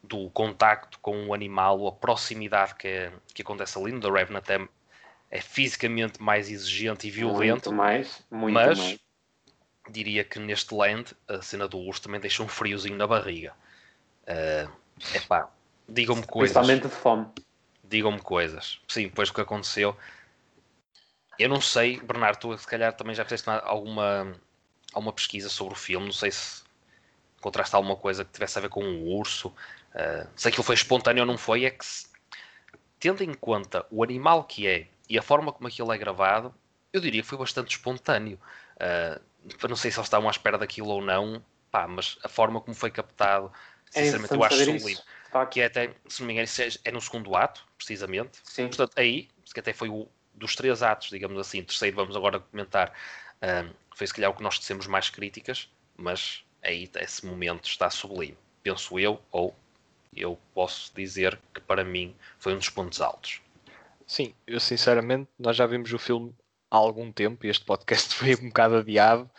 do 0.02 0.30
contacto 0.30 0.98
com 1.00 1.26
o 1.26 1.34
animal, 1.34 1.86
a 1.86 1.92
proximidade 1.92 2.74
que, 2.76 2.88
é, 2.88 3.12
que 3.34 3.42
acontece 3.42 3.78
ali 3.78 3.92
no 3.92 4.00
The 4.00 4.10
Revenant 4.10 4.48
é, 4.48 4.68
é 5.30 5.40
fisicamente 5.40 6.22
mais 6.22 6.48
exigente 6.48 7.08
e 7.08 7.10
Muito 7.10 7.32
violento, 7.32 7.72
mais, 7.72 8.22
muito 8.30 8.54
mas 8.54 8.78
mais. 8.78 9.00
diria 9.90 10.24
que 10.24 10.38
neste 10.38 10.74
Land 10.74 11.14
a 11.28 11.42
cena 11.42 11.66
do 11.68 11.78
urso 11.78 12.02
também 12.02 12.20
deixa 12.20 12.42
um 12.42 12.48
friozinho 12.48 12.96
na 12.96 13.06
barriga. 13.06 13.52
É 14.26 14.68
epá, 15.14 15.48
digam-me 15.88 16.26
coisas. 16.26 16.56
Principalmente 16.56 16.88
de 16.88 17.00
fome. 17.00 17.26
Digam-me 17.84 18.20
coisas. 18.20 18.80
Sim, 18.88 19.04
depois 19.04 19.28
do 19.28 19.34
que 19.34 19.40
aconteceu. 19.40 19.96
Eu 21.38 21.48
não 21.48 21.60
sei, 21.60 22.00
Bernardo, 22.00 22.38
tu 22.38 22.58
se 22.58 22.66
calhar 22.66 22.92
também 22.92 23.14
já 23.14 23.24
fizeste 23.24 23.48
alguma, 23.48 24.34
alguma 24.92 25.12
pesquisa 25.12 25.48
sobre 25.48 25.74
o 25.74 25.76
filme. 25.76 26.06
Não 26.06 26.12
sei 26.12 26.30
se 26.30 26.62
encontraste 27.38 27.74
alguma 27.74 27.96
coisa 27.96 28.24
que 28.24 28.32
tivesse 28.32 28.58
a 28.58 28.60
ver 28.60 28.68
com 28.68 28.84
um 28.84 29.08
urso. 29.08 29.48
Uh, 29.48 30.28
se 30.36 30.48
aquilo 30.48 30.62
foi 30.62 30.74
espontâneo 30.74 31.22
ou 31.22 31.26
não 31.26 31.38
foi, 31.38 31.64
é 31.64 31.70
que 31.70 31.84
tendo 33.00 33.24
em 33.24 33.32
conta 33.32 33.84
o 33.90 34.04
animal 34.04 34.44
que 34.44 34.68
é 34.68 34.86
e 35.08 35.18
a 35.18 35.22
forma 35.22 35.50
como 35.52 35.66
aquilo 35.66 35.92
é 35.92 35.98
gravado, 35.98 36.54
eu 36.92 37.00
diria 37.00 37.22
que 37.22 37.28
foi 37.28 37.38
bastante 37.38 37.70
espontâneo. 37.70 38.38
Uh, 38.76 39.20
não 39.68 39.76
sei 39.76 39.90
se 39.90 39.98
eles 39.98 40.06
estavam 40.06 40.28
à 40.28 40.30
espera 40.30 40.58
daquilo 40.58 40.88
ou 40.88 41.02
não, 41.02 41.42
pá, 41.70 41.88
mas 41.88 42.18
a 42.22 42.28
forma 42.28 42.60
como 42.60 42.74
foi 42.74 42.90
captado, 42.90 43.50
É 43.94 44.04
sinceramente, 44.04 44.34
eu 44.34 44.44
acho 44.44 44.56
sublime. 44.56 45.00
Que 45.50 45.60
é 45.60 45.66
até, 45.66 45.94
se 46.08 46.20
não 46.20 46.26
me 46.26 46.34
engano, 46.34 46.48
é, 46.58 46.88
é 46.88 46.92
no 46.92 47.00
segundo 47.00 47.36
ato, 47.36 47.64
precisamente. 47.76 48.38
Sim. 48.44 48.68
Portanto, 48.68 48.92
aí, 48.96 49.28
que 49.52 49.60
até 49.60 49.72
foi 49.72 49.88
o 49.88 50.08
dos 50.34 50.56
três 50.56 50.82
atos, 50.82 51.10
digamos 51.10 51.38
assim, 51.38 51.62
terceiro, 51.62 51.96
vamos 51.96 52.16
agora 52.16 52.40
comentar, 52.40 52.92
um, 53.42 53.70
foi 53.94 54.06
se 54.06 54.14
calhar 54.14 54.30
o 54.30 54.34
que 54.34 54.42
nós 54.42 54.58
tecemos 54.58 54.86
mais 54.86 55.10
críticas, 55.10 55.68
mas 55.96 56.42
aí 56.62 56.90
esse 56.98 57.26
momento 57.26 57.66
está 57.66 57.90
sublime, 57.90 58.36
penso 58.62 58.98
eu, 58.98 59.20
ou 59.30 59.54
eu 60.16 60.38
posso 60.54 60.92
dizer 60.94 61.38
que 61.54 61.60
para 61.60 61.84
mim 61.84 62.16
foi 62.38 62.54
um 62.54 62.58
dos 62.58 62.70
pontos 62.70 63.00
altos. 63.00 63.40
Sim, 64.06 64.34
eu 64.46 64.58
sinceramente, 64.58 65.28
nós 65.38 65.56
já 65.56 65.66
vimos 65.66 65.92
o 65.92 65.98
filme 65.98 66.34
há 66.70 66.76
algum 66.76 67.12
tempo 67.12 67.46
e 67.46 67.50
este 67.50 67.64
podcast 67.64 68.14
foi 68.16 68.34
um 68.34 68.48
bocado 68.48 68.76
adiado. 68.76 69.30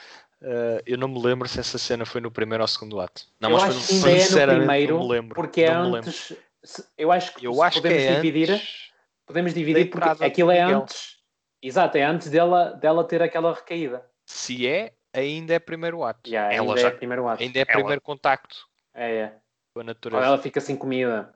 Uh, 0.41 0.81
eu 0.87 0.97
não 0.97 1.07
me 1.07 1.21
lembro 1.21 1.47
se 1.47 1.59
essa 1.59 1.77
cena 1.77 2.03
foi 2.05 2.19
no 2.19 2.31
primeiro 2.31 2.63
ou 2.63 2.67
segundo 2.67 2.99
ato. 2.99 3.27
Não, 3.39 3.49
eu 3.51 3.57
mas 3.57 3.63
acho 3.75 3.79
foi 3.79 3.87
que 3.87 3.93
ainda 3.93 4.09
é 4.09 4.13
no 4.15 4.21
sinceramente, 4.21 4.65
primeiro, 4.67 4.97
não 4.97 5.03
me 5.03 5.09
lembro, 5.11 5.35
porque 5.35 5.61
é 5.61 5.73
não 5.73 5.81
me 5.85 5.91
lembro. 5.91 6.09
antes. 6.09 6.33
se- 6.63 6.85
Eu 6.97 7.11
acho 7.11 7.33
que 7.35 7.45
Eu 7.45 7.61
acho 7.61 7.75
que 7.75 7.81
podemos 7.87 8.03
é 8.03 8.15
dividir. 8.21 8.51
antes 8.51 8.91
Podemos 9.27 9.53
dividir 9.53 9.85
da 9.85 9.91
porque 9.91 9.97
entrada 10.09 10.25
aquilo 10.25 10.51
é 10.51 10.61
Miguel. 10.65 10.81
antes. 10.81 11.17
Exato, 11.61 11.97
é 11.97 12.03
antes 12.03 12.29
dela, 12.29 12.71
dela 12.73 13.03
ter 13.03 13.21
aquela 13.21 13.53
recaída. 13.53 14.03
Se 14.25 14.67
é, 14.67 14.93
ainda 15.13 15.53
é 15.53 15.59
primeiro 15.59 16.03
ato. 16.03 16.27
Já, 16.29 16.51
Ela 16.51 16.69
ainda 16.71 16.81
já- 16.81 16.87
é 16.87 16.91
primeiro 16.91 17.27
ato. 17.27 17.43
Ainda 17.43 17.59
é 17.59 17.61
Ela- 17.61 17.73
primeiro 17.73 18.01
contacto 18.01 18.57
É, 18.95 19.11
é. 19.15 19.35
com 19.73 19.81
a 19.81 19.83
natureza. 19.83 20.25
ela 20.25 20.37
fica 20.39 20.59
sem 20.59 20.75
comida. 20.75 21.33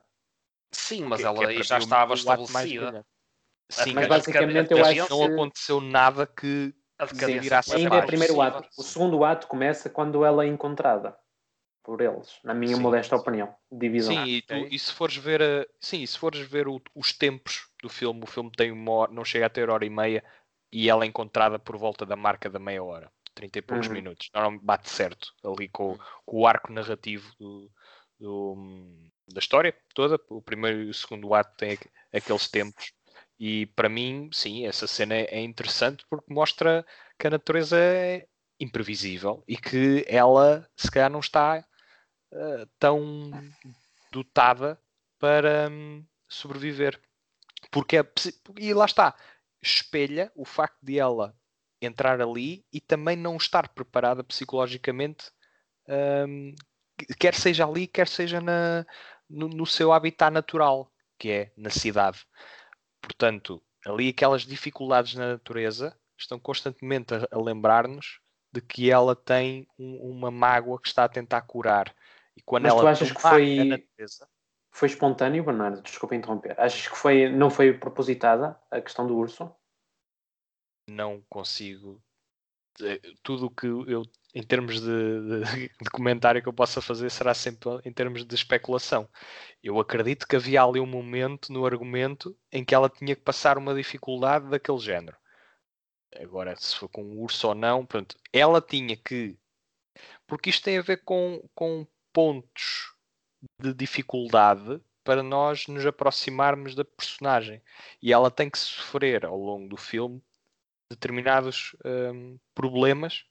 Sim, 0.72 1.04
mas 1.04 1.20
Que- 1.20 1.26
ela 1.26 1.38
que 1.46 1.60
é 1.60 1.62
já 1.62 1.78
estava 1.78 2.14
estabelecida. 2.14 3.06
Sim, 3.70 3.94
Mas 3.94 4.06
basicamente 4.08 4.70
eu 4.72 4.78
acho 4.78 4.88
decadência- 4.94 5.06
não 5.16 5.26
que- 5.26 5.32
aconteceu 5.32 5.80
nada 5.80 6.26
que 6.26 6.74
A 6.98 7.04
decadência 7.06 7.60
Ainda 7.74 7.96
é 7.96 8.02
primeiro 8.06 8.34
possível. 8.34 8.58
ato. 8.58 8.68
O 8.78 8.82
segundo 8.82 9.24
ato 9.24 9.46
começa 9.46 9.90
quando 9.90 10.24
ela 10.24 10.44
é 10.44 10.48
encontrada 10.48 11.16
por 11.82 12.00
eles, 12.00 12.38
na 12.42 12.54
minha 12.54 12.74
Sim, 12.74 12.82
modesta 12.82 13.16
sim. 13.16 13.22
opinião. 13.22 13.54
Divisão. 13.70 14.14
Sim, 14.14 14.24
e, 14.24 14.42
tu, 14.42 14.54
e 14.54 14.78
se 14.78 14.92
fores 14.92 15.16
ver, 15.16 15.42
a, 15.42 15.66
sim, 15.80 16.04
se 16.04 16.18
fores 16.18 16.40
ver 16.40 16.66
o- 16.68 16.80
os 16.94 17.12
tempos 17.12 17.68
do 17.82 17.88
filme, 17.88 18.24
o 18.24 18.26
filme 18.26 18.50
tem 18.50 18.72
uma 18.72 18.90
hora, 18.92 19.12
não 19.12 19.24
chega 19.24 19.46
a 19.46 19.50
ter 19.50 19.68
hora 19.70 19.84
e 19.84 19.90
meia 19.90 20.24
e 20.72 20.88
ela 20.90 21.04
é 21.04 21.06
encontrada 21.06 21.58
por 21.58 21.76
volta 21.76 22.04
da 22.04 22.16
marca 22.16 22.50
da 22.50 22.58
meia 22.58 22.82
hora, 22.82 23.12
30 23.34 23.58
e 23.58 23.62
poucos 23.62 23.86
Uhum. 23.86 23.92
minutos. 23.94 24.28
Normalmente 24.34 24.64
bate 24.64 24.88
certo 24.90 25.32
ali 25.44 25.68
com, 25.68 25.96
com 26.24 26.40
o 26.40 26.46
arco 26.46 26.72
narrativo 26.72 27.30
do, 27.38 27.70
do- 28.18 29.08
da 29.28 29.38
história 29.38 29.76
toda. 29.94 30.18
O 30.28 30.42
primeiro 30.42 30.82
e 30.82 30.88
o 30.90 30.94
segundo 30.94 31.32
ato 31.34 31.54
têm 31.56 31.72
aqu- 31.72 31.88
aqueles 32.12 32.48
tempos. 32.50 32.92
E 33.38 33.66
para 33.66 33.88
mim, 33.88 34.30
sim, 34.32 34.66
essa 34.66 34.86
cena 34.86 35.14
é 35.14 35.24
é 35.30 35.40
interessante 35.42 36.04
porque 36.08 36.32
mostra 36.32 36.86
que 37.18 37.26
a 37.26 37.30
natureza 37.30 37.78
é 37.78 38.26
imprevisível 38.58 39.44
e 39.46 39.56
que 39.56 40.04
ela 40.08 40.68
se 40.76 40.90
calhar 40.90 41.10
não 41.10 41.20
está 41.20 41.64
eh, 42.32 42.66
tão 42.78 43.30
dotada 44.10 44.80
para 45.18 45.68
hum, 45.70 46.04
sobreviver. 46.28 47.00
Porque 47.70 47.98
é, 47.98 48.04
e 48.58 48.72
lá 48.74 48.84
está, 48.86 49.14
espelha 49.62 50.32
o 50.34 50.44
facto 50.44 50.78
de 50.82 50.98
ela 50.98 51.34
entrar 51.80 52.20
ali 52.20 52.64
e 52.72 52.80
também 52.80 53.16
não 53.16 53.36
estar 53.36 53.68
preparada 53.68 54.24
psicologicamente, 54.24 55.30
hum, 56.28 56.54
quer 57.18 57.34
seja 57.34 57.66
ali, 57.66 57.86
quer 57.86 58.08
seja 58.08 58.40
na, 58.40 58.86
no, 59.28 59.48
no 59.48 59.66
seu 59.66 59.92
habitat 59.92 60.32
natural, 60.32 60.90
que 61.18 61.30
é 61.30 61.52
na 61.56 61.70
cidade. 61.70 62.26
Portanto, 63.06 63.62
ali 63.86 64.08
aquelas 64.08 64.42
dificuldades 64.42 65.14
na 65.14 65.28
natureza 65.28 65.96
estão 66.18 66.40
constantemente 66.40 67.14
a, 67.14 67.26
a 67.30 67.40
lembrar-nos 67.40 68.18
de 68.52 68.60
que 68.60 68.90
ela 68.90 69.14
tem 69.14 69.64
um- 69.78 70.10
uma 70.10 70.28
mágoa 70.28 70.80
que 70.80 70.88
está 70.88 71.04
a 71.04 71.08
tentar 71.08 71.42
curar. 71.42 71.94
E 72.36 72.42
quando 72.42 72.64
Mas 72.64 72.74
tu 72.74 72.80
ela 72.80 72.90
achas 72.90 73.12
que 73.12 73.22
foi- 73.22 73.60
a 73.60 73.64
natureza, 73.64 74.28
Foi 74.72 74.88
espontâneo, 74.88 75.44
Bernardo? 75.44 75.80
Desculpa 75.82 76.16
interromper. 76.16 76.58
Achas 76.60 76.88
que 76.88 76.96
foi, 76.96 77.30
não 77.30 77.48
foi 77.48 77.72
propositada 77.78 78.60
a 78.70 78.80
questão 78.80 79.06
do 79.06 79.16
urso? 79.16 79.54
não 80.88 81.22
consigo. 81.28 82.02
eh, 82.82 83.00
Tudo 83.22 83.46
o 83.46 83.50
que 83.50 83.66
eu, 83.66 84.02
em 84.36 84.42
termos 84.42 84.82
de, 84.82 84.86
de- 84.86 85.68
de 85.82 85.90
comentário 85.90 86.42
que 86.42 86.48
eu 86.48 86.52
possa 86.52 86.82
fazer, 86.82 87.10
será 87.10 87.32
sempre 87.32 87.70
em 87.86 87.90
termos 87.90 88.22
de 88.22 88.34
especulação. 88.34 89.08
Eu 89.64 89.80
acredito 89.80 90.28
que 90.28 90.36
havia 90.36 90.62
ali 90.62 90.78
um 90.78 90.84
momento 90.84 91.50
no 91.50 91.64
argumento 91.64 92.36
em 92.52 92.62
que 92.62 92.74
ela 92.74 92.90
tinha 92.90 93.16
que 93.16 93.22
passar 93.22 93.56
uma 93.56 93.74
dificuldade 93.74 94.46
daquele 94.50 94.78
género. 94.78 95.16
Agora, 96.20 96.54
se 96.54 96.76
foi 96.76 96.86
com 96.86 97.02
um 97.02 97.18
urso 97.18 97.48
ou 97.48 97.54
não, 97.54 97.86
pronto, 97.86 98.14
ela 98.30 98.60
tinha 98.60 98.94
que. 98.94 99.38
Porque 100.26 100.50
isto 100.50 100.64
tem 100.64 100.76
a 100.76 100.82
ver 100.82 101.02
com, 101.02 101.42
com 101.54 101.86
pontos 102.12 102.94
de 103.58 103.72
dificuldade 103.72 104.82
para 105.02 105.22
nós 105.22 105.66
nos 105.66 105.86
aproximarmos 105.86 106.74
da 106.74 106.84
personagem. 106.84 107.62
E 108.02 108.12
ela 108.12 108.30
tem 108.30 108.50
que 108.50 108.58
sofrer 108.58 109.24
ao 109.24 109.38
longo 109.38 109.66
do 109.66 109.78
filme 109.78 110.22
determinados 110.90 111.74
hum, 111.84 112.38
problemas 112.54 113.24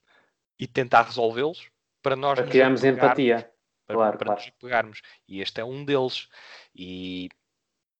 e 0.59 0.67
tentar 0.67 1.03
resolvê-los 1.03 1.69
para 2.01 2.15
nós 2.15 2.39
Para 2.39 2.47
criarmos 2.47 2.83
empatia. 2.83 3.51
para, 3.85 3.95
Claro, 3.95 4.17
para 4.17 4.25
claro. 4.27 4.41
nos 4.41 4.49
apegarmos. 4.49 5.01
E 5.27 5.41
este 5.41 5.61
é 5.61 5.65
um 5.65 5.85
deles. 5.85 6.27
E 6.73 7.29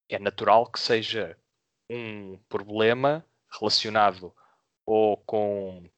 é 0.10 0.20
natural 0.20 0.70
que 0.72 0.80
seja 0.80 1.38
um 1.90 2.38
problema 2.50 3.26
relacionado 3.60 4.36
ou 4.86 5.18
com, 5.18 5.90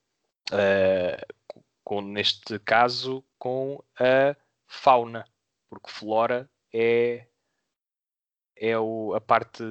eh, 0.51 1.25
com 1.83 2.01
neste 2.01 2.59
caso, 2.59 3.23
com 3.37 3.83
a 3.99 4.35
fauna, 4.65 5.25
porque 5.69 5.89
flora 5.89 6.49
é, 6.73 7.27
é 8.55 8.77
o, 8.77 9.13
a 9.13 9.21
parte 9.21 9.63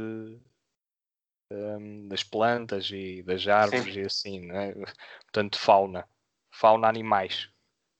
hum, 1.52 2.08
das 2.08 2.22
plantas 2.22 2.90
e 2.90 3.22
das 3.22 3.46
árvores 3.46 3.94
Sim. 3.94 4.00
e 4.00 4.04
assim, 4.06 4.46
não 4.46 4.56
é? 4.56 4.74
portanto 5.22 5.58
fauna, 5.58 6.08
fauna 6.56 6.88
animais, 6.88 7.48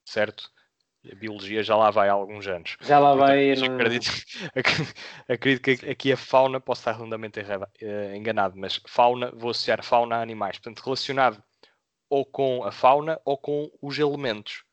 certo? 0.05 0.51
A 1.11 1.15
biologia 1.15 1.63
já 1.63 1.77
lá 1.77 1.91
vai 1.91 2.09
há 2.09 2.13
alguns 2.13 2.47
anos. 2.49 2.77
Já 2.81 2.99
lá 2.99 3.15
vai. 3.15 3.55
Num- 3.55 3.75
acredito, 3.77 4.09
ac- 4.55 4.95
acredito 5.29 5.63
que 5.63 5.91
aqui 5.91 6.13
a 6.13 6.17
fauna, 6.17 6.61
posso 6.61 6.81
estar 6.81 6.93
redondamente 6.93 7.39
eh, 7.81 8.17
enganado, 8.17 8.57
mas 8.57 8.81
fauna, 8.89 9.31
vou 9.33 9.51
associar 9.51 9.85
fauna 9.85 10.17
a 10.17 10.23
animais, 10.23 10.59
portanto, 10.59 10.83
relacionado 10.85 11.43
ou 12.09 12.25
com 12.25 12.65
a 12.65 12.73
fauna 12.73 13.21
ou 13.25 13.37
com 13.37 13.71
os 13.81 13.99
elementos. 13.99 14.65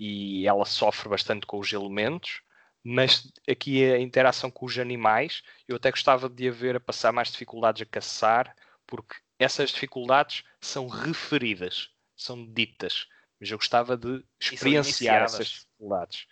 E 0.00 0.46
ela 0.46 0.64
sofre 0.64 1.08
bastante 1.08 1.46
com 1.46 1.58
os 1.58 1.72
elementos, 1.72 2.42
mas 2.82 3.30
aqui 3.48 3.84
a 3.84 3.98
interação 3.98 4.50
com 4.50 4.66
os 4.66 4.78
animais, 4.78 5.42
eu 5.68 5.76
até 5.76 5.90
gostava 5.90 6.28
de 6.28 6.48
a 6.48 6.52
ver 6.52 6.76
a 6.76 6.80
passar 6.80 7.12
mais 7.12 7.30
dificuldades 7.30 7.82
a 7.82 7.86
caçar, 7.86 8.54
porque 8.86 9.14
essas 9.38 9.70
dificuldades 9.70 10.44
são 10.60 10.86
referidas, 10.88 11.90
são 12.16 12.46
ditas. 12.46 13.06
Mas 13.42 13.50
eu 13.50 13.58
gostava 13.58 13.96
de 13.96 14.24
experienciar 14.40 15.22
essas 15.22 15.48
dificuldades. 15.48 16.28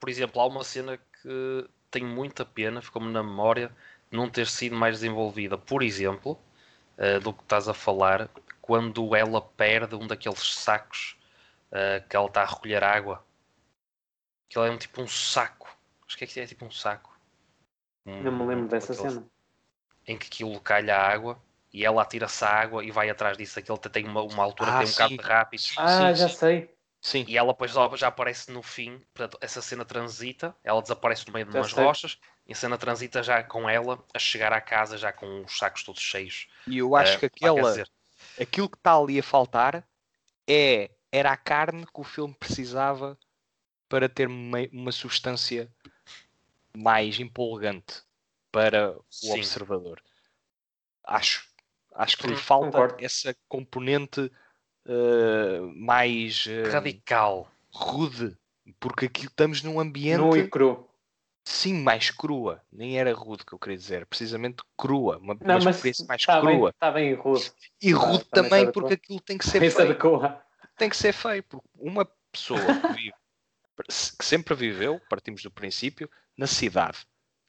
Por 0.00 0.08
exemplo, 0.08 0.42
há 0.42 0.46
uma 0.48 0.64
cena 0.64 0.98
que 0.98 1.70
tenho 1.92 2.08
muita 2.08 2.44
pena, 2.44 2.82
ficou-me 2.82 3.12
na 3.12 3.22
memória, 3.22 3.70
não 4.10 4.28
ter 4.28 4.48
sido 4.48 4.74
mais 4.74 4.96
desenvolvida. 4.96 5.56
Por 5.56 5.80
exemplo, 5.80 6.36
eh, 6.98 7.20
do 7.20 7.32
que 7.32 7.40
estás 7.44 7.68
a 7.68 7.72
falar, 7.72 8.28
quando 8.60 9.14
ela 9.14 9.40
perde 9.40 9.94
um 9.94 10.08
daqueles 10.08 10.40
sacos 10.56 11.16
eh, 11.70 12.00
que 12.10 12.16
ela 12.16 12.26
está 12.26 12.42
a 12.42 12.46
recolher 12.46 12.82
água. 12.82 13.24
Que 14.48 14.58
é 14.58 14.62
um 14.62 14.76
tipo 14.76 15.00
um 15.02 15.06
saco. 15.06 15.68
Acho 16.04 16.18
que 16.18 16.24
é, 16.24 16.26
que 16.26 16.40
é 16.40 16.46
tipo 16.46 16.64
um 16.64 16.70
saco. 16.72 17.16
Um- 18.04 18.22
Não 18.24 18.32
me 18.32 18.44
lembro 18.44 18.66
dessa 18.66 18.92
aqueles- 18.92 19.12
cena. 19.12 19.26
Em 20.04 20.18
que 20.18 20.26
aquilo 20.26 20.60
calha 20.60 20.96
a 20.96 21.08
água 21.12 21.40
e 21.74 21.84
ela 21.84 22.02
atira-se 22.02 22.44
à 22.44 22.48
água 22.50 22.84
e 22.84 22.92
vai 22.92 23.10
atrás 23.10 23.36
disso. 23.36 23.58
Aquilo 23.58 23.76
até 23.76 23.88
tem 23.90 24.06
uma, 24.06 24.22
uma 24.22 24.44
altura 24.44 24.70
Ah, 24.70 24.72
que 24.72 24.78
tem 24.78 24.86
um 24.88 24.92
bocado 24.92 25.16
de 25.16 25.22
rápido. 25.28 25.62
Ah, 25.76 25.88
sim, 25.88 26.14
já 26.14 26.28
sim. 26.28 26.38
sei. 26.38 26.76
Sim, 27.02 27.26
E 27.26 27.36
ela 27.38 27.52
depois 27.52 27.72
já 27.98 28.08
aparece 28.08 28.50
no 28.52 28.62
fim, 28.62 28.98
portanto, 29.14 29.38
essa 29.40 29.62
cena 29.62 29.84
transita, 29.84 30.56
ela 30.64 30.82
desaparece 30.82 31.26
no 31.26 31.34
meio 31.34 31.46
de 31.46 31.52
Já 31.52 31.62
umas 31.62 31.72
sei. 31.74 31.84
rochas, 31.86 32.18
E 32.46 32.52
a 32.52 32.56
cena 32.56 32.78
transita 32.78 33.22
já 33.22 33.42
com 33.44 33.68
ela 33.68 34.04
a 34.14 34.18
chegar 34.18 34.52
à 34.52 34.60
casa 34.60 34.98
já 34.98 35.12
com 35.12 35.42
os 35.44 35.58
sacos 35.58 35.84
todos 35.84 36.00
cheios. 36.02 36.48
E 36.66 36.78
eu 36.78 36.94
acho 36.94 37.18
Uh, 37.18 37.20
que 37.20 37.26
aquela, 37.26 37.62
dizer, 37.62 37.90
aquilo 38.40 38.68
que 38.68 38.76
está 38.76 38.96
ali 38.96 39.18
a 39.18 39.22
faltar 39.22 39.86
é 40.48 40.90
era 41.12 41.32
a 41.32 41.36
carne 41.36 41.86
que 41.86 42.00
o 42.00 42.04
filme 42.04 42.34
precisava 42.34 43.18
para 43.88 44.08
ter 44.08 44.28
uma, 44.28 44.58
uma 44.72 44.92
substância 44.92 45.72
mais 46.76 47.18
empolgante 47.18 48.02
para 48.52 48.96
o 49.20 49.30
Sim. 49.30 49.32
observador. 49.32 50.02
Acho, 51.06 51.48
acho 51.94 52.16
que 52.18 52.26
lhe 52.26 52.36
falta 52.36 52.66
concordo. 52.66 52.96
essa 52.98 53.34
componente 53.48 54.30
eh, 54.86 55.60
mais 55.76 56.46
eh, 56.48 56.68
radical. 56.70 57.50
rude, 57.72 58.36
porque 58.80 59.06
aqui 59.06 59.26
estamos 59.26 59.62
num 59.62 59.80
ambiente 59.80 60.20
Nu 60.20 60.36
e 60.36 60.48
cru. 60.48 60.88
sim 61.46 61.74
mais 61.74 62.10
crua, 62.10 62.62
nem 62.72 62.98
era 62.98 63.12
rude 63.14 63.44
que 63.44 63.52
eu 63.52 63.58
queria 63.58 63.76
dizer, 63.78 64.06
precisamente 64.06 64.62
crua, 64.76 65.18
uma, 65.18 65.36
Não, 65.40 65.58
uma 65.58 65.70
experiência 65.70 66.04
mais 66.06 66.24
bem, 66.24 66.40
crua 66.40 66.72
tá 66.78 66.90
bem 66.90 67.14
rude. 67.14 67.52
e 67.80 67.92
tá- 67.92 67.98
rude 67.98 68.24
também 68.24 68.24
se 68.24 68.30
também 68.30 68.62
adequa. 68.62 68.72
porque 68.72 68.94
aquilo 68.94 69.20
tem 69.20 69.38
que 69.38 69.44
ser 69.44 69.52
Também 69.54 69.70
se 69.70 69.76
feito 69.76 69.90
adequa. 69.90 70.44
tem 70.76 70.88
que 70.90 70.96
ser 70.96 71.12
feio, 71.12 71.42
porque 71.44 71.68
uma 71.76 72.04
pessoa 72.32 72.60
que, 72.60 72.92
vive- 72.94 73.14
que 74.18 74.24
sempre 74.24 74.54
viveu, 74.54 75.00
partimos 75.08 75.42
do 75.42 75.50
princípio, 75.50 76.10
na 76.36 76.46
cidade, 76.46 76.98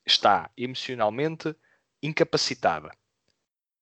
está 0.06 0.50
emocionalmente 0.58 1.56
incapacitada 2.04 2.92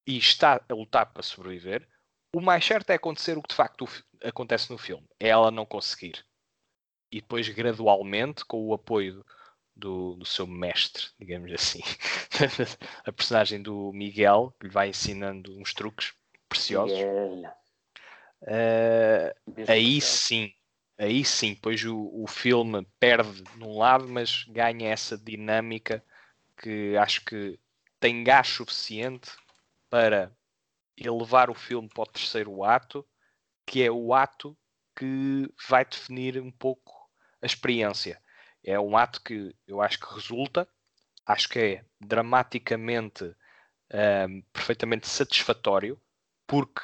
e 0.05 0.17
está 0.17 0.61
a 0.67 0.73
lutar 0.73 1.05
para 1.07 1.23
sobreviver, 1.23 1.87
o 2.35 2.41
mais 2.41 2.65
certo 2.65 2.89
é 2.89 2.95
acontecer 2.95 3.37
o 3.37 3.41
que 3.41 3.49
de 3.49 3.55
facto 3.55 3.87
acontece 4.23 4.71
no 4.71 4.77
filme, 4.77 5.07
é 5.19 5.29
ela 5.29 5.51
não 5.51 5.65
conseguir. 5.65 6.25
E 7.11 7.21
depois, 7.21 7.47
gradualmente, 7.49 8.43
com 8.43 8.65
o 8.65 8.73
apoio 8.73 9.23
do, 9.75 10.15
do 10.15 10.25
seu 10.25 10.47
mestre, 10.47 11.07
digamos 11.19 11.51
assim, 11.53 11.81
a 13.05 13.11
personagem 13.11 13.61
do 13.61 13.91
Miguel, 13.93 14.53
que 14.59 14.67
lhe 14.67 14.73
vai 14.73 14.89
ensinando 14.89 15.55
uns 15.59 15.73
truques 15.73 16.13
preciosos. 16.49 16.97
Mesmo 19.47 19.71
aí 19.71 20.01
sim, 20.01 20.51
aí 20.97 21.23
sim, 21.23 21.55
pois 21.61 21.83
o, 21.85 22.09
o 22.13 22.27
filme 22.27 22.85
perde 22.99 23.43
num 23.57 23.77
lado, 23.77 24.07
mas 24.07 24.43
ganha 24.45 24.89
essa 24.89 25.17
dinâmica 25.17 26.03
que 26.57 26.95
acho 26.97 27.23
que 27.25 27.59
tem 27.99 28.23
gás 28.23 28.47
suficiente 28.47 29.31
para 29.93 30.35
elevar 30.97 31.51
o 31.51 31.53
filme 31.53 31.87
para 31.87 32.01
o 32.01 32.07
terceiro 32.07 32.63
ato, 32.63 33.07
que 33.63 33.83
é 33.83 33.91
o 33.91 34.11
ato 34.11 34.57
que 34.97 35.47
vai 35.69 35.85
definir 35.85 36.41
um 36.41 36.49
pouco 36.49 36.91
a 37.39 37.45
experiência. 37.45 38.19
É 38.63 38.79
um 38.79 38.97
ato 38.97 39.21
que 39.21 39.55
eu 39.67 39.83
acho 39.83 39.99
que 39.99 40.11
resulta, 40.11 40.67
acho 41.27 41.47
que 41.47 41.59
é 41.59 41.85
dramaticamente 42.01 43.35
ahm, 43.91 44.41
perfeitamente 44.51 45.07
satisfatório, 45.07 46.01
porque 46.47 46.81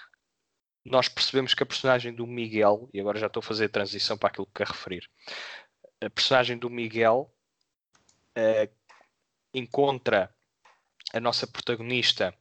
nós 0.85 1.09
percebemos 1.09 1.55
que 1.55 1.63
a 1.63 1.65
personagem 1.65 2.13
do 2.13 2.27
Miguel, 2.27 2.91
e 2.93 2.99
agora 2.99 3.17
já 3.17 3.25
estou 3.25 3.41
a 3.41 3.43
fazer 3.43 3.65
a 3.65 3.69
transição 3.69 4.19
para 4.19 4.29
aquilo 4.29 4.45
que 4.45 4.53
quero 4.53 4.71
referir, 4.71 5.09
a 5.99 6.11
personagem 6.11 6.59
do 6.59 6.69
Miguel 6.69 7.33
eh, 8.35 8.69
encontra 9.51 10.31
a 11.11 11.19
nossa 11.19 11.47
protagonista 11.47 12.37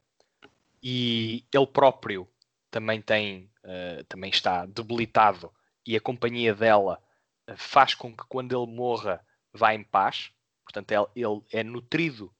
e 0.81 1.45
ele 1.53 1.67
próprio 1.67 2.27
também 2.71 3.01
tem 3.01 3.51
eh, 3.63 4.03
também 4.07 4.29
está 4.29 4.65
debilitado 4.65 5.51
e 5.85 5.95
a 5.95 6.01
companhia 6.01 6.53
dela 6.53 7.01
eh, 7.47 7.55
faz 7.57 7.93
com 7.93 8.15
que 8.15 8.23
quando 8.27 8.55
ele 8.55 8.71
morra 8.71 9.25
vá 9.53 9.73
em 9.73 9.83
paz. 9.83 10.31
Portanto 10.63 10.91
ele, 10.91 11.07
ele 11.27 11.41
é 11.51 11.63
nutrido 11.63 12.33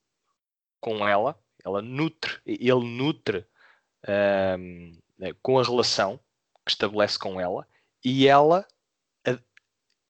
com 0.79 1.07
ela. 1.07 1.39
Ela 1.63 1.81
nutre 1.81 2.39
ele 2.45 2.85
nutre 2.85 3.45
ahm, 4.07 4.91
eh, 5.21 5.33
com 5.41 5.59
a 5.59 5.63
relação 5.63 6.19
que 6.65 6.71
estabelece 6.71 7.17
com 7.19 7.39
ela. 7.39 7.67
E 8.03 8.27
ela 8.27 8.65
a- 9.27 9.39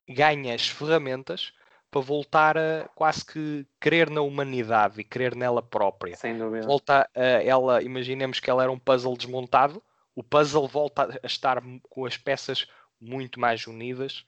ganha 0.07 0.53
as 0.55 0.67
ferramentas 0.67 1.53
para 1.91 2.01
voltar 2.01 2.57
a 2.57 2.87
quase 2.95 3.25
que 3.25 3.65
crer 3.79 4.09
na 4.09 4.21
humanidade 4.21 4.99
e 5.01 5.03
crer 5.03 5.35
nela 5.35 5.61
própria 5.61 6.15
Sem 6.15 6.37
dúvida. 6.37 6.65
volta 6.65 7.09
a 7.15 7.21
ela, 7.21 7.81
imaginemos 7.81 8.39
que 8.39 8.49
ela 8.49 8.63
era 8.63 8.71
um 8.71 8.79
puzzle 8.79 9.17
desmontado, 9.17 9.81
o 10.15 10.23
puzzle 10.23 10.67
volta 10.67 11.19
a 11.23 11.27
estar 11.27 11.61
com 11.89 12.05
as 12.05 12.17
peças 12.17 12.67
muito 12.99 13.39
mais 13.39 13.65
unidas 13.65 14.25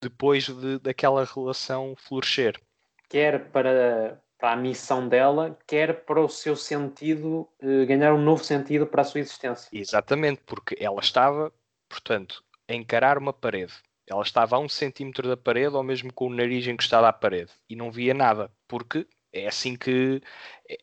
depois 0.00 0.48
de, 0.48 0.78
daquela 0.78 1.24
relação 1.24 1.94
florescer. 1.96 2.60
Quer 3.08 3.50
para, 3.50 4.20
para 4.38 4.52
a 4.52 4.56
missão 4.56 5.08
dela, 5.08 5.58
quer 5.66 6.04
para 6.04 6.20
o 6.20 6.28
seu 6.28 6.54
sentido, 6.54 7.48
eh, 7.60 7.86
ganhar 7.86 8.12
um 8.12 8.20
novo 8.20 8.44
sentido 8.44 8.86
para 8.86 9.00
a 9.02 9.04
sua 9.04 9.20
existência. 9.20 9.68
Exatamente, 9.72 10.42
porque 10.44 10.76
ela 10.78 11.00
estava, 11.00 11.50
portanto, 11.88 12.44
a 12.68 12.74
encarar 12.74 13.16
uma 13.16 13.32
parede. 13.32 13.72
Ela 14.06 14.22
estava 14.22 14.56
a 14.56 14.58
um 14.58 14.68
centímetro 14.68 15.26
da 15.28 15.36
parede 15.36 15.74
ou 15.74 15.82
mesmo 15.82 16.12
com 16.12 16.26
o 16.26 16.34
nariz 16.34 16.66
encostado 16.66 17.04
à 17.04 17.12
parede 17.12 17.50
e 17.68 17.74
não 17.74 17.90
via 17.90 18.12
nada, 18.12 18.52
porque 18.68 19.06
é 19.32 19.46
assim 19.46 19.76
que 19.76 20.20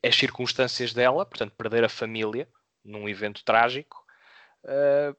as 0.03 0.15
circunstâncias 0.15 0.93
dela, 0.93 1.25
portanto, 1.25 1.53
perder 1.55 1.83
a 1.83 1.89
família 1.89 2.47
num 2.83 3.07
evento 3.07 3.43
trágico, 3.45 4.03
ah, 4.65 5.15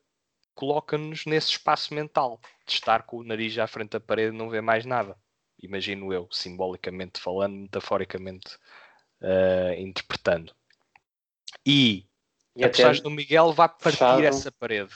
coloca-nos 0.54 1.24
nesse 1.26 1.50
espaço 1.50 1.94
mental 1.94 2.40
de 2.66 2.74
estar 2.74 3.04
com 3.04 3.18
o 3.18 3.24
nariz 3.24 3.56
à 3.58 3.66
frente 3.66 3.90
da 3.90 4.00
parede 4.00 4.34
e 4.34 4.38
não 4.38 4.50
ver 4.50 4.60
mais 4.62 4.84
nada. 4.84 5.16
Imagino 5.62 6.12
eu, 6.12 6.28
simbolicamente 6.32 7.20
falando, 7.20 7.54
metaforicamente 7.54 8.58
ah, 9.20 9.74
interpretando. 9.78 10.52
E 11.64 12.04
E 12.56 12.64
a 12.64 12.68
personagem 12.68 13.02
do 13.02 13.10
Miguel 13.10 13.52
vai 13.52 13.68
partir 13.68 13.90
fechado- 13.92 14.24
essa 14.24 14.50
parede. 14.50 14.92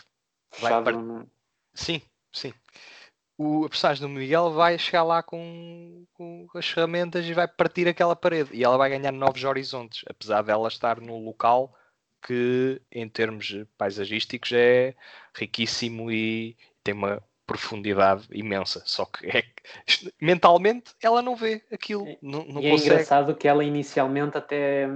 vai 0.59 0.73
fechado 0.83 1.31
Sim, 1.73 2.03
sim. 2.33 2.53
O, 3.39 3.66
a 3.66 3.68
personagem 3.68 4.03
do 4.03 4.09
Miguel 4.09 4.51
vai 4.53 4.78
chegar 4.78 5.03
lá 5.03 5.22
com, 5.22 6.07
com 6.14 6.47
as 6.55 6.66
ferramentas 6.66 7.26
e 7.26 7.34
vai 7.34 7.47
partir 7.47 7.87
aquela 7.87 8.16
parede. 8.16 8.51
E 8.55 8.64
ela 8.64 8.78
vai 8.78 8.89
ganhar 8.91 9.12
novos 9.12 9.45
horizontes, 9.45 10.05
apesar 10.09 10.43
dela 10.43 10.68
estar 10.68 11.01
num 11.01 11.22
local 11.24 11.74
que, 12.26 12.80
em 12.91 13.09
termos 13.09 13.55
paisagísticos, 13.76 14.53
é 14.53 14.95
riquíssimo 15.34 16.11
e 16.11 16.57
tem 16.82 16.95
uma 16.95 17.22
profundidade 17.47 18.26
imensa. 18.32 18.82
Só 18.87 19.05
que 19.05 19.26
é, 19.26 19.45
mentalmente 20.20 20.95
ela 21.01 21.20
não 21.22 21.37
vê 21.37 21.62
aquilo. 21.70 22.07
E- 22.09 22.18
Não, 22.22 22.45
não 22.45 22.62
e 22.62 22.66
é 22.66 22.70
consegue. 22.70 22.91
engraçado 22.95 23.34
que 23.37 23.47
ela 23.47 23.62
inicialmente 23.62 24.37
até 24.39 24.89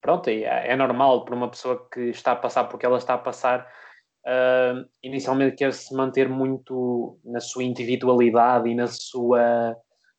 pronto, 0.00 0.30
e 0.30 0.44
é 0.44 0.68
é 0.72 0.76
normal 0.76 1.24
para 1.24 1.34
uma 1.34 1.50
pessoa 1.50 1.88
que 1.92 2.00
está 2.10 2.32
a 2.32 2.36
passar 2.36 2.64
porque 2.64 2.86
ela 2.86 2.98
está 2.98 3.14
a 3.14 3.18
passar 3.18 3.70
ah, 4.26 4.84
inicialmente 5.02 5.56
quer 5.56 5.72
se 5.72 5.94
manter 5.94 6.28
muito 6.28 7.18
na 7.24 7.40
sua 7.40 7.64
individualidade 7.64 8.68
e 8.68 8.74
na 8.74 8.86
sua 8.86 9.76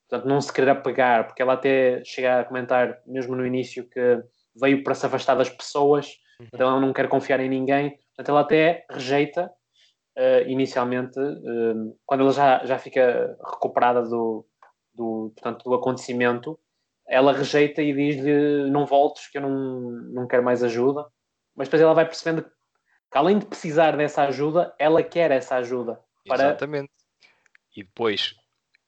portanto 0.10 0.30
não 0.30 0.40
se 0.40 0.54
querer 0.54 0.70
apegar, 0.70 1.28
porque 1.28 1.42
ela 1.42 1.54
até 1.54 2.02
chega 2.06 2.40
a 2.40 2.46
comentar 2.46 3.00
mesmo 3.06 3.36
no 3.36 3.46
início 3.46 3.88
que 3.90 4.24
veio 4.60 4.84
para 4.84 4.96
se 4.96 5.06
afastar 5.06 5.36
das 5.36 5.50
pessoas 5.50 6.08
então 6.54 6.70
ela 6.70 6.80
não 6.80 6.94
quer 6.94 7.10
confiar 7.10 7.40
em 7.40 7.50
ninguém 7.50 7.98
portanto 8.16 8.30
ela 8.30 8.42
até 8.42 8.86
rejeita 8.90 9.52
ah, 10.18 10.42
inicialmente 10.48 11.20
ah, 11.20 11.94
quando 12.06 12.22
ela 12.22 12.32
já, 12.32 12.66
já 12.66 12.80
fica 12.80 13.38
recuperada 13.44 14.02
do, 14.04 14.46
do, 14.98 15.32
portanto, 15.36 15.64
do 15.64 15.76
acontecimento, 15.76 16.60
ela 17.08 17.32
rejeita 17.32 17.82
e 17.82 17.94
diz-lhe 17.94 18.70
não 18.72 18.86
voltes 18.86 19.30
que 19.30 19.38
eu 19.38 19.42
não, 19.44 19.92
não 20.12 20.28
quero 20.28 20.44
mais 20.44 20.64
ajuda. 20.64 21.06
Mas 21.56 21.68
depois 21.68 21.82
ela 21.82 21.94
vai 21.94 22.06
percebendo 22.06 22.44
que 22.44 22.50
além 23.12 23.40
de 23.40 23.46
precisar 23.46 23.96
dessa 23.98 24.24
ajuda, 24.24 24.74
ela 24.78 25.02
quer 25.04 25.32
essa 25.32 25.56
ajuda. 25.56 26.00
para- 26.28 26.44
Exatamente. 26.50 26.92
E 27.76 27.84
depois 27.84 28.36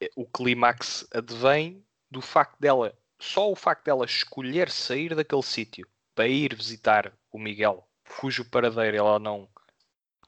eh, 0.01 0.09
o 0.15 0.25
clímax 0.25 1.07
advém 1.13 1.85
do 2.11 2.21
facto 2.21 2.59
dela, 2.59 2.97
só 3.19 3.49
o 3.51 3.55
facto 3.55 3.85
dela 3.85 4.05
escolher 4.05 4.69
sair 4.69 5.15
daquele 5.15 5.43
sítio 5.43 5.87
para 6.15 6.27
ir 6.27 6.53
visitar 6.55 7.13
o 7.31 7.39
Miguel, 7.39 7.87
cujo 8.19 8.43
paradeiro 8.49 8.97
ela 8.97 9.19
não 9.19 9.47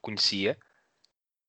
conhecia, 0.00 0.56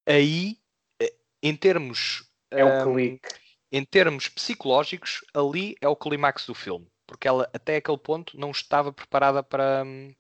aí, 0.06 0.58
eh, 1.02 1.14
em 1.42 1.56
termos, 1.56 2.30
É 2.52 2.64
o 2.64 2.68
ahm, 2.68 2.94
clique. 2.94 3.30
em 3.72 3.86
termos 3.86 4.28
psicológicos, 4.30 5.24
ali 5.34 5.76
é 5.82 5.88
o 5.88 5.96
clímax 5.96 6.46
do 6.46 6.54
filme. 6.56 6.88
Porque 7.06 7.28
ela, 7.28 7.50
até 7.54 7.76
aquele 7.78 7.98
ponto, 7.98 8.38
não 8.40 8.52
estava 8.52 8.92
preparada 8.92 9.44
para, 9.44 9.84
hum, 9.86 10.14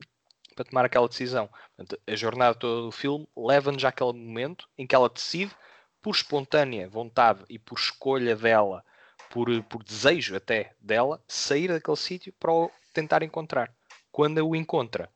para 0.54 0.66
tomar 0.66 0.86
aquela 0.86 1.08
decisão. 1.08 1.50
Portanto, 1.76 2.02
a 2.08 2.16
jornada 2.16 2.56
toda 2.56 2.82
do 2.82 2.92
filme 2.92 3.28
leva-nos 3.36 3.84
àquele 3.84 4.14
momento 4.14 4.68
em 4.78 4.86
que 4.86 4.96
ela 4.96 5.10
decide, 5.10 5.56
por 6.02 6.14
espontânea 6.16 6.90
vontade 6.90 7.44
e 7.50 7.58
por 7.58 7.78
escolha 7.78 8.36
dela, 8.36 8.84
por, 9.30 9.48
por 9.64 9.84
desejo 9.84 10.36
até 10.36 10.76
dela, 10.80 11.24
sair 11.28 11.70
daquele 11.70 11.98
sítio 11.98 12.34
para 12.40 12.52
o 12.52 12.72
tentar 12.94 13.24
encontrar. 13.24 13.74
Quando 14.12 14.46
o 14.46 14.56
encontra, 14.56 15.10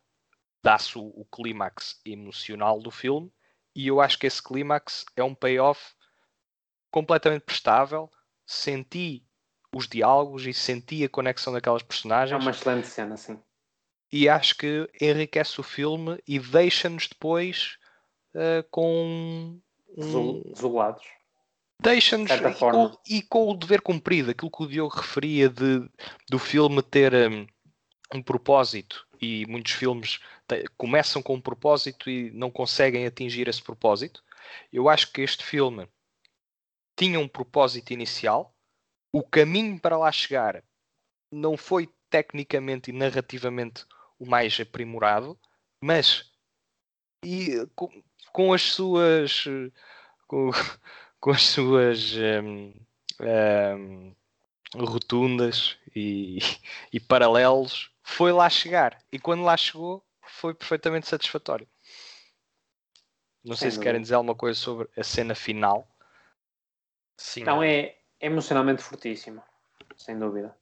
dá-se 0.64 0.98
o, 0.98 1.04
o 1.04 1.26
clímax 1.26 2.00
emocional 2.06 2.80
do 2.80 2.90
filme 2.90 3.32
e 3.76 3.88
eu 3.88 4.02
acho 4.02 4.18
que 4.18 4.26
esse 4.26 4.42
clímax 4.42 5.06
é 5.16 5.24
um 5.24 5.36
payoff 5.36 5.94
completamente 6.90 7.44
prestável. 7.44 8.10
Senti 8.46 9.24
os 9.76 9.88
diálogos 9.88 10.48
e 10.48 10.54
senti 10.54 11.04
a 11.04 11.10
conexão 11.10 11.54
daquelas 11.54 11.84
personagens. 11.84 12.40
É 12.40 12.42
uma 12.42 12.52
excelente 12.52 12.88
cena, 12.88 13.16
sim. 13.18 13.40
E 14.12 14.30
acho 14.30 14.56
que 14.56 14.90
enriquece 15.02 15.60
o 15.60 15.64
filme 15.64 16.18
e 16.28 16.40
deixa-nos 16.40 17.08
depois 17.08 17.78
uh, 18.34 18.68
com 18.72 19.60
um... 19.98 20.42
desolados. 20.54 21.06
Deixa-nos 21.80 22.32
e, 22.32 22.40
com, 22.60 22.98
e 23.08 23.22
com 23.22 23.50
o 23.50 23.54
dever 23.54 23.82
cumprido, 23.82 24.32
aquilo 24.32 24.50
que 24.50 24.64
o 24.64 24.68
Diogo 24.68 24.96
referia 24.96 25.48
de, 25.48 25.88
do 26.30 26.40
filme 26.40 26.82
ter 26.82 27.14
um, 27.14 27.46
um 28.16 28.22
propósito 28.22 29.06
e 29.22 29.46
muitos 29.46 29.74
filmes 29.74 30.20
te, 30.48 30.64
começam 30.76 31.22
com 31.22 31.36
um 31.36 31.42
propósito 31.42 32.10
e 32.10 32.32
não 32.32 32.50
conseguem 32.50 33.06
atingir 33.06 33.48
esse 33.48 33.62
propósito. 33.62 34.24
Eu 34.72 34.90
acho 34.90 35.12
que 35.12 35.22
este 35.22 35.44
filme 35.44 35.88
tinha 36.96 37.20
um 37.20 37.28
propósito 37.28 37.94
inicial, 37.94 38.56
o 39.12 39.22
caminho 39.22 39.80
para 39.80 39.98
lá 39.98 40.12
chegar 40.12 40.64
não 41.32 41.56
foi 41.56 41.90
tecnicamente 42.10 42.90
e 42.90 42.94
narrativamente 42.94 43.86
o 44.20 44.26
mais 44.26 44.60
aprimorado, 44.60 45.38
mas 45.82 46.32
e, 47.24 47.68
com, 47.76 47.90
com 48.32 48.54
as 48.54 48.62
suas 48.62 49.46
com, 50.28 50.52
com 51.20 51.32
as 51.32 51.44
suas 51.44 52.16
um, 52.44 52.74
um, 53.22 54.16
rotundas 54.76 55.78
e, 55.96 56.40
e 56.92 57.00
paralelos 57.00 57.92
foi 58.04 58.32
lá 58.32 58.50
chegar 58.50 58.98
e 59.12 59.20
quando 59.20 59.44
lá 59.44 59.58
chegou 59.58 60.04
foi 60.22 60.54
perfeitamente 60.54 61.08
satisfatório. 61.08 61.68
Não 63.44 63.56
sei 63.56 63.72
se 63.72 63.80
querem 63.80 64.02
dizer 64.02 64.16
alguma 64.16 64.36
coisa 64.36 64.60
sobre 64.60 64.90
a 64.98 65.04
cena 65.04 65.34
final. 65.34 65.88
Sim, 67.16 67.46
não, 67.46 67.64
é, 67.64 67.96
é 68.20 68.28
emocionalmente 68.28 68.84
fortíssimo, 68.84 69.42
sem 69.96 70.20
dúvida. 70.20 70.56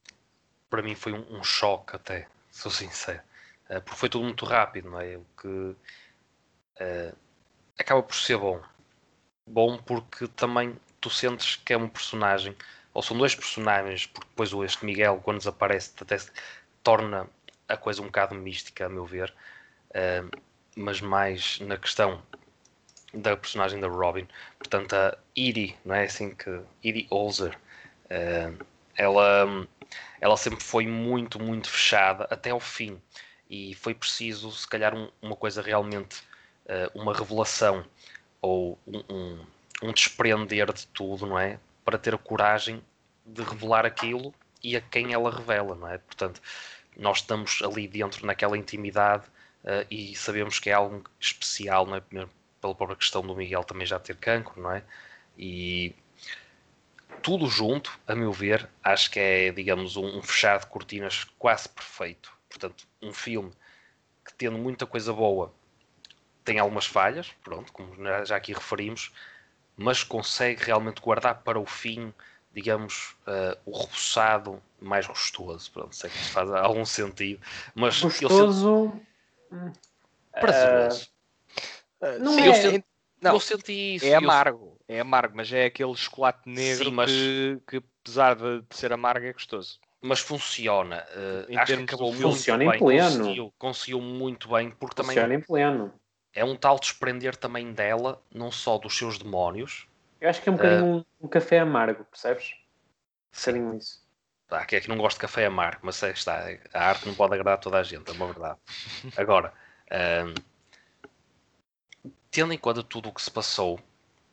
Para 0.69 0.83
mim 0.83 0.93
foi 0.93 1.13
um, 1.13 1.39
um 1.39 1.43
choque 1.43 1.95
até, 1.95 2.27
sou 2.51 2.71
sincero. 2.71 3.21
Uh, 3.69 3.81
porque 3.81 3.99
foi 3.99 4.09
tudo 4.09 4.25
muito 4.25 4.45
rápido, 4.45 4.89
não 4.89 4.99
é? 4.99 5.17
O 5.17 5.25
que 5.39 5.47
uh, 5.47 7.15
acaba 7.77 8.03
por 8.03 8.15
ser 8.15 8.37
bom. 8.37 8.61
Bom 9.47 9.77
porque 9.77 10.27
também 10.29 10.75
tu 11.01 11.09
sentes 11.09 11.55
que 11.57 11.73
é 11.73 11.77
um 11.77 11.87
personagem, 11.87 12.55
ou 12.93 13.01
são 13.01 13.17
dois 13.17 13.35
personagens, 13.35 14.07
porque 14.07 14.27
depois 14.29 14.53
o 14.53 14.63
este 14.63 14.85
Miguel, 14.85 15.21
quando 15.23 15.39
desaparece, 15.39 15.91
até 15.99 16.17
torna 16.83 17.27
a 17.67 17.77
coisa 17.77 18.01
um 18.01 18.05
bocado 18.05 18.35
mística, 18.35 18.85
a 18.85 18.89
meu 18.89 19.05
ver. 19.05 19.33
Uh, 19.91 20.29
mas 20.75 20.99
mais 21.01 21.59
na 21.61 21.77
questão 21.77 22.21
da 23.13 23.35
personagem 23.37 23.79
da 23.79 23.87
Robin. 23.87 24.27
Portanto, 24.59 24.93
a 24.93 25.17
Edie, 25.35 25.75
não 25.85 25.95
é 25.95 26.05
assim 26.05 26.35
que. 26.35 26.61
Edie 26.83 27.07
Olzer, 27.09 27.57
uh, 28.05 28.65
ela, 28.95 29.67
ela 30.19 30.37
sempre 30.37 30.61
foi 30.61 30.85
muito, 30.87 31.41
muito 31.41 31.69
fechada 31.69 32.27
até 32.29 32.51
ao 32.51 32.59
fim. 32.59 33.01
E 33.55 33.73
foi 33.73 33.93
preciso, 33.93 34.51
se 34.51 34.67
calhar, 34.67 34.93
um, 34.93 35.09
uma 35.21 35.35
coisa 35.35 35.61
realmente, 35.61 36.21
uh, 36.65 36.99
uma 36.99 37.13
revelação 37.13 37.85
ou 38.41 38.77
um, 38.85 39.03
um, 39.09 39.45
um, 39.83 39.91
desprender 39.93 40.71
de 40.73 40.85
tudo, 40.87 41.25
não 41.25 41.39
é? 41.39 41.59
Para 41.83 41.97
ter 41.97 42.13
a 42.13 42.17
coragem 42.17 42.83
de 43.25 43.41
revelar 43.41 43.85
aquilo 43.85 44.33
e 44.63 44.75
a 44.75 44.81
quem 44.81 45.13
ela 45.13 45.31
revela, 45.31 45.75
não 45.75 45.87
é? 45.87 45.97
Portanto, 45.97 46.41
nós 46.97 47.19
estamos 47.19 47.61
ali 47.63 47.87
dentro 47.87 48.25
naquela 48.25 48.57
intimidade 48.57 49.25
uh, 49.63 49.85
e 49.89 50.15
sabemos 50.15 50.59
que 50.59 50.69
é 50.69 50.73
algo 50.73 51.03
especial, 51.19 51.85
não 51.85 51.95
é? 51.95 52.01
pela 52.61 52.75
própria 52.75 52.97
questão 52.97 53.21
do 53.21 53.35
Miguel 53.35 53.63
também 53.63 53.85
já 53.85 53.99
ter 53.99 54.15
cancro, 54.17 54.61
não 54.61 54.71
é? 54.71 54.83
E 55.37 55.95
tudo 57.21 57.47
junto, 57.47 57.97
a 58.07 58.15
meu 58.15 58.31
ver, 58.31 58.69
acho 58.83 59.11
que 59.11 59.19
é, 59.19 59.51
digamos, 59.51 59.95
um, 59.95 60.17
um 60.17 60.21
fechar 60.21 60.59
de 60.59 60.67
cortinas 60.67 61.25
quase 61.37 61.69
perfeito. 61.69 62.34
Portanto, 62.55 62.87
um 63.01 63.11
filme 63.11 63.51
que 64.23 64.33
tendo 64.33 64.57
muita 64.57 64.85
coisa 64.85 65.11
boa 65.11 65.53
tem 66.45 66.57
algumas 66.57 66.85
falhas, 66.85 67.31
pronto, 67.43 67.73
como 67.73 67.93
já 68.23 68.37
aqui 68.37 68.53
referimos, 68.53 69.11
mas 69.75 70.03
consegue 70.03 70.63
realmente 70.63 71.01
guardar 71.01 71.41
para 71.41 71.59
o 71.59 71.65
fim, 71.65 72.13
digamos, 72.53 73.17
uh, 73.27 73.57
o 73.65 73.77
rebuçado 73.77 74.63
mais 74.79 75.05
gostoso. 75.05 75.69
Pronto, 75.69 75.93
sei 75.93 76.09
que 76.09 76.17
faz 76.17 76.49
algum 76.49 76.85
sentido. 76.85 77.41
Mas 77.73 78.01
gostoso. 78.01 78.93
Eu 79.51 79.73
prazeroso. 80.39 81.09
Uh, 81.99 82.19
não 82.19 82.33
sim, 82.33 82.41
é. 82.41 82.47
Eu 82.47 82.53
senti, 82.53 82.85
não, 83.21 83.33
eu 83.33 83.39
senti 83.39 83.95
isso. 83.95 84.05
É 84.05 84.13
amargo, 84.13 84.77
é 84.87 84.99
amargo, 85.01 85.35
mas 85.35 85.51
é 85.51 85.65
aquele 85.65 85.95
chocolate 85.95 86.47
negro 86.47 86.85
sim, 86.85 86.91
mas... 86.91 87.11
que, 87.11 87.61
que, 87.67 87.83
apesar 88.01 88.35
de, 88.35 88.61
de, 88.61 88.75
ser 88.77 88.93
amargo, 88.93 89.25
é 89.25 89.33
gostoso. 89.33 89.79
Mas 90.05 90.19
funciona. 90.19 91.03
Uh, 91.15 91.57
acho 91.57 91.77
que 91.77 91.83
acabou 91.83 92.11
muito 92.11 92.21
funciona 92.21 92.63
em 92.63 92.77
pleno. 92.77 93.17
Conseguiu, 93.17 93.53
conseguiu 93.57 94.01
muito 94.01 94.49
bem, 94.49 94.69
porque 94.69 95.01
funciona 95.01 95.21
também. 95.23 95.39
em 95.39 95.41
pleno. 95.41 95.93
É 96.31 96.45
um 96.45 96.55
tal 96.55 96.77
desprender 96.77 97.35
também 97.35 97.73
dela, 97.73 98.21
não 98.31 98.51
só 98.51 98.77
dos 98.77 98.95
seus 98.95 99.17
demónios. 99.17 99.87
Eu 100.21 100.29
acho 100.29 100.41
que 100.41 100.49
é 100.49 100.51
um 100.51 100.55
bocadinho 100.55 100.85
uh, 100.85 100.97
um, 100.97 101.25
um, 101.25 101.27
café 101.27 101.59
amargo, 101.59 102.05
percebes? 102.05 102.53
Um 103.33 103.39
bocadinho 103.39 103.77
isso. 103.77 104.05
Tá, 104.47 104.63
que 104.63 104.75
é 104.75 104.81
que 104.81 104.87
não 104.87 104.97
gosto 104.97 105.17
de 105.17 105.21
café 105.21 105.47
amargo, 105.47 105.79
mas 105.81 106.03
é, 106.03 106.11
está, 106.11 106.45
a 106.71 106.87
arte 106.87 107.07
não 107.07 107.15
pode 107.15 107.33
agradar 107.33 107.55
a 107.55 107.57
toda 107.57 107.79
a 107.79 107.83
gente, 107.83 108.07
é 108.11 108.13
uma 108.13 108.27
verdade. 108.27 108.59
Agora, 109.17 109.51
tendo 112.29 112.53
em 112.53 112.57
conta 112.59 112.83
tudo 112.83 113.09
o 113.09 113.11
que 113.11 113.23
se 113.23 113.31
passou, 113.31 113.79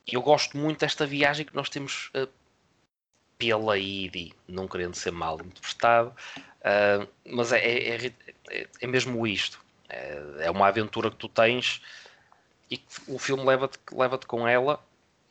eu 0.07 0.21
gosto 0.21 0.57
muito 0.59 0.81
desta 0.81 1.07
viagem 1.07 1.47
que 1.47 1.55
nós 1.55 1.71
temos 1.71 2.11
uh, 2.15 2.29
pela 3.43 3.77
ID, 3.77 4.33
não 4.47 4.69
querendo 4.69 4.95
ser 4.95 5.11
mal 5.11 5.37
interpretado, 5.41 6.11
uh, 6.61 7.09
mas 7.27 7.51
é, 7.53 7.59
é, 7.59 8.07
é, 8.51 8.69
é, 8.81 8.87
mesmo 8.87 9.27
isto. 9.27 9.61
É, 9.89 10.23
é, 10.43 10.51
uma 10.51 10.69
aventura 10.69 11.11
que 11.11 11.17
tu 11.17 11.29
tens 11.29 11.83
e 12.71 12.77
que 12.77 12.85
o 13.09 13.19
filme 13.19 13.45
leva-te 13.45 13.81
leva 13.93 14.17
com 14.17 14.47
ela 14.47 14.81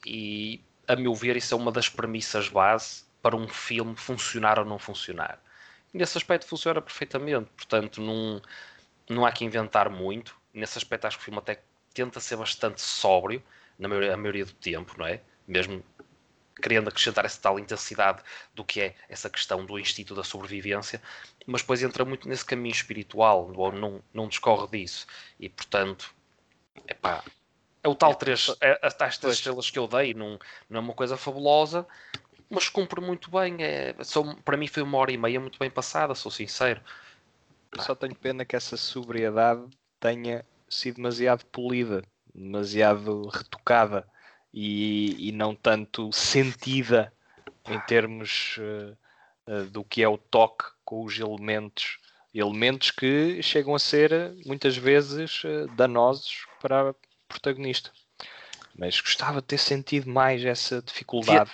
e, 0.05 0.59
a 0.85 0.95
meu 0.97 1.15
ver, 1.15 1.37
isso 1.37 1.53
é 1.53 1.57
uma 1.57 1.71
das 1.71 1.87
premissas 1.87 2.49
base 2.49 3.03
para 3.21 3.37
um 3.37 3.47
filme 3.47 3.95
funcionar 3.95 4.59
ou 4.59 4.65
não 4.65 4.77
funcionar. 4.77 5.41
Nesse 5.93 6.17
aspecto 6.17 6.45
funciona 6.45 6.81
perfeitamente, 6.81 7.49
portanto 7.55 8.01
não, 8.01 8.41
não 9.09 9.25
há 9.25 9.31
que 9.31 9.45
inventar 9.45 9.89
muito. 9.89 10.35
Nesse 10.53 10.77
aspecto 10.77 11.07
acho 11.07 11.17
que 11.17 11.21
o 11.21 11.25
filme 11.25 11.39
até 11.39 11.61
tenta 11.93 12.19
ser 12.19 12.35
bastante 12.35 12.81
sóbrio 12.81 13.41
na 13.79 13.87
maioria, 13.87 14.17
maioria 14.17 14.45
do 14.45 14.53
tempo, 14.53 14.95
não 14.97 15.05
é? 15.05 15.21
Mesmo 15.47 15.81
querendo 16.61 16.87
acrescentar 16.87 17.25
essa 17.25 17.41
tal 17.41 17.59
intensidade 17.59 18.21
do 18.53 18.63
que 18.63 18.81
é 18.81 18.95
essa 19.09 19.29
questão 19.29 19.65
do 19.65 19.79
instinto 19.79 20.13
da 20.15 20.23
sobrevivência, 20.23 21.01
mas 21.45 21.61
depois 21.61 21.81
entra 21.81 22.05
muito 22.05 22.29
nesse 22.29 22.45
caminho 22.45 22.73
espiritual, 22.73 23.51
não, 23.73 24.01
não 24.13 24.27
discorre 24.27 24.67
disso. 24.67 25.07
E 25.39 25.49
portanto, 25.49 26.13
epá, 26.87 27.23
é 27.83 27.87
o 27.87 27.95
tal 27.95 28.15
três, 28.15 28.55
é, 28.61 28.79
as 28.81 28.93
tais 28.93 29.17
três 29.17 29.35
estrelas 29.35 29.69
que 29.69 29.79
eu 29.79 29.87
dei, 29.87 30.13
não, 30.13 30.39
não 30.69 30.79
é 30.79 30.83
uma 30.83 30.93
coisa 30.93 31.17
fabulosa, 31.17 31.85
mas 32.49 32.69
cumpre 32.69 33.01
muito 33.01 33.31
bem. 33.31 33.57
É, 33.63 33.95
só, 34.03 34.23
para 34.45 34.57
mim 34.57 34.67
foi 34.67 34.83
uma 34.83 34.97
hora 34.97 35.11
e 35.11 35.17
meia 35.17 35.39
muito 35.39 35.57
bem 35.57 35.69
passada, 35.69 36.13
sou 36.13 36.31
sincero. 36.31 36.81
Só 37.79 37.95
tenho 37.95 38.15
pena 38.15 38.45
que 38.45 38.55
essa 38.55 38.77
sobriedade 38.77 39.65
tenha 39.99 40.45
sido 40.69 40.95
demasiado 40.95 41.45
polida, 41.45 42.03
demasiado 42.35 43.27
retocada 43.29 44.05
e, 44.53 45.29
e 45.29 45.31
não 45.31 45.55
tanto 45.55 46.11
sentida 46.11 47.13
em 47.67 47.79
termos 47.81 48.57
uh, 48.57 48.97
uh, 49.47 49.65
do 49.65 49.83
que 49.83 50.03
é 50.03 50.07
o 50.07 50.17
toque 50.17 50.65
com 50.83 51.03
os 51.03 51.17
elementos, 51.19 51.99
elementos 52.33 52.91
que 52.91 53.41
chegam 53.41 53.75
a 53.75 53.79
ser 53.79 54.35
muitas 54.45 54.75
vezes 54.75 55.43
uh, 55.43 55.67
danosos 55.75 56.45
para 56.61 56.91
o 56.91 56.95
protagonista. 57.27 57.91
Mas 58.75 58.99
gostava 58.99 59.41
de 59.41 59.47
ter 59.47 59.57
sentido 59.57 60.09
mais 60.09 60.43
essa 60.43 60.81
dificuldade. 60.81 61.51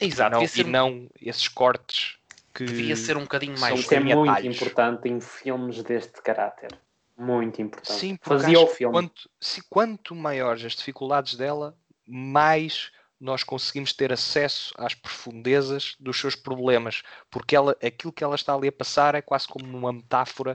Exato, 0.00 0.36
e 0.36 0.40
não, 0.40 0.46
ser... 0.46 0.60
e 0.60 0.64
não 0.64 1.08
esses 1.20 1.48
cortes 1.48 2.16
que 2.52 2.64
devia 2.64 2.96
ser 2.96 3.16
um 3.16 3.22
bocadinho 3.22 3.58
mais. 3.58 3.78
Isso 3.78 3.94
é 3.94 4.00
muito 4.00 4.46
importante 4.46 5.08
em 5.08 5.20
filmes 5.20 5.82
deste 5.82 6.22
caráter. 6.22 6.76
Muito 7.16 7.62
importante. 7.62 7.98
Sim, 7.98 8.18
fazia 8.20 8.60
o 8.60 8.66
filme. 8.66 8.92
Quanto, 8.92 9.30
se, 9.40 9.62
quanto 9.68 10.14
maiores 10.14 10.64
as 10.64 10.72
dificuldades 10.72 11.34
dela, 11.34 11.76
mais 12.06 12.90
nós 13.18 13.42
conseguimos 13.42 13.92
ter 13.92 14.12
acesso 14.12 14.74
às 14.76 14.94
profundezas 14.94 15.96
dos 15.98 16.18
seus 16.20 16.36
problemas, 16.36 17.02
porque 17.30 17.56
ela, 17.56 17.76
aquilo 17.82 18.12
que 18.12 18.22
ela 18.22 18.34
está 18.34 18.54
ali 18.54 18.68
a 18.68 18.72
passar 18.72 19.14
é 19.14 19.22
quase 19.22 19.48
como 19.48 19.64
uma 19.76 19.92
metáfora 19.92 20.54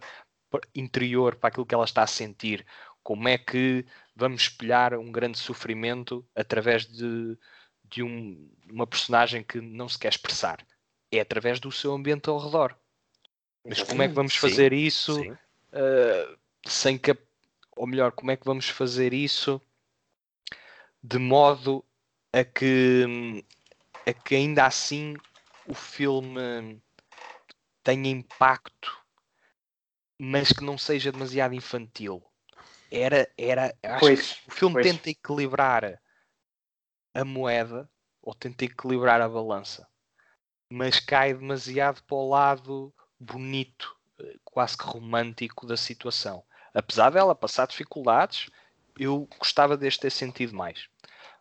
interior 0.75 1.35
para 1.35 1.49
aquilo 1.49 1.65
que 1.65 1.73
ela 1.73 1.85
está 1.85 2.03
a 2.03 2.07
sentir. 2.07 2.65
Como 3.03 3.27
é 3.27 3.37
que 3.37 3.85
vamos 4.15 4.43
espelhar 4.43 4.93
um 4.93 5.11
grande 5.11 5.39
sofrimento 5.39 6.25
através 6.35 6.85
de, 6.85 7.37
de 7.83 8.03
um, 8.03 8.49
uma 8.69 8.85
personagem 8.85 9.43
que 9.43 9.59
não 9.59 9.89
se 9.89 9.97
quer 9.97 10.09
expressar? 10.09 10.65
É 11.11 11.19
através 11.19 11.59
do 11.59 11.71
seu 11.71 11.93
ambiente 11.93 12.29
ao 12.29 12.37
redor. 12.37 12.77
Mas 13.65 13.81
como 13.81 14.01
é 14.01 14.07
que 14.07 14.13
vamos 14.13 14.35
fazer 14.35 14.71
sim, 14.71 14.77
isso 14.77 15.15
sim. 15.15 15.31
Uh, 15.31 16.37
sem 16.67 16.97
que, 16.97 17.15
ou 17.75 17.87
melhor, 17.87 18.11
como 18.11 18.31
é 18.31 18.37
que 18.37 18.45
vamos 18.45 18.69
fazer 18.69 19.13
isso 19.13 19.61
de 21.03 21.17
modo 21.17 21.83
a 22.31 22.43
que, 22.43 23.43
a 24.05 24.13
que 24.13 24.35
ainda 24.35 24.65
assim 24.65 25.15
o 25.67 25.73
filme 25.73 26.81
tenha 27.83 28.09
impacto, 28.09 28.97
mas 30.19 30.51
que 30.51 30.63
não 30.63 30.77
seja 30.77 31.11
demasiado 31.11 31.53
infantil. 31.53 32.23
Era, 32.91 33.27
era, 33.37 33.75
acho 33.83 33.99
Pois, 33.99 34.33
que 34.33 34.49
o 34.49 34.51
filme 34.51 34.75
pois. 34.75 34.87
tenta 34.87 35.09
equilibrar 35.09 36.01
a 37.13 37.25
moeda 37.25 37.89
ou 38.21 38.35
tenta 38.35 38.65
equilibrar 38.65 39.21
a 39.21 39.29
balança, 39.29 39.87
mas 40.69 40.99
cai 40.99 41.33
demasiado 41.33 42.03
para 42.03 42.15
o 42.15 42.29
lado 42.29 42.93
bonito, 43.19 43.95
eh, 44.19 44.37
quase 44.43 44.77
que 44.77 44.83
romântico 44.83 45.65
da 45.65 45.75
situação. 45.75 46.43
Apesar 46.73 47.09
dela 47.09 47.35
passar 47.35 47.67
dificuldades, 47.67 48.49
eu 49.01 49.27
gostava 49.39 49.75
deste 49.75 50.01
ter 50.01 50.11
sentido 50.11 50.55
mais. 50.55 50.87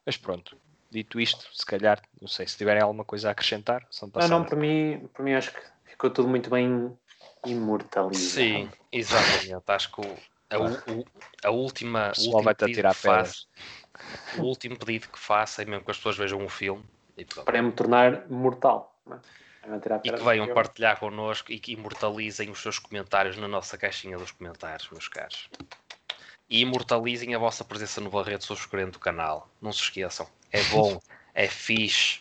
Mas 0.06 0.16
pronto, 0.16 0.56
dito 0.90 1.20
isto, 1.20 1.46
se 1.54 1.64
calhar, 1.66 2.00
não 2.20 2.26
sei 2.26 2.46
se 2.46 2.56
tiverem 2.56 2.82
alguma 2.82 3.04
coisa 3.04 3.28
a 3.28 3.32
acrescentar, 3.32 3.86
são 3.90 4.10
Não, 4.14 4.26
não, 4.28 4.44
para 4.44 4.56
mim, 4.56 5.08
para 5.12 5.22
mim 5.22 5.34
acho 5.34 5.52
que 5.52 5.60
ficou 5.84 6.10
tudo 6.10 6.28
muito 6.28 6.48
bem 6.48 6.96
imortalizado. 7.44 8.14
Sim, 8.14 8.70
exatamente. 8.90 9.62
Acho 9.66 9.92
que 9.92 10.00
o- 10.00 10.16
a, 10.50 10.58
o- 10.58 11.04
a 11.44 11.50
última. 11.50 12.12
O 12.16 12.20
último 12.22 12.42
vai-te 12.42 12.58
pedido 12.58 12.78
atirar 12.78 12.94
que 12.94 13.00
faço-. 13.02 13.48
O 14.38 14.42
último 14.42 14.78
pedido 14.78 15.08
que 15.08 15.18
faço 15.18 15.60
é 15.60 15.64
mesmo 15.64 15.84
que 15.84 15.90
as 15.90 15.96
pessoas 15.98 16.16
vejam 16.16 16.44
o 16.44 16.48
filme 16.48 16.84
e, 17.16 17.24
pronto. 17.24 17.44
Para 17.44 17.60
me 17.62 17.72
tornar 17.72 18.28
mortal. 18.30 18.98
é? 19.10 19.16
E 20.02 20.10
que 20.10 20.22
venham 20.24 20.54
partilhar 20.54 20.98
connosco 20.98 21.52
e 21.52 21.58
que 21.60 21.72
imortalizem 21.72 22.48
os 22.50 22.60
seus 22.62 22.78
comentários 22.78 23.36
na 23.36 23.46
nossa 23.46 23.76
caixinha 23.76 24.16
dos 24.16 24.30
comentários, 24.30 24.88
meus 24.90 25.08
caros. 25.08 25.50
E 26.50 26.60
imortalizem 26.62 27.34
a 27.34 27.38
vossa 27.38 27.64
presença 27.64 28.00
no 28.00 28.10
Barreto 28.10 28.44
subscrevendo 28.44 28.96
o 28.96 29.00
canal. 29.00 29.48
Não 29.62 29.72
se 29.72 29.82
esqueçam. 29.82 30.28
É 30.50 30.62
bom, 30.64 31.00
é 31.32 31.46
fixe. 31.46 32.20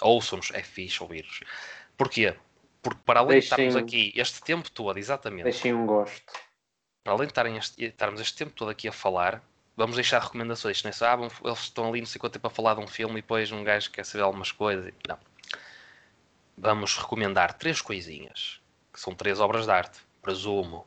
Ouçam-nos, 0.00 0.50
é 0.52 0.62
fixe 0.62 1.02
ouvir-nos. 1.02 1.40
Porquê? 1.96 2.36
Porque 2.80 3.00
para 3.04 3.20
além 3.20 3.40
de 3.40 3.48
Deixem- 3.48 3.66
estarmos 3.66 3.76
aqui 3.76 4.12
este 4.14 4.40
tempo 4.42 4.70
todo, 4.70 4.98
exatamente, 4.98 5.44
Deixem 5.44 5.74
um 5.74 5.84
gosto. 5.86 6.32
para 7.02 7.12
além 7.12 7.26
de 7.26 7.32
estarem 7.32 7.56
este- 7.56 7.84
estarmos 7.84 8.20
este 8.20 8.36
tempo 8.36 8.52
todo 8.52 8.70
aqui 8.70 8.86
a 8.86 8.92
falar, 8.92 9.42
vamos 9.76 9.96
deixar 9.96 10.20
recomendações. 10.22 10.82
Não 10.82 10.90
é 10.90 10.92
só, 10.92 11.06
ah, 11.06 11.16
vão- 11.16 11.30
eles 11.44 11.58
estão 11.60 11.88
ali 11.88 12.00
não 12.00 12.06
sei 12.06 12.18
quanto 12.20 12.34
tempo 12.34 12.46
a 12.46 12.50
falar 12.50 12.74
de 12.74 12.80
um 12.80 12.86
filme 12.86 13.18
e 13.18 13.22
depois 13.22 13.50
um 13.50 13.64
gajo 13.64 13.90
quer 13.90 14.04
saber 14.04 14.22
algumas 14.22 14.52
coisas. 14.52 14.92
Não. 15.08 15.18
Vamos 16.56 16.96
recomendar 16.96 17.54
três 17.54 17.80
coisinhas, 17.80 18.60
que 18.92 19.00
são 19.00 19.12
três 19.14 19.40
obras 19.40 19.64
de 19.64 19.72
arte, 19.72 19.98
presumo. 20.22 20.86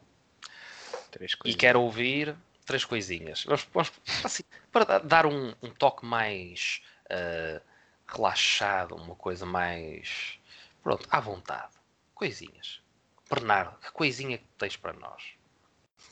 Três 1.17 1.35
E 1.45 1.53
quero 1.55 1.81
ouvir 1.81 2.35
três 2.65 2.85
coisinhas. 2.85 3.43
Vamos, 3.43 3.67
vamos- 3.73 3.91
assim, 4.23 4.43
para 4.71 4.85
da- 4.85 4.99
dar 4.99 5.25
um, 5.25 5.53
um 5.63 5.69
toque 5.69 6.05
mais 6.05 6.81
ah, 7.09 7.61
relaxado, 8.07 8.95
uma 8.95 9.15
coisa 9.15 9.45
mais. 9.45 10.37
Pronto, 10.83 11.07
à 11.09 11.19
vontade. 11.19 11.73
Coisinhas. 12.13 12.81
Bernardo, 13.29 13.77
que 13.79 13.91
coisinha 13.91 14.37
que 14.37 14.45
tens 14.57 14.77
para 14.77 14.93
nós? 14.93 15.23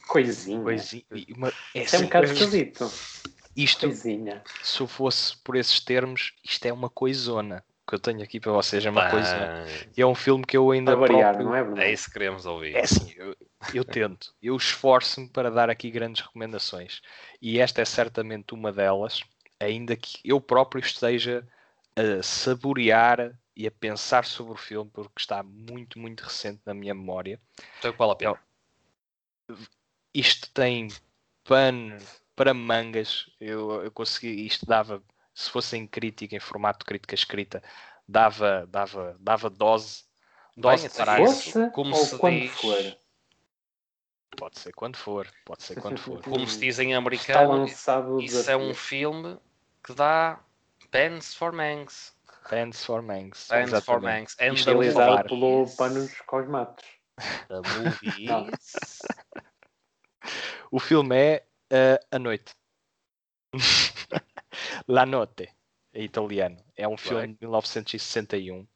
Coisinha. 0.07 0.61
Coisinha- 0.61 1.03
uma- 1.35 1.49
é 1.73 1.83
Isso 1.83 1.95
é 1.95 1.99
um 1.99 2.01
assim, 2.01 2.03
bocado 2.05 2.25
isto- 2.25 2.35
esquisito. 2.43 2.91
Isto, 3.55 3.87
Coisinha. 3.87 4.43
se 4.61 4.81
eu 4.81 4.87
fosse 4.87 5.37
por 5.37 5.55
esses 5.55 5.79
termos, 5.79 6.33
isto 6.43 6.65
é 6.65 6.73
uma 6.73 6.89
coisona. 6.89 7.63
O 7.85 7.89
que 7.89 7.95
eu 7.95 7.99
tenho 7.99 8.21
aqui 8.21 8.37
para 8.39 8.51
vocês 8.51 8.85
é 8.85 8.89
uma 8.89 9.09
coisona. 9.09 9.65
E 9.95 10.01
é 10.01 10.05
um 10.05 10.15
filme 10.15 10.43
que 10.45 10.57
eu 10.57 10.71
ainda 10.71 10.91
Para 10.97 11.07
variar, 11.07 11.33
próprio- 11.35 11.45
não 11.45 11.55
é, 11.55 11.63
Bruno? 11.63 11.81
É 11.81 11.91
isso 11.93 12.07
que 12.07 12.13
queremos 12.13 12.45
ouvir. 12.45 12.75
É 12.75 12.81
assim, 12.81 13.13
eu, 13.15 13.33
eu 13.73 13.83
tento, 13.83 14.33
eu 14.41 14.55
esforço-me 14.55 15.29
para 15.29 15.49
dar 15.51 15.69
aqui 15.69 15.89
grandes 15.89 16.21
recomendações 16.25 17.01
e 17.41 17.59
esta 17.59 17.81
é 17.81 17.85
certamente 17.85 18.53
uma 18.53 18.71
delas, 18.71 19.21
ainda 19.59 19.95
que 19.95 20.19
eu 20.23 20.39
próprio 20.39 20.79
esteja 20.79 21.47
a 21.95 22.21
saborear 22.21 23.37
e 23.55 23.65
a 23.65 23.71
pensar 23.71 24.25
sobre 24.25 24.53
o 24.53 24.57
filme, 24.57 24.89
porque 24.93 25.13
está 25.17 25.41
muito, 25.41 25.97
muito 25.97 26.23
recente 26.23 26.61
na 26.65 26.73
minha 26.73 26.93
memória. 26.93 27.39
Então 27.79 27.93
vale 27.93 28.11
a 28.11 28.15
pena. 28.15 28.39
Isto 30.13 30.49
tem 30.51 30.89
pano 31.43 31.97
para 32.35 32.53
mangas, 32.53 33.29
eu, 33.39 33.83
eu 33.83 33.91
consegui, 33.91 34.45
isto 34.45 34.65
dava, 34.65 35.01
se 35.33 35.49
fosse 35.49 35.77
em 35.77 35.87
crítica, 35.87 36.35
em 36.35 36.39
formato 36.39 36.79
de 36.79 36.85
crítica 36.85 37.15
escrita, 37.15 37.63
dava, 38.07 38.67
dava, 38.67 39.15
dava 39.19 39.49
dose, 39.49 40.03
dose 40.55 40.83
Bem, 40.83 40.85
isso. 41.23 41.51
Fosse 41.51 41.71
como 41.71 41.95
ou 41.95 42.05
se 42.05 42.17
quando 42.17 42.39
diz- 42.39 42.51
for. 42.51 42.97
Pode 44.35 44.59
ser 44.59 44.73
quando 44.73 44.97
for, 44.97 45.27
pode 45.45 45.63
ser 45.63 45.79
quando 45.79 45.97
for. 45.97 46.21
Como 46.21 46.47
se 46.47 46.59
diz 46.59 46.79
em 46.79 46.93
americano, 46.93 47.65
isso 47.65 48.49
é 48.49 48.57
um 48.57 48.73
filme 48.73 49.37
que 49.83 49.93
dá 49.93 50.39
pens 50.91 51.33
for 51.33 51.51
mangs. 51.51 52.15
Fans 52.47 52.85
for 52.85 53.01
Manx. 53.01 53.47
Pens 53.47 53.83
for 53.83 53.99
mangs. 53.99 54.35
And 54.39 54.53
é 54.53 54.63
Realizado 54.63 55.27
pelo 55.27 55.65
Panos 55.77 56.11
Cosmatos. 56.21 56.85
The 57.47 57.61
movies. 58.13 58.99
O 60.69 60.79
filme 60.79 61.15
é 61.15 61.47
eh, 61.71 61.99
A 62.11 62.19
Noite. 62.19 62.53
La 64.87 65.05
Notte, 65.05 65.49
é 65.91 66.03
italiano. 66.03 66.57
É 66.75 66.87
um 66.87 66.97
filme 66.97 67.27
de 67.27 67.37
1961 67.41 68.67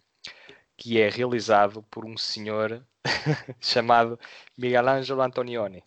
que 0.76 1.00
é 1.00 1.10
realizado 1.10 1.84
por 1.84 2.06
um 2.06 2.18
senhor 2.18 2.84
chamado 3.60 4.20
Michelangelo 4.58 5.22
Antonioni. 5.22 5.84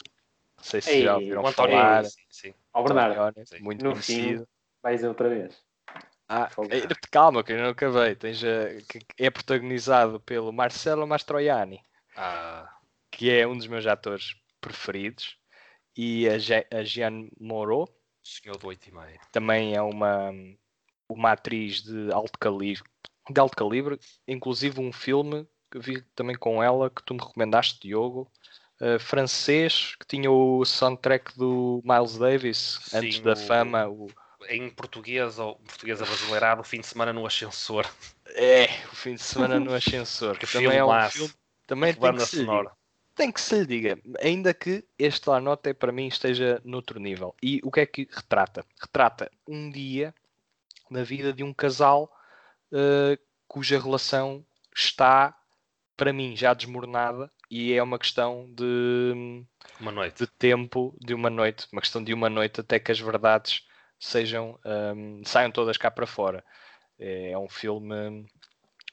Não 0.57 0.65
sei 0.65 0.81
se 0.81 0.91
Ei, 0.91 1.03
já 1.03 1.15
ouviram 1.17 1.43
O 1.43 1.47
António, 1.47 1.77
falar. 1.77 2.05
sim, 2.05 2.23
sim. 2.31 2.55
Bernardo, 2.75 3.21
Antonioni, 3.21 3.47
sim. 3.47 3.59
muito 3.61 3.85
no 3.85 3.91
conhecido. 3.93 4.45
fim, 4.45 4.47
vais 4.83 5.05
outra 5.05 5.29
vez. 5.29 5.63
Ah, 6.29 6.49
eh, 6.71 6.89
calma, 7.11 7.45
que 7.45 7.53
eu 7.53 7.59
não 7.59 7.71
acabei. 7.71 8.15
Tens, 8.17 8.43
eh, 8.43 8.79
que 8.89 9.01
é 9.19 9.31
protagonizado 9.31 10.21
pelo 10.21 10.53
Marcelo 10.53 11.07
Mastroianni. 11.07 11.83
Ah, 12.17 12.69
que 13.11 13.31
é 13.31 13.47
um 13.47 13.57
dos 13.57 13.67
meus 13.67 13.87
atores 13.87 14.35
preferidos, 14.61 15.37
e 15.97 16.29
a, 16.29 16.39
Je 16.39 16.67
a 16.71 16.83
Jeanne 16.85 17.31
Moreau 17.39 17.87
senhor 18.23 18.57
do 18.57 18.69
8 18.69 18.89
e 18.89 18.93
meio. 18.93 19.21
também 19.33 19.75
é 19.75 19.83
uma, 19.83 20.31
uma 21.09 21.33
atriz 21.33 21.83
de 21.83 22.11
alto 22.13 22.39
calibre, 22.39 22.89
de 23.29 23.41
alto 23.41 23.57
calibre, 23.57 23.99
inclusive 24.27 24.81
um 24.81 24.93
filme 24.93 25.47
que 25.73 25.79
vi 25.79 26.03
também 26.15 26.37
com 26.37 26.63
ela 26.63 26.91
que 26.91 27.03
tu 27.03 27.15
me 27.15 27.21
recomendaste, 27.21 27.81
Diogo, 27.81 28.31
eh, 28.79 28.99
francês, 28.99 29.97
que 29.99 30.07
tinha 30.07 30.31
o 30.31 30.63
soundtrack 30.67 31.37
do 31.39 31.83
Miles 31.83 32.19
Davis 32.19 32.79
antes 32.95 33.17
Sim, 33.17 33.23
da 33.23 33.33
o- 33.33 33.37
fama. 33.37 33.89
O, 33.89 34.07
Em 34.49 34.69
português 34.69 35.39
ou 35.39 35.55
português 35.57 35.99
brasileirado, 36.01 36.61
o 36.61 36.65
fim 36.65 36.81
de 36.81 36.87
semana 36.87 37.13
no 37.13 37.25
ascensor. 37.27 37.87
é, 38.27 38.65
o 38.93 38.97
fim 38.97 39.15
de 39.15 39.23
semana 39.23 39.59
no 39.59 39.73
ascensor, 39.73 40.37
Que 40.39 40.47
também 40.47 40.77
é 40.79 40.85
um 40.85 41.09
filme 41.11 41.33
também 41.67 41.95
tem 41.95 42.13
que 42.15 42.27
se 42.27 42.47
tem 43.15 43.31
que 43.33 43.41
se 43.41 43.55
lhe 43.61 43.67
diga, 43.67 43.99
ainda 44.21 44.53
que 44.53 44.85
este 44.99 45.29
La 45.29 45.41
Nota 45.41 45.73
para 45.75 45.93
mim 45.93 46.07
esteja 46.09 46.61
noutro 46.65 46.99
nível. 46.99 47.35
E 47.43 47.61
o 47.63 47.71
que 47.71 47.81
é 47.81 47.87
que 47.87 48.09
retrata? 48.11 48.65
Retrata 48.81 49.31
um 49.47 49.71
dia 49.71 50.15
na 50.91 51.03
vida 51.05 51.33
de 51.33 51.43
um 51.45 51.53
casal 51.55 52.11
eh, 52.73 53.19
cuja 53.47 53.79
relação 53.79 54.45
está, 54.75 55.35
para 56.03 56.13
mim, 56.13 56.35
já 56.37 56.53
desmoronada 56.53 57.31
e 57.49 57.73
é 57.73 57.81
uma 57.81 57.97
questão 57.97 58.53
de, 58.57 59.45
Uma 59.79 59.93
noite. 59.93 60.25
de 60.25 60.27
tempo, 60.37 60.99
de 61.01 61.15
uma 61.15 61.31
noite, 61.31 61.69
uma 61.73 61.81
questão 61.81 62.03
de 62.03 62.13
uma 62.13 62.29
noite 62.29 62.61
até 62.61 62.81
que 62.81 62.91
as 62.91 62.99
verdades 62.99 63.65
sejam 64.01 64.59
ehm, 64.65 65.23
saiam 65.25 65.53
todas 65.53 65.77
cá 65.77 65.93
para 65.93 66.05
fora. 66.05 66.45
É 66.99 67.39
um 67.39 67.49
filme 67.49 68.27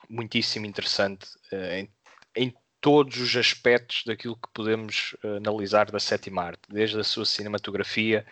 muitíssimo 0.08 0.68
interessante 0.68 1.28
eh, 1.52 1.80
em, 1.80 1.94
em 2.36 2.54
todos 2.80 3.18
os 3.18 3.36
aspectos 3.36 4.04
daquilo 4.06 4.36
que 4.36 4.48
podemos 4.54 5.16
eh, 5.24 5.38
analisar 5.38 5.90
da 5.90 6.00
sétima 6.00 6.44
arte, 6.44 6.62
desde 6.70 7.00
a 7.00 7.04
sua 7.04 7.26
cinematografia 7.26 8.24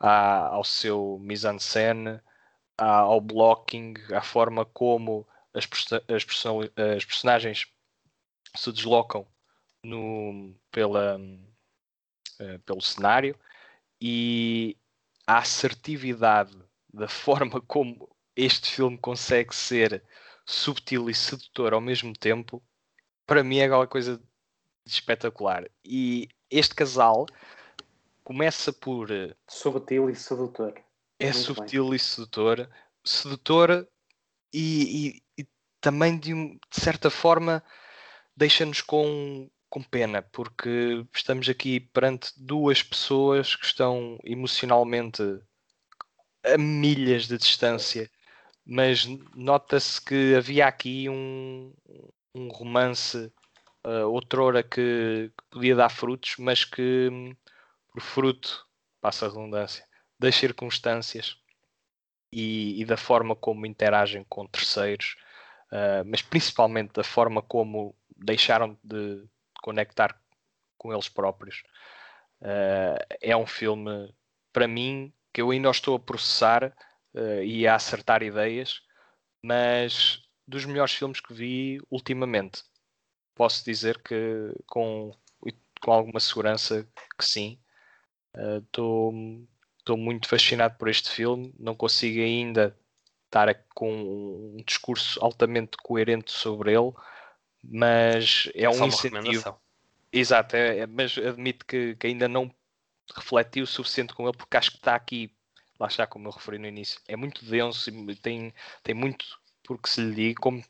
à- 0.00 0.46
ao 0.46 0.64
seu 0.64 1.18
mise-en-scène, 1.20 2.18
ao 2.78 3.20
blocking, 3.20 3.92
à 4.10 4.22
forma 4.22 4.64
como 4.64 5.28
as, 5.52 5.68
as 6.08 6.24
person- 6.24 6.70
as 6.96 7.04
personagens 7.04 7.66
se 8.54 8.70
deslocam 8.72 9.26
no, 9.84 10.54
pela, 10.70 11.18
eh, 12.38 12.58
pelo 12.58 12.80
cenário 12.80 13.38
e 14.00 14.76
a 15.26 15.38
assertividade 15.38 16.56
da 16.92 17.08
forma 17.08 17.60
como 17.60 18.08
este 18.36 18.70
filme 18.70 18.98
consegue 18.98 19.54
ser 19.54 20.02
subtil 20.44 21.08
e 21.08 21.14
sedutor 21.14 21.72
ao 21.72 21.80
mesmo 21.80 22.12
tempo, 22.12 22.62
para 23.26 23.44
mim 23.44 23.58
é 23.58 23.64
aquela 23.64 23.86
coisa 23.86 24.18
de 24.84 24.92
espetacular. 24.92 25.68
E 25.84 26.28
este 26.50 26.74
casal 26.74 27.26
começa 28.24 28.72
por 28.72 29.10
eh, 29.10 29.34
Subtil 29.48 30.10
e 30.10 30.14
sedutor. 30.16 30.74
é 31.18 31.26
Muito 31.26 31.38
subtil 31.38 31.94
e 31.94 31.98
sedutor, 31.98 32.68
sedutor 33.04 33.88
e, 34.52 35.08
e- 35.38 35.42
e 35.42 35.48
também 35.80 36.18
de, 36.18 36.34
um- 36.34 36.58
de 36.70 36.80
certa 36.80 37.10
forma 37.10 37.62
deixa-nos 38.36 38.80
com, 38.80 39.50
com 39.68 39.82
pena, 39.82 40.22
porque 40.22 41.04
estamos 41.14 41.48
aqui 41.48 41.80
perante 41.80 42.32
duas 42.36 42.82
pessoas 42.82 43.56
que 43.56 43.64
estão 43.64 44.18
emocionalmente 44.24 45.22
a 46.44 46.58
milhas 46.58 47.26
de 47.26 47.38
distância 47.38 48.10
mas 48.64 49.06
nota-se 49.34 50.00
que 50.00 50.34
havia 50.36 50.66
aqui 50.66 51.08
um, 51.08 51.72
um 52.34 52.48
romance 52.48 53.32
uh, 53.84 54.06
outrora 54.08 54.62
que, 54.62 55.30
que, 55.36 55.44
podia 55.50 55.74
dar 55.74 55.88
frutos, 55.88 56.36
mas 56.38 56.64
que 56.64 57.10
por 57.90 58.00
fruto, 58.00 58.66
passa 59.00 59.26
a 59.26 59.28
redundância, 59.28 59.84
das 60.18 60.34
circunstâncias 60.36 61.36
e, 62.32 62.80
e 62.80 62.84
da 62.84 62.96
forma 62.96 63.36
como 63.36 63.66
interagem 63.66 64.24
com 64.28 64.46
terceiros, 64.46 65.16
uh, 65.72 66.04
mas 66.06 66.22
principalmente 66.22 66.92
da 66.92 67.04
forma 67.04 67.42
como 67.42 67.94
deixaram 68.16 68.78
de 68.82 69.24
conectar 69.62 70.18
com 70.76 70.92
eles 70.92 71.08
próprios. 71.08 71.62
Uh, 72.40 72.98
é 73.20 73.36
um 73.36 73.46
filme, 73.46 74.12
para 74.52 74.66
mim, 74.66 75.12
que 75.32 75.40
eu 75.40 75.50
ainda 75.50 75.70
estou 75.70 75.94
a 75.94 76.00
processar 76.00 76.74
uh, 77.14 77.42
e 77.42 77.66
a 77.66 77.76
acertar 77.76 78.22
ideias, 78.22 78.82
mas 79.40 80.22
dos 80.46 80.64
melhores 80.64 80.92
filmes 80.92 81.20
que 81.20 81.32
vi 81.32 81.80
ultimamente. 81.90 82.64
Posso 83.34 83.64
dizer 83.64 84.02
que 84.02 84.52
com, 84.66 85.16
com 85.80 85.92
alguma 85.92 86.20
segurança 86.20 86.86
que 87.18 87.24
sim. 87.24 87.58
Estou 88.66 89.10
uh, 89.10 89.96
muito 89.96 90.28
fascinado 90.28 90.76
por 90.76 90.88
este 90.88 91.10
filme. 91.10 91.54
Não 91.58 91.74
consigo 91.74 92.20
ainda 92.20 92.76
estar 93.26 93.54
com 93.74 93.90
um 93.90 94.62
discurso 94.66 95.18
altamente 95.24 95.76
coerente 95.82 96.30
sobre 96.30 96.72
ele, 96.72 96.92
mas 97.62 98.50
é, 98.54 98.64
é 98.64 98.70
um 98.70 98.86
incentivo. 98.86 99.58
Exato, 100.12 100.56
é, 100.56 100.80
é, 100.80 100.86
mas 100.86 101.16
admito 101.16 101.64
que, 101.64 101.96
que, 101.96 102.06
ainda 102.06 102.28
não 102.28 102.52
refleti 103.14 103.62
o 103.62 103.66
suficiente 103.66 104.14
com 104.14 104.24
ele, 104.24 104.36
porque 104.36 104.56
acho 104.56 104.72
que 104.72 104.76
está 104.76 104.94
aqui, 104.94 105.34
lá 105.80 105.86
está, 105.86 106.06
como 106.06 106.28
eu 106.28 106.32
referi 106.32 106.58
no 106.58 106.66
início, 106.66 107.00
é 107.08 107.16
muito 107.16 107.44
denso 107.44 107.90
e 107.90 108.16
tem, 108.16 108.52
tem 108.82 108.94
muito 108.94 109.24
por 109.64 109.80
que 109.80 109.88
se 109.88 110.00
lhe 110.02 110.14
diga, 110.14 110.40
como 110.40 110.62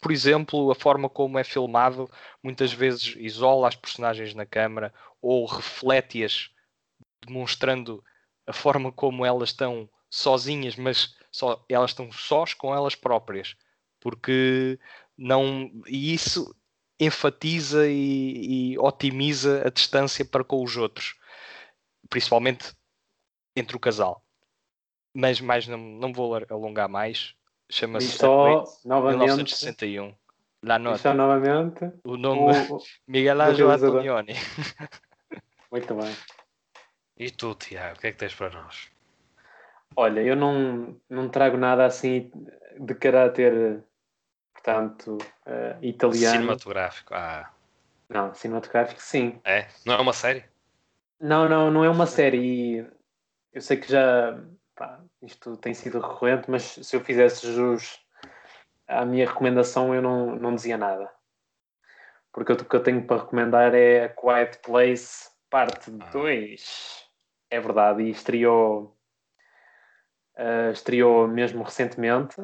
por 0.00 0.12
exemplo, 0.12 0.70
a 0.70 0.74
forma 0.74 1.08
como 1.08 1.38
é 1.38 1.44
filmado 1.44 2.08
muitas 2.42 2.72
vezes 2.72 3.14
isola 3.16 3.68
as 3.68 3.74
personagens 3.74 4.32
na 4.32 4.46
câmara 4.46 4.94
ou 5.20 5.44
reflete-as, 5.44 6.50
demonstrando 7.26 8.02
a 8.46 8.52
forma 8.52 8.92
como 8.92 9.26
elas 9.26 9.50
estão 9.50 9.88
sozinhas, 10.08 10.76
mas 10.76 11.16
só, 11.30 11.64
elas 11.68 11.90
estão 11.90 12.10
sós 12.12 12.54
com 12.54 12.74
elas 12.74 12.94
próprias, 12.94 13.56
porque 14.00 14.78
não 15.18 15.70
e 15.86 16.14
isso 16.14 16.54
enfatiza 17.00 17.88
e, 17.88 18.72
e 18.72 18.78
otimiza 18.78 19.66
a 19.66 19.70
distância 19.70 20.24
para 20.24 20.44
com 20.44 20.62
os 20.62 20.76
outros, 20.76 21.16
principalmente 22.08 22.72
entre 23.56 23.76
o 23.76 23.80
casal. 23.80 24.24
Mas 25.14 25.40
mais 25.40 25.66
não, 25.66 25.78
não 25.78 26.12
vou 26.12 26.34
alongar 26.34 26.88
mais. 26.88 27.34
Chama-se 27.70 28.08
só 28.08 28.64
novamente 28.84 29.24
1961. 29.24 30.14
La 30.62 30.78
nota. 30.78 30.98
Só 30.98 31.14
novamente. 31.14 31.92
O 32.04 32.16
nome 32.16 32.52
o, 32.70 32.78
Miguel 33.06 33.40
Angelo 33.40 33.70
Antonioni. 33.70 34.34
Muito 35.70 35.94
bem. 35.94 36.16
E 37.16 37.30
tu, 37.30 37.54
Tiago, 37.54 37.96
o 37.96 38.00
que 38.00 38.06
é 38.06 38.12
que 38.12 38.18
tens 38.18 38.34
para 38.34 38.50
nós? 38.50 38.90
Olha, 39.96 40.20
eu 40.20 40.36
não, 40.36 40.96
não 41.08 41.28
trago 41.28 41.56
nada 41.56 41.84
assim 41.84 42.30
de 42.78 42.94
caráter 42.94 43.82
portanto, 44.68 45.18
uh, 45.46 45.78
italiano. 45.82 46.36
Cinematográfico, 46.36 47.14
ah. 47.14 47.50
Não, 48.08 48.34
cinematográfico 48.34 49.00
sim. 49.00 49.40
É? 49.44 49.66
Não 49.84 49.94
é 49.94 50.00
uma 50.00 50.12
série? 50.12 50.44
Não, 51.20 51.48
não, 51.48 51.70
não 51.70 51.84
é 51.84 51.88
uma 51.88 52.06
série. 52.06 52.86
Eu 53.52 53.60
sei 53.60 53.78
que 53.78 53.90
já 53.90 54.38
pá, 54.76 55.00
isto 55.22 55.56
tem 55.56 55.74
sido 55.74 56.00
recorrente, 56.00 56.50
mas 56.50 56.62
se 56.62 56.94
eu 56.94 57.00
fizesse 57.00 57.52
jus 57.52 57.98
à 58.86 59.04
minha 59.04 59.26
recomendação, 59.26 59.94
eu 59.94 60.02
não, 60.02 60.36
não 60.36 60.54
dizia 60.54 60.76
nada. 60.76 61.10
Porque 62.32 62.52
o 62.52 62.56
que 62.56 62.76
eu 62.76 62.82
tenho 62.82 63.04
para 63.04 63.22
recomendar 63.22 63.74
é 63.74 64.04
a 64.04 64.08
Quiet 64.08 64.58
Place, 64.58 65.30
parte 65.50 65.90
2. 65.90 67.02
Ah. 67.02 67.08
É 67.50 67.60
verdade, 67.60 68.02
e 68.02 68.10
estreou, 68.10 68.94
uh, 70.36 70.70
estreou 70.70 71.26
mesmo 71.26 71.62
recentemente 71.62 72.36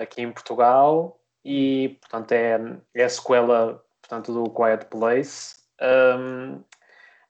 aqui 0.00 0.22
em 0.22 0.30
Portugal 0.30 1.20
e 1.44 1.98
portanto 2.00 2.32
é, 2.32 2.58
é 2.94 3.04
a 3.04 3.08
sequela 3.08 3.82
portanto, 4.12 4.32
do 4.32 4.50
Quiet 4.50 4.86
Place. 4.86 5.56
Um, 5.80 6.62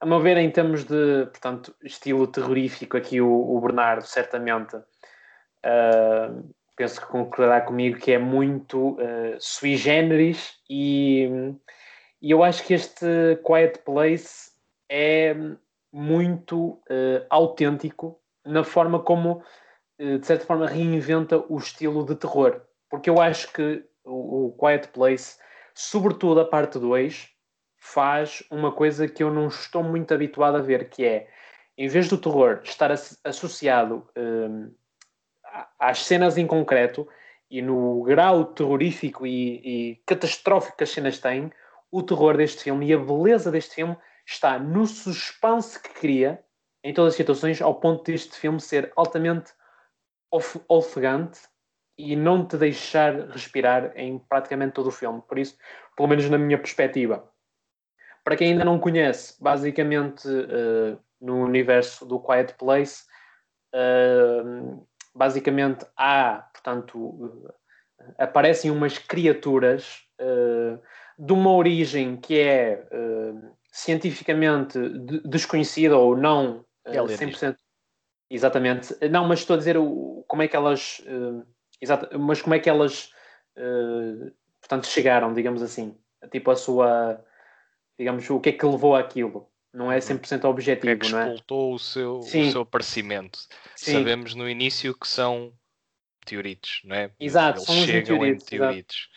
a 0.01 0.07
meu 0.07 0.21
ver, 0.21 0.37
em 0.37 0.51
termos 0.51 0.85
de 0.85 1.27
portanto, 1.27 1.75
estilo 1.85 2.27
terrorífico, 2.27 2.97
aqui 2.97 3.21
o, 3.21 3.31
o 3.31 3.61
Bernardo 3.61 4.05
certamente 4.05 4.77
uh, 4.77 6.55
penso 6.75 7.01
que 7.01 7.07
concordará 7.07 7.61
comigo 7.61 7.99
que 7.99 8.13
é 8.13 8.19
muito 8.19 8.95
uh, 8.95 9.37
sui 9.39 9.77
generis 9.77 10.59
e, 10.69 11.55
e 12.21 12.31
eu 12.33 12.43
acho 12.43 12.65
que 12.65 12.75
este 12.75 13.07
Quiet 13.47 13.79
Place 13.85 14.51
é 14.89 15.37
muito 15.93 16.71
uh, 16.91 17.25
autêntico 17.31 18.21
na 18.45 18.65
forma 18.65 18.99
como, 18.99 19.41
de 19.97 20.27
certa 20.27 20.45
forma, 20.45 20.67
reinventa 20.67 21.45
o 21.49 21.59
estilo 21.59 22.05
de 22.05 22.17
terror. 22.17 22.61
Porque 22.91 23.09
eu 23.09 23.21
acho 23.21 23.53
que 23.53 23.87
o, 24.05 24.46
o 24.46 24.57
Quiet 24.59 24.88
Place, 24.88 25.38
sobretudo 25.74 26.40
a 26.40 26.44
parte 26.44 26.78
2, 26.78 27.28
faz 27.76 28.42
uma 28.50 28.72
coisa 28.72 29.09
que 29.09 29.22
eu 29.22 29.32
não 29.32 29.48
estou 29.48 29.82
muito 29.82 30.14
habituado 30.14 30.57
a 30.57 30.62
ver, 30.62 30.88
que 30.88 31.05
é, 31.05 31.28
em 31.76 31.88
vez 31.88 32.09
do 32.09 32.18
terror 32.18 32.61
estar 32.62 32.90
associado 33.24 34.09
um, 34.16 34.72
às 35.78 36.05
cenas 36.05 36.38
em 36.38 36.46
concreto 36.46 37.09
e 37.50 37.61
no 37.61 38.03
grau 38.03 38.44
terrorífico 38.46 39.26
e, 39.26 39.61
e 39.64 39.96
catastrófico 40.07 40.76
que 40.76 40.84
as 40.84 40.90
cenas 40.90 41.18
têm, 41.18 41.50
o 41.90 42.03
terror 42.03 42.36
deste 42.36 42.62
filme 42.62 42.86
e 42.86 42.94
a 42.94 42.98
beleza 42.98 43.50
deste 43.50 43.74
filme 43.74 43.96
está 44.24 44.59
no 44.59 44.86
suspense 44.86 45.80
que 45.80 45.90
cria 45.90 46.42
em 46.84 46.94
todas 46.94 47.12
as 47.12 47.16
situações, 47.16 47.61
ao 47.61 47.74
ponto 47.74 48.05
deste 48.05 48.36
filme 48.36 48.61
ser 48.61 48.92
altamente 48.96 49.53
ofegante 50.68 51.40
e 52.03 52.16
não 52.16 52.44
te 52.44 52.57
deixar 52.57 53.28
respirar 53.30 53.92
em 53.94 54.18
praticamente 54.18 54.72
todo 54.72 54.88
o 54.88 54.92
filme. 54.92 55.22
Por 55.28 55.38
isso, 55.38 55.57
pelo 55.96 56.09
menos 56.09 56.28
na 56.28 56.36
minha 56.36 56.59
perspectiva. 56.59 57.30
Para 58.24 58.36
quem 58.36 58.53
ainda 58.53 58.64
não 58.64 58.78
conhece, 58.78 59.40
basicamente 59.40 60.26
uh, 60.26 60.98
no 61.20 61.44
universo 61.44 62.05
do 62.05 62.18
Quiet 62.18 62.55
Place, 62.55 63.05
uh, 63.72 64.84
basicamente 65.14 65.86
há, 65.96 66.48
portanto, 66.53 66.98
uh, 66.98 67.55
aparecem 68.18 68.70
umas 68.70 68.98
criaturas 68.98 70.00
de 71.18 71.32
uma 71.32 71.50
origem 71.50 72.16
que 72.16 72.38
é 72.38 72.86
cientificamente 73.72 74.78
desconhecida 75.24 75.96
ou 75.96 76.16
não 76.16 76.64
uh, 76.86 76.92
100%. 76.92 77.57
Exatamente. 78.30 78.96
Não, 79.11 79.26
mas 79.26 79.40
estou 79.40 79.55
a 79.55 79.59
dizer 79.59 79.76
o, 79.76 80.24
como 80.28 80.42
é 80.42 80.48
que 80.48 80.55
elas 80.55 81.03
Exato, 81.83 82.16
mas 82.16 82.41
como 82.41 82.55
é 82.55 82.61
que 82.61 82.70
elas, 82.70 83.11
uh, 83.59 84.33
portanto, 84.61 84.87
chegaram, 84.87 85.35
digamos 85.35 85.62
assim? 85.62 85.99
Tipo, 86.30 86.53
a 86.53 86.57
sua, 86.57 87.20
digamos, 87.99 88.30
o 88.30 88.39
que 88.39 88.51
é 88.51 88.53
que 88.53 88.64
levou 88.64 88.95
àquilo? 88.95 89.51
Não 89.74 89.91
é 89.91 89.99
100% 89.99 90.45
objetivo, 90.45 90.95
o 90.95 90.99
que 90.99 91.07
é 91.07 91.09
que 91.09 91.12
não 91.12 91.20
é? 91.20 91.24
expultou 91.24 91.74
o 91.74 91.78
seu, 91.78 92.18
o 92.18 92.22
seu 92.22 92.61
aparecimento. 92.61 93.41
Sim. 93.74 93.95
Sabemos 93.95 94.35
no 94.35 94.49
início 94.49 94.95
que 94.95 95.09
são 95.09 95.53
teoritos, 96.24 96.83
não 96.85 96.95
é? 96.95 97.11
Exato, 97.18 97.59
Eles 97.59 97.66
são 97.66 97.74
chegam 97.74 98.18
teoritos, 98.18 98.45
em 98.45 98.49
teoritos. 98.49 99.11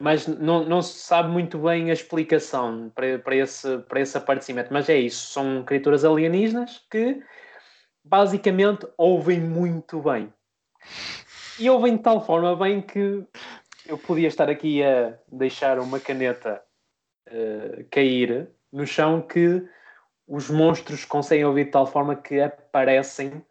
Mas 0.00 0.26
não, 0.26 0.64
não 0.64 0.80
se 0.80 0.98
sabe 1.00 1.28
muito 1.28 1.58
bem 1.58 1.90
a 1.90 1.92
explicação 1.92 2.90
para, 2.94 3.18
para, 3.18 3.36
esse, 3.36 3.78
para 3.80 4.00
esse 4.00 4.16
aparecimento. 4.16 4.72
Mas 4.72 4.88
é 4.88 4.96
isso, 4.96 5.32
são 5.32 5.62
criaturas 5.64 6.04
alienígenas 6.04 6.82
que 6.90 7.22
basicamente 8.02 8.86
ouvem 8.96 9.40
muito 9.40 10.00
bem. 10.00 10.32
E 11.58 11.70
ouvem 11.70 11.96
de 11.96 12.02
tal 12.02 12.24
forma 12.24 12.56
bem 12.56 12.82
que 12.82 13.24
eu 13.86 13.98
podia 13.98 14.28
estar 14.28 14.48
aqui 14.48 14.82
a 14.82 15.16
deixar 15.30 15.78
uma 15.78 16.00
caneta 16.00 16.60
uh, 17.28 17.84
cair 17.90 18.48
no 18.72 18.86
chão 18.86 19.22
que 19.22 19.62
os 20.26 20.50
monstros 20.50 21.04
conseguem 21.04 21.44
ouvir 21.44 21.66
de 21.66 21.70
tal 21.70 21.86
forma 21.86 22.16
que 22.16 22.40
aparecem 22.40 23.44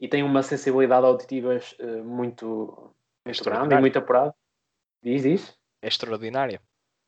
e 0.00 0.08
têm 0.08 0.22
uma 0.22 0.42
sensibilidade 0.42 1.04
auditiva 1.04 1.60
uh, 1.78 2.04
muito, 2.04 2.94
muito 3.24 3.44
grande 3.44 3.74
e 3.74 3.80
muito 3.80 3.98
apurada. 3.98 4.34
Diz, 5.02 5.22
diz. 5.22 5.58
É 5.82 5.88
extraordinária. 5.88 6.60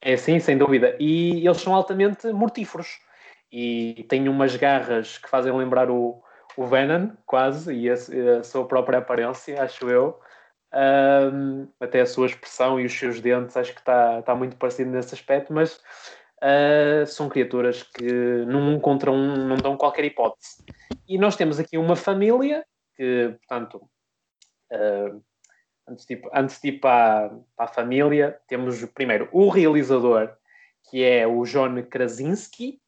É 0.03 0.17
sim, 0.17 0.39
sem 0.39 0.59
dúvida. 0.59 0.95
E 1.01 1.47
eles 1.47 1.61
são 1.61 1.75
altamente 1.75 2.31
mortíferos. 2.33 2.99
E 3.51 4.05
têm 4.09 4.29
umas 4.29 4.57
garras 4.57 5.17
que 5.17 5.29
fazem 5.31 5.57
lembrar 5.57 5.89
o, 5.91 6.23
o 6.57 6.67
Venom, 6.67 7.13
quase, 7.25 7.73
e 7.73 7.89
a, 7.89 7.95
a 7.95 8.43
sua 8.43 8.67
própria 8.67 8.99
aparência, 8.99 9.63
acho 9.63 9.89
eu. 9.89 10.21
Um, 10.77 11.69
até 11.79 12.01
a 12.01 12.07
sua 12.07 12.27
expressão 12.27 12.81
e 12.81 12.87
os 12.87 12.93
seus 12.93 13.21
dentes, 13.21 13.57
acho 13.57 13.73
que 13.73 13.81
está 13.81 14.23
tá 14.23 14.35
muito 14.35 14.57
parecido 14.57 14.91
nesse 14.91 15.15
aspecto, 15.15 15.53
mas 15.53 15.77
uh, 16.43 17.07
são 17.07 17.29
criaturas 17.29 17.85
que 17.85 18.13
num 18.47 18.81
contra 18.81 19.13
um 19.13 19.47
não 19.47 19.57
dão 19.57 19.77
qualquer 19.77 20.05
hipótese. 20.05 20.65
E 21.07 21.17
nós 21.17 21.37
temos 21.37 21.61
aqui 21.61 21.79
uma 21.79 21.95
família 21.95 22.67
que, 22.97 23.37
portanto, 23.39 23.89
uh, 24.73 25.23
antes 25.89 26.07
de, 26.07 26.21
antes 26.33 26.61
de 26.61 26.69
ir 26.69 26.81
para, 26.81 27.31
para 27.57 27.67
a 27.67 27.69
família, 27.69 28.39
temos 28.49 28.85
primeiro 28.87 29.29
o 29.31 29.49
realizador, 29.49 30.35
que 30.91 31.05
é 31.05 31.25
o 31.25 31.45
John 31.45 31.83
Krasinski, 31.85 32.81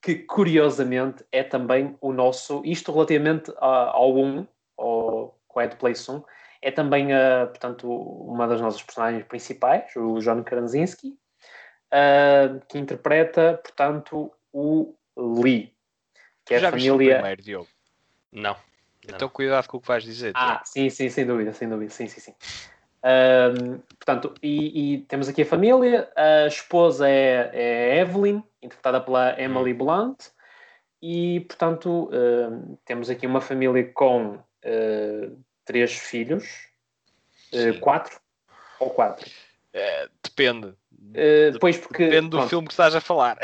que 0.00 0.16
curiosamente 0.16 1.24
é 1.30 1.44
também 1.44 1.96
o 2.00 2.12
nosso, 2.12 2.62
isto 2.64 2.92
relativamente 2.92 3.52
ao 3.58 4.16
1, 4.16 4.46
ao 4.76 5.38
Quiet 5.48 5.76
Place 5.76 6.10
1, 6.10 6.22
é 6.62 6.70
também, 6.70 7.12
uh, 7.12 7.48
portanto, 7.48 7.90
uma 7.90 8.46
das 8.46 8.60
nossas 8.60 8.80
personagens 8.82 9.24
principais, 9.24 9.94
o 9.96 10.20
John 10.20 10.44
Krasinski, 10.44 11.08
uh, 11.08 12.64
que 12.68 12.78
interpreta, 12.78 13.60
portanto, 13.62 14.32
o 14.52 14.94
Lee, 15.16 15.74
que 16.44 16.54
é 16.54 16.60
Já 16.60 16.68
a 16.68 16.70
família... 16.70 17.16
primeiro, 17.16 17.42
Diogo? 17.42 17.68
Não. 18.30 18.56
Então 19.06 19.28
cuidado 19.28 19.66
com 19.66 19.78
o 19.78 19.80
que 19.80 19.88
vais 19.88 20.04
dizer. 20.04 20.32
Ah, 20.36 20.52
Diogo. 20.52 20.62
sim, 20.66 20.88
sim, 20.88 21.10
sem 21.10 21.26
dúvida, 21.26 21.52
sem 21.52 21.68
dúvida, 21.68 21.90
sim, 21.90 22.06
sim, 22.06 22.20
sim. 22.20 22.34
Um, 23.04 23.78
portanto, 23.98 24.32
e, 24.40 24.94
e, 24.94 24.98
temos 25.02 25.28
aqui 25.28 25.42
a 25.42 25.46
família, 25.46 26.08
a 26.14 26.46
esposa 26.46 27.08
é, 27.08 27.50
é 27.52 27.98
Evelyn, 27.98 28.44
interpretada 28.62 29.00
pela 29.00 29.40
Emily 29.40 29.74
Blunt, 29.74 30.28
e, 31.02 31.40
portanto, 31.40 32.08
um, 32.12 32.76
temos 32.84 33.10
aqui 33.10 33.26
uma 33.26 33.40
família 33.40 33.90
com 33.92 34.36
uh, 34.36 35.44
três 35.64 35.92
filhos, 35.92 36.44
uh, 37.52 37.78
quatro 37.80 38.20
ou 38.78 38.90
quatro? 38.90 39.30
É, 39.72 40.08
depende. 40.22 40.66
Uh, 40.66 41.58
pois 41.60 41.78
porque, 41.78 42.04
depende 42.04 42.30
do 42.30 42.36
pronto, 42.36 42.48
filme 42.48 42.66
que 42.66 42.72
estás 42.72 42.94
a 42.94 43.00
falar. 43.00 43.38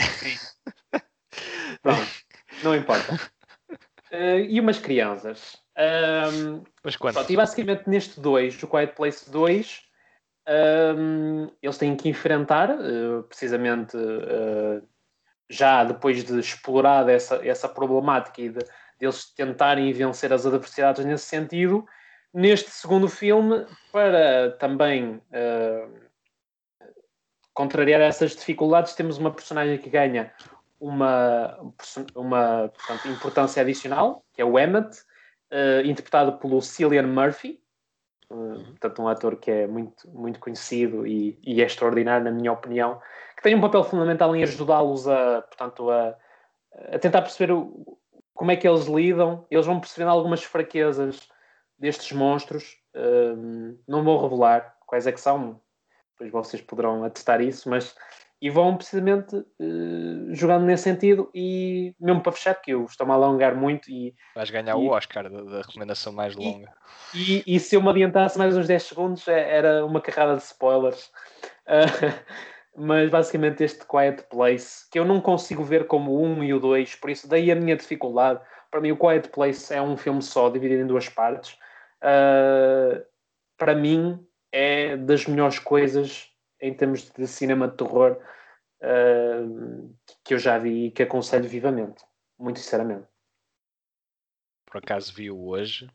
pronto, 1.83 2.09
não 2.63 2.75
importa. 2.75 3.15
Uh, 4.13 4.41
e 4.49 4.61
umas 4.61 4.79
crianças. 4.79 5.57
Um, 5.77 6.65
Mas? 6.83 6.97
Pronto, 6.97 7.31
e 7.31 7.37
basicamente 7.37 7.89
neste 7.89 8.21
2, 8.21 8.63
o 8.63 8.67
Quiet 8.67 8.95
Place 8.95 9.31
2, 9.31 9.83
um, 10.97 11.51
eles 11.63 11.79
têm 11.79 11.95
que 11.97 12.09
enfrentar, 12.09 12.71
uh, 12.71 13.23
precisamente 13.25 13.97
já 15.51 15.85
depois 15.85 16.25
de 16.25 16.39
explorar 16.39 17.09
essa, 17.09 17.37
essa 17.47 17.69
problemática 17.69 18.43
e 18.43 18.49
de, 18.51 18.59
de 18.59 19.07
eles 19.07 19.33
tentarem 19.35 19.93
vencer 19.93 20.33
as 20.33 20.45
adversidades 20.45 21.05
nesse 21.05 21.25
sentido, 21.25 21.87
neste 22.39 22.71
segundo 22.71 23.09
filme, 23.09 23.67
para 23.91 24.53
também 24.53 25.17
uh, 25.17 25.93
contrariar 27.53 28.01
essas 28.01 28.37
dificuldades, 28.37 28.95
temos 28.95 29.19
uma 29.19 29.33
personagem 29.33 29.77
que 29.77 29.91
ganha 29.91 30.33
uma, 30.79 31.59
uma 32.15 32.69
portanto, 32.69 33.09
importância 33.09 33.61
adicional, 33.61 34.25
que 34.33 34.41
é 34.41 34.45
o 34.45 34.57
Emmett, 34.57 35.01
uh, 35.53 35.85
interpretado 35.85 36.39
pelo 36.39 36.63
Cillian 36.63 37.09
Murphy, 37.09 37.61
uh, 38.31 38.65
portanto, 38.67 39.03
um 39.03 39.09
ator 39.09 39.35
que 39.35 39.51
é 39.51 39.67
muito, 39.67 40.09
muito 40.09 40.39
conhecido 40.39 41.05
e, 41.09 41.37
e, 41.43 41.61
é 41.61 41.67
extraordinário, 41.67 42.25
na 42.25 42.31
minha 42.31 42.53
opinião, 42.53 43.01
que 43.37 43.43
tem 43.43 43.57
um 43.57 43.61
papel 43.61 43.83
fundamental 43.83 44.35
em 44.37 44.45
ajudá-los 44.45 45.09
a, 45.09 45.43
portanto, 45.43 45.91
a, 45.91 46.17
a 46.93 46.99
tentar 47.01 47.23
perceber 47.23 47.53
o, 47.53 47.99
como 48.33 48.53
é 48.53 48.57
que 48.57 48.69
eles 48.69 48.87
lidam. 48.87 49.45
Eles 49.51 49.67
vão 49.67 49.81
percebendo 49.81 50.13
algumas 50.13 50.45
fraquezas 50.45 51.29
destes 51.79 52.13
monstros. 52.13 52.77
Uh, 52.95 53.79
não 53.87 54.03
vou 54.03 54.21
revelar 54.21 54.77
quais 54.87 55.07
é 55.07 55.13
que 55.13 55.21
são, 55.21 55.61
depois 56.13 56.33
vocês 56.33 56.63
poderão 56.63 57.05
atestar 57.05 57.41
isso, 57.41 57.69
mas 57.69 57.95
e 58.41 58.51
vão 58.51 58.77
precisamente 58.77 59.35
uh, 59.37 60.35
jogando 60.35 60.65
nesse 60.65 60.85
sentido 60.85 61.29
e 61.35 61.95
mesmo 62.01 62.23
para 62.23 62.33
fechar 62.33 62.55
que 62.55 62.71
eu 62.71 62.85
estou-me 62.85 63.13
a 63.13 63.17
alongar 63.17 63.57
muito 63.57 63.91
e 63.91 64.15
vais 64.35 64.49
ganhar 64.49 64.73
e, 64.73 64.75
o 64.75 64.91
Oscar 64.91 65.29
da, 65.29 65.43
da, 65.43 65.63
recomendação 65.63 66.13
mais 66.13 66.37
longa. 66.37 66.73
e, 67.13 67.43
e, 67.47 67.59
se 67.59 67.75
eu 67.75 67.83
me 67.83 67.89
adiantasse 67.89 68.39
mais 68.39 68.57
uns 68.57 68.69
10 68.69 68.83
segundos 68.83 69.27
é, 69.27 69.57
era 69.57 69.85
uma 69.85 70.01
carrada 70.01 70.37
de 70.37 70.43
spoilers. 70.43 71.11
Uh, 71.67 72.39
mas 72.81 73.11
basicamente 73.11 73.65
este 73.65 73.85
Quiet 73.85 74.23
Place 74.31 74.89
que 74.91 74.99
eu 75.01 75.05
não 75.05 75.21
consigo 75.21 75.65
ver 75.65 75.89
como 75.89 76.13
o 76.13 76.23
1 76.23 76.45
e 76.45 76.55
o 76.55 76.61
2 76.61 76.95
por 76.95 77.11
isso 77.11 77.29
daí 77.29 77.51
a 77.51 77.57
minha 77.57 77.77
dificuldade. 77.77 78.41
Para 78.71 78.81
mim 78.81 78.93
o 78.93 78.97
Quiet 78.97 79.31
Place 79.31 79.75
é 79.75 79.83
um 79.83 79.97
filme 79.97 80.23
só 80.23 80.49
dividido 80.49 80.83
em 80.83 80.87
duas 80.87 81.09
partes 81.09 81.59
uh, 82.03 83.05
para 83.57 83.75
mim 83.75 84.27
é 84.53 84.97
das 84.97 85.27
melhores 85.27 85.59
coisas 85.59 86.31
em 86.61 86.75
termos 86.75 87.11
de 87.11 87.27
cinema 87.27 87.69
de 87.69 87.77
terror 87.77 88.19
uh, 88.83 89.97
que 90.25 90.35
eu 90.35 90.39
já 90.39 90.59
vi 90.59 90.87
e 90.87 90.91
que 90.91 91.03
aconselho 91.03 91.49
vivamente, 91.49 92.05
muito 92.39 92.59
sinceramente. 92.59 93.07
Por 94.67 94.79
acaso 94.79 95.15
vi-o 95.15 95.49
hoje 95.49 95.89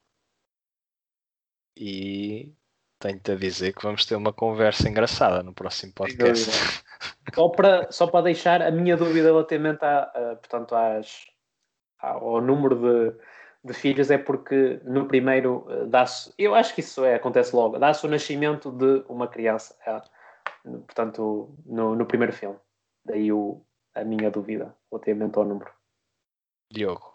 e 1.77 2.53
tenho-te 2.99 3.31
a 3.31 3.35
dizer 3.35 3.73
que 3.73 3.83
vamos 3.83 4.05
ter 4.05 4.15
uma 4.15 4.31
conversa 4.31 4.87
engraçada 4.87 5.43
no 5.43 5.53
próximo 5.53 5.93
podcast. 5.93 6.49
Só 7.33 7.49
para, 7.49 7.91
só 7.91 8.05
para 8.07 8.25
deixar 8.25 8.61
a 8.61 8.69
minha 8.69 8.95
dúvida 8.95 9.29
relativamente 9.29 9.83
a, 9.83 10.35
portanto, 10.35 10.75
às, 10.75 11.25
ao 11.97 12.41
número 12.41 12.75
de, 12.75 13.17
de 13.63 13.73
filhos 13.73 14.11
é 14.11 14.17
porque 14.17 14.79
no 14.83 15.07
primeiro 15.07 15.65
eh, 15.69 15.85
dá-se, 15.85 16.33
eu 16.37 16.53
acho 16.53 16.75
que 16.75 16.81
isso 16.81 17.05
é, 17.05 17.15
acontece 17.15 17.55
logo, 17.55 17.79
dá-se 17.79 18.05
o 18.05 18.09
nascimento 18.09 18.71
de 18.71 19.03
uma 19.07 19.27
criança. 19.27 19.75
É, 19.85 20.01
portanto, 20.63 21.55
no, 21.65 21.95
no 21.95 22.05
primeiro 22.05 22.33
filme. 22.33 22.57
Daí 23.05 23.31
o, 23.31 23.61
a 23.95 24.03
minha 24.03 24.29
dúvida 24.29 24.75
relativamente 24.91 25.37
ao 25.37 25.45
número. 25.45 25.71
Diogo. 26.71 27.13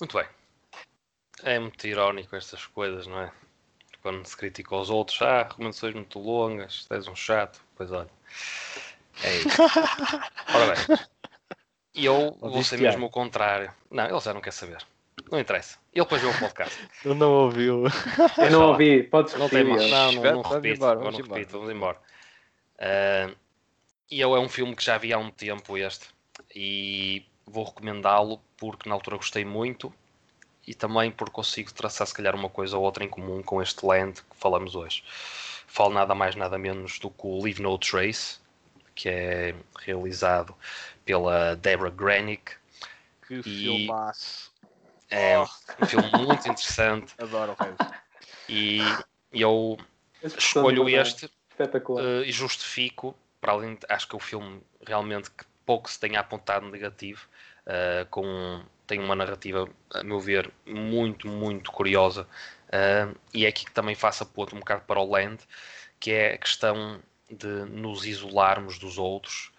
Muito 0.00 0.16
bem. 0.16 0.26
É 1.42 1.58
muito 1.58 1.86
irónico 1.86 2.34
estas 2.34 2.66
coisas, 2.66 3.06
não 3.06 3.20
é? 3.20 3.32
Quando 4.02 4.24
se 4.24 4.36
critica 4.36 4.74
aos 4.74 4.88
outros, 4.88 5.20
ah, 5.22 5.42
recomendações 5.42 5.94
muito 5.94 6.18
longas, 6.18 6.86
és 6.90 7.08
um 7.08 7.16
chato, 7.16 7.60
pois 7.74 7.90
olha. 7.92 8.10
É 9.22 9.36
isso. 9.36 9.62
Ora 10.54 10.74
bem, 10.74 10.98
e 11.94 12.04
eu 12.04 12.36
vou 12.40 12.62
ser 12.62 12.78
mesmo 12.78 13.06
o 13.06 13.10
contrário. 13.10 13.72
Não, 13.90 14.04
ele 14.04 14.20
já 14.20 14.34
não 14.34 14.40
quer 14.40 14.52
saber. 14.52 14.86
Não 15.30 15.40
interessa. 15.40 15.78
Ele 15.94 16.04
depois 16.04 16.20
viu 16.20 16.30
o 16.30 16.38
podcast. 16.38 16.88
Ele 17.04 17.14
não 17.14 17.32
ouviu. 17.32 17.84
Eu 18.38 18.50
não 18.50 18.68
ouvi. 18.68 19.02
Podes 19.02 19.34
não 19.34 19.48
tem 19.48 19.64
mais. 19.64 19.90
Não, 19.90 20.12
não, 20.12 20.22
não 20.22 20.42
repito. 20.42 20.76
Embora, 20.76 20.98
vamos, 20.98 21.18
não 21.18 21.24
embora. 21.24 21.40
repito. 21.40 21.58
Vamos 21.58 21.74
embora. 21.74 21.98
Uh, 22.78 23.36
e 24.10 24.20
eu 24.20 24.36
é 24.36 24.40
um 24.40 24.48
filme 24.48 24.76
que 24.76 24.84
já 24.84 24.98
vi 24.98 25.12
há 25.12 25.18
um 25.18 25.30
tempo 25.30 25.76
este. 25.76 26.08
E 26.54 27.24
vou 27.46 27.64
recomendá-lo 27.64 28.40
porque 28.56 28.88
na 28.88 28.94
altura 28.94 29.16
gostei 29.16 29.44
muito 29.44 29.92
e 30.66 30.74
também 30.74 31.10
porque 31.10 31.32
consigo 31.32 31.72
traçar 31.72 32.06
se 32.06 32.14
calhar 32.14 32.34
uma 32.34 32.50
coisa 32.50 32.76
ou 32.76 32.84
outra 32.84 33.04
em 33.04 33.08
comum 33.08 33.42
com 33.42 33.62
este 33.62 33.86
Land 33.86 34.22
que 34.22 34.36
falamos 34.36 34.74
hoje. 34.74 35.02
Falo 35.66 35.94
nada 35.94 36.14
mais 36.14 36.34
nada 36.34 36.58
menos 36.58 36.98
do 36.98 37.08
que 37.10 37.26
o 37.26 37.42
Leave 37.42 37.62
No 37.62 37.78
Trace, 37.78 38.38
que 38.94 39.08
é 39.08 39.54
realizado 39.78 40.54
pela 41.04 41.54
Deborah 41.56 41.94
Granick. 41.94 42.52
Que 43.26 43.40
e... 43.40 43.42
filmaço! 43.42 44.52
É 45.10 45.38
oh. 45.38 45.46
um 45.80 45.86
filme 45.86 46.10
muito 46.12 46.46
interessante. 46.48 47.14
Adoro 47.18 47.56
o 47.58 47.62
Reis. 47.62 47.76
E 48.48 48.80
eu 49.32 49.76
escolho 50.22 50.88
este 50.88 51.26
uh, 51.26 52.22
e 52.24 52.32
justifico, 52.32 53.14
para 53.40 53.52
além 53.52 53.74
de, 53.74 53.80
acho 53.88 54.08
que 54.08 54.14
é 54.14 54.18
o 54.18 54.20
filme 54.20 54.60
realmente 54.86 55.30
que 55.30 55.44
pouco 55.64 55.90
se 55.90 55.98
tenha 55.98 56.20
apontado 56.20 56.68
negativo, 56.68 57.26
uh, 57.66 58.06
com, 58.10 58.62
tem 58.86 59.00
uma 59.00 59.16
narrativa, 59.16 59.68
a 59.92 60.02
meu 60.02 60.20
ver, 60.20 60.50
muito, 60.64 61.28
muito 61.28 61.72
curiosa. 61.72 62.26
Uh, 62.66 63.16
e 63.32 63.44
é 63.44 63.48
aqui 63.48 63.64
que 63.64 63.72
também 63.72 63.94
faço 63.94 64.22
a 64.22 64.26
ponto 64.26 64.54
um 64.54 64.60
bocado 64.60 64.82
para 64.86 65.00
o 65.00 65.10
Land, 65.10 65.42
que 65.98 66.12
é 66.12 66.34
a 66.34 66.38
questão 66.38 67.00
de 67.30 67.46
nos 67.46 68.06
isolarmos 68.06 68.78
dos 68.78 68.98
outros, 68.98 69.50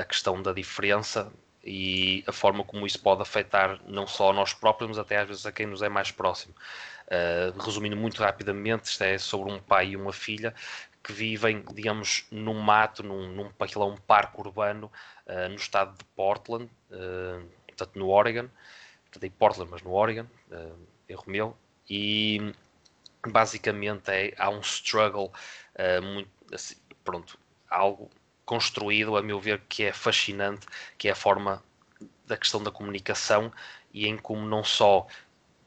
a 0.00 0.04
questão 0.04 0.42
da 0.42 0.52
diferença 0.52 1.32
e 1.66 2.22
a 2.26 2.32
forma 2.32 2.62
como 2.62 2.86
isso 2.86 3.00
pode 3.00 3.22
afetar 3.22 3.80
não 3.86 4.06
só 4.06 4.30
a 4.30 4.32
nós 4.32 4.54
próprios, 4.54 4.88
mas 4.88 4.98
até 4.98 5.18
às 5.18 5.28
vezes 5.28 5.44
a 5.44 5.52
quem 5.52 5.66
nos 5.66 5.82
é 5.82 5.88
mais 5.88 6.10
próximo. 6.10 6.54
Uh, 7.06 7.58
resumindo 7.60 7.96
muito 7.96 8.20
rapidamente, 8.20 8.90
isto 8.90 9.02
é 9.02 9.18
sobre 9.18 9.52
um 9.52 9.58
pai 9.58 9.90
e 9.90 9.96
uma 9.96 10.12
filha 10.12 10.54
que 11.06 11.12
vivem, 11.12 11.64
digamos, 11.72 12.26
num 12.32 12.58
mato, 12.60 13.04
num, 13.04 13.28
num 13.28 13.50
aquilo 13.60 13.84
é 13.84 13.86
um 13.86 13.96
parque 13.96 14.40
urbano 14.40 14.90
uh, 15.26 15.48
no 15.48 15.54
estado 15.54 15.96
de 15.96 16.04
Portland, 16.16 16.68
uh, 16.90 17.46
portanto 17.68 17.96
no 17.96 18.08
Oregon, 18.08 18.48
portanto 19.04 19.24
em 19.24 19.30
Portland, 19.30 19.70
mas 19.70 19.82
no 19.82 19.92
Oregon, 19.92 20.26
uh, 20.50 20.76
erro 21.08 21.24
meu, 21.28 21.56
e 21.88 22.52
basicamente 23.24 24.10
é, 24.10 24.34
há 24.36 24.50
um 24.50 24.60
struggle 24.60 25.32
muito, 26.02 26.30
assim, 26.52 26.74
pronto, 27.04 27.38
algo 27.70 28.10
construído, 28.46 29.16
a 29.16 29.22
meu 29.22 29.40
ver, 29.40 29.60
que 29.68 29.82
é 29.84 29.92
fascinante, 29.92 30.66
que 30.96 31.08
é 31.08 31.10
a 31.10 31.16
forma 31.16 31.62
da 32.24 32.36
questão 32.36 32.62
da 32.62 32.70
comunicação 32.70 33.52
e 33.92 34.06
em 34.06 34.16
como 34.16 34.46
não 34.46 34.64
só 34.64 35.06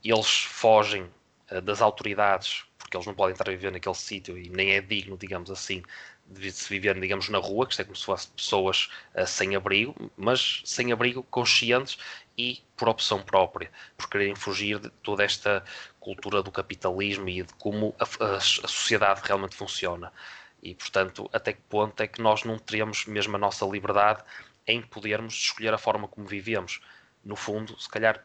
eles 0.04 0.44
fogem 0.44 1.04
uh, 1.52 1.62
das 1.62 1.82
autoridades, 1.82 2.64
porque 2.78 2.96
eles 2.96 3.06
não 3.06 3.14
podem 3.14 3.34
estar 3.34 3.48
a 3.48 3.52
viver 3.52 3.72
naquele 3.72 3.96
sítio 3.96 4.38
e 4.38 4.50
nem 4.50 4.72
é 4.72 4.82
digno, 4.82 5.18
digamos 5.18 5.52
assim, 5.52 5.84
de 6.26 6.52
se 6.52 6.70
viver, 6.70 7.00
digamos, 7.00 7.28
na 7.30 7.40
rua, 7.40 7.66
que 7.66 7.74
isto 7.74 7.82
é 7.82 7.86
como 7.86 7.96
se 7.96 8.06
fossem 8.06 8.32
pessoas 8.36 8.90
uh, 9.16 9.28
sem 9.28 9.56
abrigo, 9.56 10.12
mas 10.16 10.62
sem 10.64 10.92
abrigo, 10.92 11.22
conscientes 11.24 11.98
e 12.38 12.62
por 12.78 12.88
opção 12.88 13.22
própria, 13.22 13.70
por 13.98 14.10
quererem 14.10 14.36
fugir 14.36 14.80
de 14.80 14.90
toda 15.04 15.24
esta 15.24 15.64
cultura 16.00 16.42
do 16.42 16.52
capitalismo 16.52 17.28
e 17.28 17.44
de 17.44 17.54
como 17.56 17.94
a, 18.00 18.06
a, 18.24 18.36
a 18.38 18.40
sociedade 18.40 19.22
realmente 19.24 19.56
funciona. 19.56 20.14
E, 20.62 20.76
portanto, 20.76 21.30
até 21.32 21.54
que 21.54 21.62
ponto 21.62 22.02
é 22.02 22.08
que 22.08 22.22
nós 22.22 22.44
não 22.44 22.58
teremos 22.58 23.06
mesmo 23.06 23.36
a 23.36 23.40
nossa 23.40 23.66
liberdade 23.66 24.24
em 24.68 24.82
podermos 24.82 25.34
escolher 25.34 25.74
a 25.74 25.78
forma 25.78 26.08
como 26.08 26.28
vivemos? 26.28 26.82
No 27.24 27.36
fundo, 27.36 27.80
se 27.80 27.90
calhar 27.90 28.24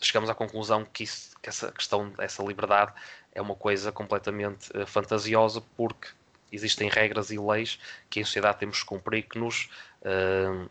chegamos 0.00 0.30
à 0.30 0.34
conclusão 0.34 0.84
que, 0.84 1.04
isso, 1.04 1.36
que 1.40 1.48
essa 1.48 1.70
questão, 1.72 2.12
essa 2.18 2.42
liberdade 2.42 2.92
é 3.32 3.40
uma 3.40 3.54
coisa 3.54 3.92
completamente 3.92 4.70
uh, 4.76 4.86
fantasiosa 4.86 5.60
porque 5.76 6.08
existem 6.50 6.88
regras 6.88 7.30
e 7.30 7.38
leis 7.38 7.78
que 8.10 8.20
em 8.20 8.24
sociedade 8.24 8.58
temos 8.58 8.80
que 8.80 8.86
cumprir 8.86 9.22
que 9.22 9.38
nos 9.38 9.70
uh, 10.02 10.68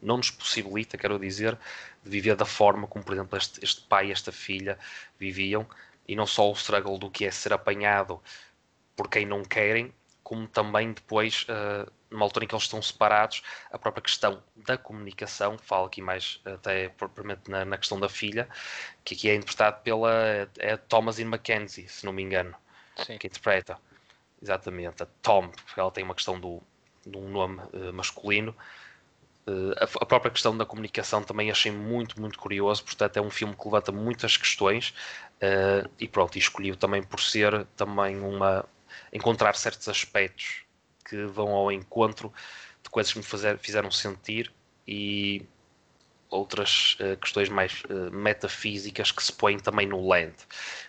não 0.00 0.18
nos 0.18 0.30
possibilita, 0.30 0.98
quero 0.98 1.18
dizer, 1.18 1.58
de 2.02 2.10
viver 2.10 2.36
da 2.36 2.44
forma 2.44 2.86
como, 2.86 3.04
por 3.04 3.14
exemplo, 3.14 3.38
este, 3.38 3.64
este 3.64 3.82
pai 3.82 4.08
e 4.08 4.12
esta 4.12 4.30
filha 4.30 4.78
viviam 5.18 5.66
e 6.06 6.14
não 6.14 6.26
só 6.26 6.50
o 6.50 6.52
struggle 6.52 6.98
do 6.98 7.10
que 7.10 7.24
é 7.24 7.30
ser 7.30 7.52
apanhado 7.52 8.20
por 8.94 9.08
quem 9.08 9.24
não 9.24 9.42
querem, 9.42 9.92
como 10.24 10.48
também 10.48 10.92
depois, 10.92 11.42
uh, 11.42 11.92
numa 12.10 12.24
altura 12.24 12.46
em 12.46 12.48
que 12.48 12.54
eles 12.54 12.64
estão 12.64 12.80
separados, 12.80 13.42
a 13.70 13.78
própria 13.78 14.02
questão 14.02 14.42
da 14.56 14.78
comunicação, 14.78 15.58
falo 15.58 15.84
aqui 15.84 16.00
mais 16.00 16.40
até 16.44 16.88
propriamente 16.88 17.50
na, 17.50 17.64
na 17.64 17.76
questão 17.76 18.00
da 18.00 18.08
filha, 18.08 18.48
que 19.04 19.14
aqui 19.14 19.28
é 19.28 19.34
interpretado 19.34 19.82
pela 19.82 20.10
é 20.58 20.76
Thomasin 20.76 21.26
Mackenzie, 21.26 21.86
se 21.88 22.06
não 22.06 22.12
me 22.12 22.22
engano, 22.22 22.56
Sim. 22.96 23.18
que 23.18 23.26
interpreta. 23.26 23.78
Exatamente, 24.42 25.02
a 25.02 25.06
Tom, 25.22 25.48
porque 25.48 25.78
ela 25.78 25.90
tem 25.90 26.02
uma 26.02 26.14
questão 26.14 26.40
do, 26.40 26.62
de 27.06 27.16
um 27.16 27.28
nome 27.28 27.60
uh, 27.72 27.92
masculino. 27.92 28.56
Uh, 29.46 29.72
a, 29.78 29.84
a, 29.84 30.06
própria 30.06 30.30
questão 30.30 30.56
da 30.56 30.64
comunicação 30.64 31.22
também 31.22 31.50
achei 31.50 31.70
muito, 31.70 32.18
muito 32.18 32.38
curioso, 32.38 32.82
portanto 32.82 33.18
é 33.18 33.20
um 33.20 33.30
filme 33.30 33.54
que 33.54 33.64
levanta 33.64 33.92
muitas 33.92 34.38
questões 34.38 34.94
uh, 35.36 35.88
e 35.98 36.08
pronto, 36.08 36.36
e 36.36 36.38
escolhi 36.38 36.74
também 36.76 37.02
por 37.02 37.20
ser 37.20 37.66
também 37.76 38.20
uma, 38.20 38.64
encontrar 39.12 39.54
certos 39.56 39.88
aspectos 39.88 40.64
que 41.04 41.26
vão 41.26 41.50
ao 41.50 41.70
encontro 41.70 42.32
de 42.82 42.90
coisas 42.90 43.12
que 43.12 43.18
me 43.18 43.24
fazer, 43.24 43.58
fizeram 43.58 43.90
sentir 43.90 44.52
e 44.86 45.46
outras 46.28 46.96
uh, 47.00 47.16
questões 47.18 47.48
mais 47.48 47.82
uh, 47.84 48.10
metafísicas 48.10 49.12
que 49.12 49.22
se 49.22 49.32
põem 49.32 49.58
também 49.58 49.86
no 49.86 50.06
Land. 50.06 50.34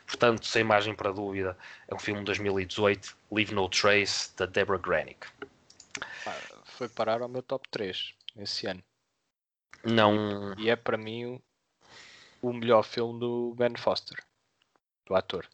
Portanto, 0.08 0.46
sem 0.46 0.64
margem 0.64 0.96
para 0.96 1.12
dúvida, 1.12 1.58
é 1.88 1.94
um 1.94 2.00
filme 2.00 2.22
de 2.22 2.26
2018, 2.26 3.16
Leave 3.32 3.54
No 3.54 3.70
Trace, 3.70 4.36
da 4.36 4.46
Deborah 4.46 4.82
Granick. 4.82 5.28
foi 6.64 6.90
parar 6.90 7.22
ao 7.22 7.30
meu 7.30 7.44
top 7.44 7.68
3 7.70 8.14
esse 8.38 8.68
ano. 8.68 8.84
Não. 9.84 10.56
E 10.58 10.70
é 10.70 10.76
para 10.76 10.98
mim 10.98 11.26
o, 11.26 11.42
o 12.42 12.54
melhor 12.54 12.84
filme 12.84 13.20
do 13.20 13.54
Ben 13.56 13.76
Foster, 13.78 14.18
do 15.06 15.16
ator 15.16 15.48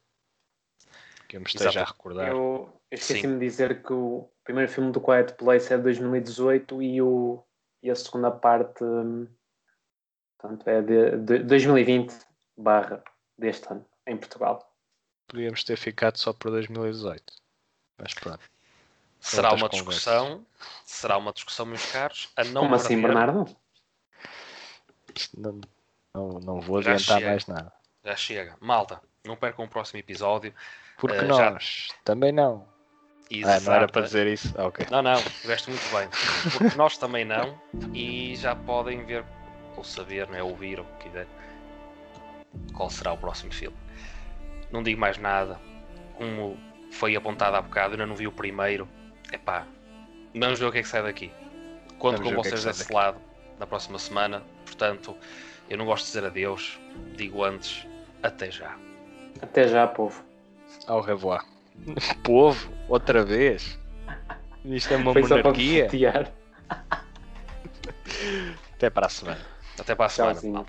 que 1.32 1.38
eu 1.38 1.40
me 1.40 1.48
esteja 1.48 1.70
Exato. 1.70 1.80
a 1.80 1.94
recordar. 1.94 2.28
Eu, 2.28 2.70
eu 2.92 2.98
esqueci-me 2.98 3.40
de 3.40 3.46
dizer 3.46 3.82
que 3.82 3.94
o 3.94 4.30
primeiro 4.44 4.70
filme 4.70 4.92
do 4.92 5.00
Quiet 5.00 5.34
Place 5.36 5.74
é 5.74 5.78
de 5.78 5.84
2018 5.84 6.82
e, 6.82 7.02
o, 7.02 7.42
e 7.82 7.90
a 7.90 7.96
segunda 7.96 8.30
parte 8.30 8.84
portanto, 10.38 10.68
é 10.68 10.82
de, 10.82 11.18
de 11.18 11.40
2020 11.44 12.14
barra 12.58 13.02
deste 13.38 13.66
ano, 13.72 13.86
em 14.06 14.18
Portugal. 14.18 14.76
Podíamos 15.30 15.64
ter 15.64 15.78
ficado 15.78 16.18
só 16.18 16.34
por 16.34 16.52
2018. 16.52 17.24
Mas 17.98 18.14
pronto. 18.14 18.42
Será 19.22 19.54
uma 19.54 19.70
discussão, 19.70 20.46
será 20.84 21.18
uma 21.18 21.32
discussão, 21.32 21.66
meus 21.66 21.90
caros, 21.92 22.30
a 22.36 22.44
não 22.44 22.64
Como 22.64 22.76
assim, 22.76 23.02
Bernardo? 23.02 23.56
Não, 25.38 25.62
não, 26.14 26.28
não 26.40 26.60
vou 26.60 26.80
adiantar 26.80 27.22
mais 27.22 27.48
nada. 27.48 27.72
Já 28.04 28.16
chega. 28.18 28.58
Malta, 28.60 29.00
não 29.24 29.38
percam 29.38 29.64
o 29.64 29.70
próximo 29.70 30.00
episódio. 30.00 30.54
Porque 31.02 31.18
uh, 31.18 31.28
nós 31.28 31.88
já... 31.90 31.96
também 32.06 32.32
não. 32.32 32.64
Exato. 33.32 33.58
Ah, 33.58 33.66
não 33.66 33.74
era 33.74 33.88
para 33.88 34.02
dizer 34.04 34.28
isso? 34.28 34.54
Ah, 34.56 34.68
ok. 34.68 34.86
Não, 34.92 35.02
não, 35.02 35.16
estiveste 35.16 35.72
muito 35.72 35.96
bem. 35.96 36.08
Porque 36.52 36.78
nós 36.78 36.96
também 36.96 37.26
não. 37.26 37.60
E 37.92 38.36
já 38.36 38.56
podem 38.56 39.04
ver, 39.04 39.26
ou 39.76 39.84
saber, 39.84 40.28
né, 40.28 40.44
ouvir, 40.44 40.80
o 40.80 40.84
que 40.84 41.06
quiser, 41.06 41.26
qual 42.76 42.90
será 42.92 43.14
o 43.14 43.18
próximo 43.18 43.52
filme. 43.52 43.76
Não 44.72 44.84
digo 44.84 45.00
mais 45.00 45.18
nada. 45.18 45.60
Como 46.14 46.56
foi 46.92 47.16
apontado 47.16 47.56
há 47.56 47.62
bocado, 47.64 47.94
ainda 47.94 48.06
não 48.06 48.16
vi 48.16 48.28
o 48.28 48.32
primeiro. 48.32 48.88
É 49.32 49.40
pá, 49.40 49.66
vamos 50.36 50.60
ver 50.60 50.66
o 50.66 50.72
que 50.72 50.78
é 50.78 50.82
que 50.84 50.88
sai 50.88 51.02
daqui. 51.02 51.32
Conto 51.98 52.18
vamos 52.18 52.34
com 52.34 52.42
é 52.42 52.44
vocês 52.44 52.64
é 52.64 52.68
desse 52.70 52.94
lado 52.94 53.20
na 53.58 53.66
próxima 53.66 53.98
semana. 53.98 54.44
Portanto, 54.66 55.18
eu 55.68 55.80
não 55.80 55.86
gosto 55.86 56.06
de 56.06 56.12
dizer 56.12 56.26
adeus. 56.26 56.80
Digo 57.16 57.44
antes, 57.44 57.88
até 58.22 58.52
já. 58.52 58.78
Até 59.42 59.68
já, 59.68 59.88
povo. 59.88 60.31
Ao 60.88 61.02
revoir. 61.02 61.46
Povo, 62.24 62.72
outra 62.88 63.24
vez. 63.24 63.80
Isto 64.66 64.94
é 64.94 64.98
uma 64.98 65.14
Foi 65.14 65.22
monarquia. 65.22 65.88
Até 68.76 68.90
para 68.90 69.08
a 69.08 69.10
semana. 69.10 69.46
Até 69.80 69.96
para 69.96 70.06
a 70.06 70.10
semana. 70.10 70.66